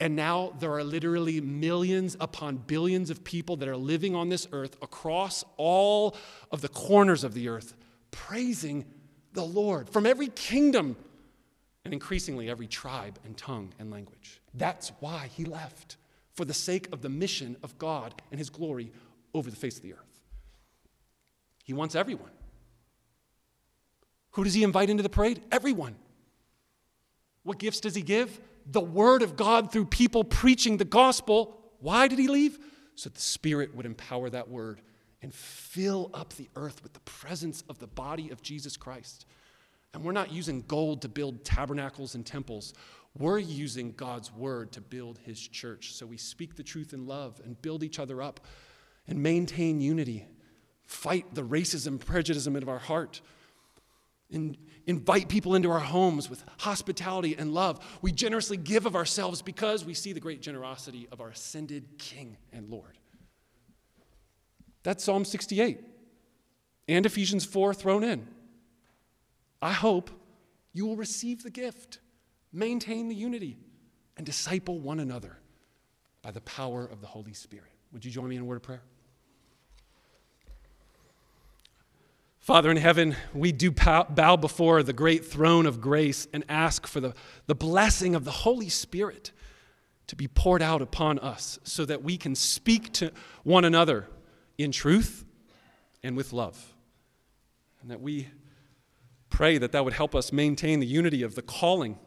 And 0.00 0.14
now 0.14 0.52
there 0.60 0.72
are 0.72 0.84
literally 0.84 1.40
millions 1.40 2.16
upon 2.20 2.58
billions 2.58 3.10
of 3.10 3.24
people 3.24 3.56
that 3.56 3.68
are 3.68 3.76
living 3.76 4.14
on 4.14 4.28
this 4.28 4.46
earth 4.52 4.76
across 4.80 5.44
all 5.56 6.16
of 6.52 6.60
the 6.60 6.68
corners 6.68 7.24
of 7.24 7.34
the 7.34 7.48
earth, 7.48 7.74
praising 8.10 8.84
the 9.32 9.44
Lord 9.44 9.88
from 9.90 10.06
every 10.06 10.28
kingdom 10.28 10.96
and 11.84 11.92
increasingly 11.92 12.48
every 12.48 12.68
tribe 12.68 13.18
and 13.24 13.36
tongue 13.36 13.72
and 13.78 13.90
language. 13.90 14.40
That's 14.54 14.90
why 15.00 15.30
he 15.34 15.44
left, 15.44 15.96
for 16.32 16.44
the 16.44 16.54
sake 16.54 16.88
of 16.92 17.02
the 17.02 17.08
mission 17.08 17.56
of 17.62 17.76
God 17.78 18.20
and 18.30 18.38
his 18.38 18.50
glory 18.50 18.92
over 19.34 19.50
the 19.50 19.56
face 19.56 19.76
of 19.76 19.82
the 19.82 19.94
earth. 19.94 20.20
He 21.64 21.72
wants 21.72 21.94
everyone. 21.94 22.30
Who 24.32 24.44
does 24.44 24.54
he 24.54 24.62
invite 24.62 24.90
into 24.90 25.02
the 25.02 25.08
parade? 25.08 25.42
Everyone. 25.50 25.96
What 27.42 27.58
gifts 27.58 27.80
does 27.80 27.94
he 27.94 28.02
give? 28.02 28.40
The 28.70 28.80
word 28.80 29.22
of 29.22 29.36
God 29.36 29.72
through 29.72 29.86
people 29.86 30.24
preaching 30.24 30.76
the 30.76 30.84
gospel. 30.84 31.58
Why 31.80 32.06
did 32.06 32.18
he 32.18 32.28
leave? 32.28 32.58
So 32.94 33.08
the 33.08 33.20
Spirit 33.20 33.74
would 33.74 33.86
empower 33.86 34.28
that 34.30 34.48
word 34.48 34.82
and 35.22 35.32
fill 35.34 36.10
up 36.12 36.34
the 36.34 36.48
earth 36.54 36.82
with 36.82 36.92
the 36.92 37.00
presence 37.00 37.64
of 37.68 37.78
the 37.78 37.86
body 37.86 38.30
of 38.30 38.42
Jesus 38.42 38.76
Christ. 38.76 39.26
And 39.94 40.04
we're 40.04 40.12
not 40.12 40.32
using 40.32 40.62
gold 40.68 41.02
to 41.02 41.08
build 41.08 41.44
tabernacles 41.44 42.14
and 42.14 42.24
temples. 42.26 42.74
We're 43.16 43.38
using 43.38 43.92
God's 43.92 44.32
word 44.32 44.72
to 44.72 44.80
build 44.80 45.18
his 45.24 45.40
church. 45.40 45.94
So 45.94 46.06
we 46.06 46.18
speak 46.18 46.56
the 46.56 46.62
truth 46.62 46.92
in 46.92 47.06
love 47.06 47.40
and 47.44 47.60
build 47.62 47.82
each 47.82 47.98
other 47.98 48.20
up 48.20 48.40
and 49.06 49.22
maintain 49.22 49.80
unity. 49.80 50.26
Fight 50.84 51.34
the 51.34 51.42
racism, 51.42 51.98
prejudice 51.98 52.46
of 52.46 52.68
our 52.68 52.78
heart. 52.78 53.20
And 54.30 54.56
invite 54.86 55.28
people 55.28 55.54
into 55.54 55.70
our 55.70 55.78
homes 55.78 56.28
with 56.28 56.44
hospitality 56.58 57.34
and 57.38 57.52
love. 57.52 57.78
We 58.02 58.12
generously 58.12 58.56
give 58.56 58.86
of 58.86 58.96
ourselves 58.96 59.42
because 59.42 59.84
we 59.84 59.94
see 59.94 60.12
the 60.12 60.20
great 60.20 60.42
generosity 60.42 61.08
of 61.10 61.20
our 61.20 61.28
ascended 61.28 61.98
King 61.98 62.36
and 62.52 62.68
Lord. 62.68 62.98
That's 64.82 65.04
Psalm 65.04 65.24
68 65.24 65.80
and 66.88 67.04
Ephesians 67.04 67.44
4 67.44 67.74
thrown 67.74 68.02
in. 68.02 68.26
I 69.60 69.72
hope 69.72 70.10
you 70.72 70.86
will 70.86 70.96
receive 70.96 71.42
the 71.42 71.50
gift, 71.50 71.98
maintain 72.52 73.08
the 73.08 73.14
unity, 73.14 73.58
and 74.16 74.24
disciple 74.24 74.78
one 74.78 75.00
another 75.00 75.38
by 76.22 76.30
the 76.30 76.40
power 76.42 76.84
of 76.84 77.00
the 77.00 77.06
Holy 77.06 77.32
Spirit. 77.32 77.70
Would 77.92 78.04
you 78.04 78.10
join 78.10 78.28
me 78.28 78.36
in 78.36 78.42
a 78.42 78.44
word 78.44 78.56
of 78.56 78.62
prayer? 78.62 78.82
Father 82.48 82.70
in 82.70 82.78
heaven, 82.78 83.14
we 83.34 83.52
do 83.52 83.70
bow 83.70 84.34
before 84.34 84.82
the 84.82 84.94
great 84.94 85.22
throne 85.26 85.66
of 85.66 85.82
grace 85.82 86.26
and 86.32 86.46
ask 86.48 86.86
for 86.86 86.98
the, 86.98 87.12
the 87.46 87.54
blessing 87.54 88.14
of 88.14 88.24
the 88.24 88.30
Holy 88.30 88.70
Spirit 88.70 89.32
to 90.06 90.16
be 90.16 90.28
poured 90.28 90.62
out 90.62 90.80
upon 90.80 91.18
us 91.18 91.58
so 91.62 91.84
that 91.84 92.02
we 92.02 92.16
can 92.16 92.34
speak 92.34 92.90
to 92.94 93.12
one 93.44 93.66
another 93.66 94.08
in 94.56 94.72
truth 94.72 95.26
and 96.02 96.16
with 96.16 96.32
love. 96.32 96.74
And 97.82 97.90
that 97.90 98.00
we 98.00 98.28
pray 99.28 99.58
that 99.58 99.72
that 99.72 99.84
would 99.84 99.92
help 99.92 100.14
us 100.14 100.32
maintain 100.32 100.80
the 100.80 100.86
unity 100.86 101.22
of 101.22 101.34
the 101.34 101.42
calling 101.42 101.98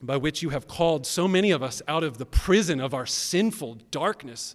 by 0.00 0.18
which 0.18 0.40
you 0.40 0.50
have 0.50 0.68
called 0.68 1.04
so 1.04 1.26
many 1.26 1.50
of 1.50 1.64
us 1.64 1.82
out 1.88 2.04
of 2.04 2.18
the 2.18 2.26
prison 2.26 2.78
of 2.78 2.94
our 2.94 3.06
sinful 3.06 3.78
darkness, 3.90 4.54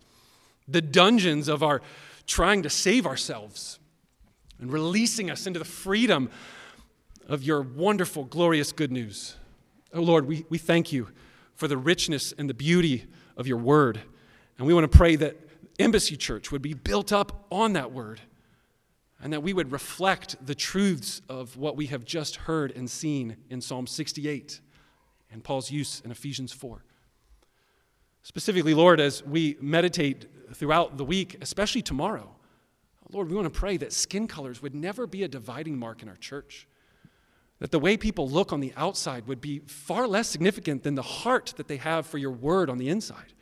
the 0.65 0.81
dungeons 0.81 1.49
of 1.49 1.61
our 1.61 1.81
trying 2.25 2.63
to 2.63 2.69
save 2.69 3.05
ourselves 3.05 3.79
and 4.59 4.71
releasing 4.71 5.29
us 5.29 5.47
into 5.47 5.59
the 5.59 5.65
freedom 5.65 6.29
of 7.27 7.43
your 7.43 7.61
wonderful, 7.61 8.25
glorious 8.25 8.71
good 8.71 8.91
news. 8.91 9.35
Oh 9.93 10.01
Lord, 10.01 10.27
we, 10.27 10.45
we 10.49 10.57
thank 10.57 10.91
you 10.91 11.09
for 11.55 11.67
the 11.67 11.77
richness 11.77 12.33
and 12.37 12.49
the 12.49 12.53
beauty 12.53 13.05
of 13.37 13.47
your 13.47 13.57
word. 13.57 14.01
And 14.57 14.67
we 14.67 14.73
want 14.73 14.91
to 14.91 14.97
pray 14.97 15.15
that 15.17 15.37
Embassy 15.79 16.15
Church 16.17 16.51
would 16.51 16.61
be 16.61 16.73
built 16.73 17.11
up 17.11 17.45
on 17.51 17.73
that 17.73 17.91
word 17.91 18.21
and 19.21 19.31
that 19.31 19.41
we 19.41 19.53
would 19.53 19.71
reflect 19.71 20.35
the 20.45 20.55
truths 20.55 21.21
of 21.29 21.55
what 21.57 21.77
we 21.77 21.87
have 21.87 22.03
just 22.03 22.35
heard 22.35 22.71
and 22.71 22.89
seen 22.89 23.37
in 23.49 23.61
Psalm 23.61 23.87
68 23.87 24.59
and 25.31 25.43
Paul's 25.43 25.71
use 25.71 26.01
in 26.03 26.11
Ephesians 26.11 26.51
4. 26.51 26.83
Specifically, 28.21 28.73
Lord, 28.73 28.99
as 28.99 29.23
we 29.23 29.57
meditate 29.59 30.27
throughout 30.53 30.97
the 30.97 31.05
week, 31.05 31.37
especially 31.41 31.81
tomorrow, 31.81 32.35
Lord, 33.13 33.29
we 33.29 33.35
want 33.35 33.53
to 33.53 33.59
pray 33.59 33.77
that 33.77 33.93
skin 33.93 34.27
colors 34.27 34.61
would 34.61 34.73
never 34.73 35.05
be 35.05 35.23
a 35.23 35.27
dividing 35.27 35.77
mark 35.77 36.01
in 36.01 36.09
our 36.09 36.15
church. 36.15 36.67
That 37.59 37.71
the 37.71 37.79
way 37.79 37.95
people 37.95 38.27
look 38.27 38.51
on 38.51 38.59
the 38.59 38.73
outside 38.75 39.27
would 39.27 39.39
be 39.39 39.59
far 39.59 40.07
less 40.07 40.27
significant 40.27 40.83
than 40.83 40.95
the 40.95 41.03
heart 41.03 41.53
that 41.57 41.67
they 41.67 41.77
have 41.77 42.07
for 42.07 42.17
your 42.17 42.31
word 42.31 42.69
on 42.69 42.77
the 42.77 42.89
inside. 42.89 43.33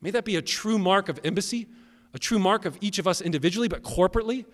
May 0.00 0.10
that 0.10 0.24
be 0.24 0.36
a 0.36 0.42
true 0.42 0.78
mark 0.78 1.08
of 1.08 1.18
embassy, 1.24 1.68
a 2.12 2.18
true 2.18 2.38
mark 2.38 2.66
of 2.66 2.76
each 2.80 2.98
of 2.98 3.08
us 3.08 3.20
individually, 3.20 3.68
but 3.68 3.82
corporately. 3.82 4.44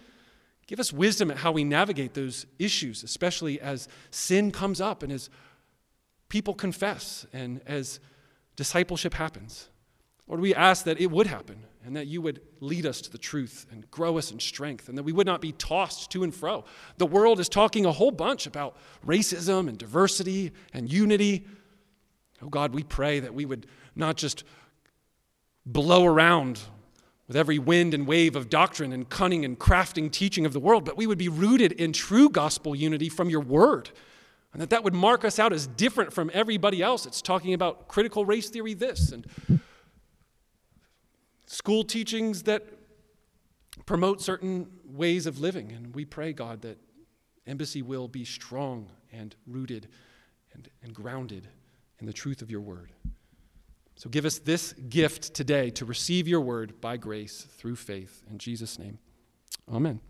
Give 0.67 0.79
us 0.79 0.93
wisdom 0.93 1.31
at 1.31 1.39
how 1.39 1.51
we 1.51 1.65
navigate 1.65 2.15
those 2.15 2.47
issues, 2.59 3.03
especially 3.03 3.61
as 3.61 3.89
sin 4.11 4.53
comes 4.53 4.81
up 4.81 5.03
and 5.03 5.11
as 5.11 5.31
people 6.29 6.55
confess 6.55 7.27
and 7.33 7.61
as 7.67 7.99
discipleship 8.55 9.15
happens. 9.15 9.69
Lord, 10.27 10.41
we 10.41 10.55
ask 10.55 10.85
that 10.85 11.01
it 11.01 11.11
would 11.11 11.27
happen 11.27 11.65
and 11.85 11.97
that 11.97 12.07
you 12.07 12.21
would 12.21 12.41
lead 12.61 12.87
us 12.87 13.01
to 13.03 13.11
the 13.11 13.19
truth 13.19 13.67
and 13.71 13.91
grow 13.91 14.19
us 14.19 14.31
in 14.31 14.41
strength 14.41 14.89
and 14.89 14.99
that 14.99 15.05
we 15.05 15.13
would 15.13 15.27
not 15.27 15.41
be 15.41 15.53
tossed 15.53 16.11
to 16.11 16.23
and 16.23 16.35
fro. 16.35 16.65
The 16.99 17.07
world 17.07 17.41
is 17.41 17.49
talking 17.49 17.87
a 17.87 17.93
whole 17.93 18.11
bunch 18.11 18.47
about 18.47 18.77
racism 19.07 19.69
and 19.69 19.79
diversity 19.79 20.53
and 20.73 20.93
unity. 20.93 21.47
Oh 22.43 22.49
God, 22.49 22.75
we 22.75 22.83
pray 22.83 23.21
that 23.21 23.35
we 23.35 23.45
would 23.45 23.67
not 23.95 24.17
just 24.17 24.45
blow 25.65 26.05
around 26.05 26.61
with 27.27 27.37
every 27.37 27.59
wind 27.59 27.93
and 27.95 28.07
wave 28.07 28.37
of 28.37 28.49
doctrine 28.49 28.93
and 28.93 29.09
cunning 29.09 29.45
and 29.45 29.59
crafting 29.59 30.11
teaching 30.11 30.47
of 30.47 30.53
the 30.53 30.61
world, 30.61 30.85
but 30.85 30.97
we 30.97 31.07
would 31.07 31.19
be 31.19 31.29
rooted 31.29 31.73
in 31.73 31.93
true 31.93 32.29
gospel 32.31 32.75
unity 32.75 33.09
from 33.09 33.29
your 33.29 33.41
word. 33.41 33.91
And 34.53 34.63
that 34.63 34.71
that 34.71 34.83
would 34.83 34.95
mark 34.95 35.27
us 35.27 35.39
out 35.39 35.53
as 35.53 35.67
different 35.67 36.13
from 36.13 36.31
everybody 36.33 36.83
else. 36.83 37.05
It's 37.05 37.21
talking 37.21 37.53
about 37.53 37.87
critical 37.87 38.25
race 38.25 38.49
theory, 38.49 38.73
this, 38.73 39.13
and 39.13 39.27
school 41.49 41.83
teachings 41.83 42.43
that 42.45 42.63
promote 43.87 44.21
certain 44.21 44.69
ways 44.85 45.27
of 45.27 45.41
living. 45.41 45.73
And 45.73 45.95
we 45.95 46.05
pray, 46.05 46.33
God, 46.33 46.63
that 46.63 46.79
Embassy 47.47 47.83
will 47.83 48.07
be 48.07 48.25
strong 48.25 48.91
and 49.13 49.35
rooted 49.47 49.89
and, 50.53 50.69
and 50.83 50.95
grounded 50.95 51.49
in 51.99 52.07
the 52.07 52.13
truth 52.13 52.43
of 52.43 52.51
your 52.51 52.61
word. 52.61 52.93
So 53.97 54.09
give 54.11 54.25
us 54.25 54.39
this 54.39 54.75
gift 54.75 55.35
today 55.35 55.71
to 55.71 55.85
receive 55.85 56.29
your 56.29 56.41
word 56.41 56.81
by 56.81 56.99
grace 56.99 57.47
through 57.57 57.77
faith. 57.77 58.23
In 58.31 58.39
Jesus' 58.39 58.79
name, 58.79 58.99
amen. 59.73 60.01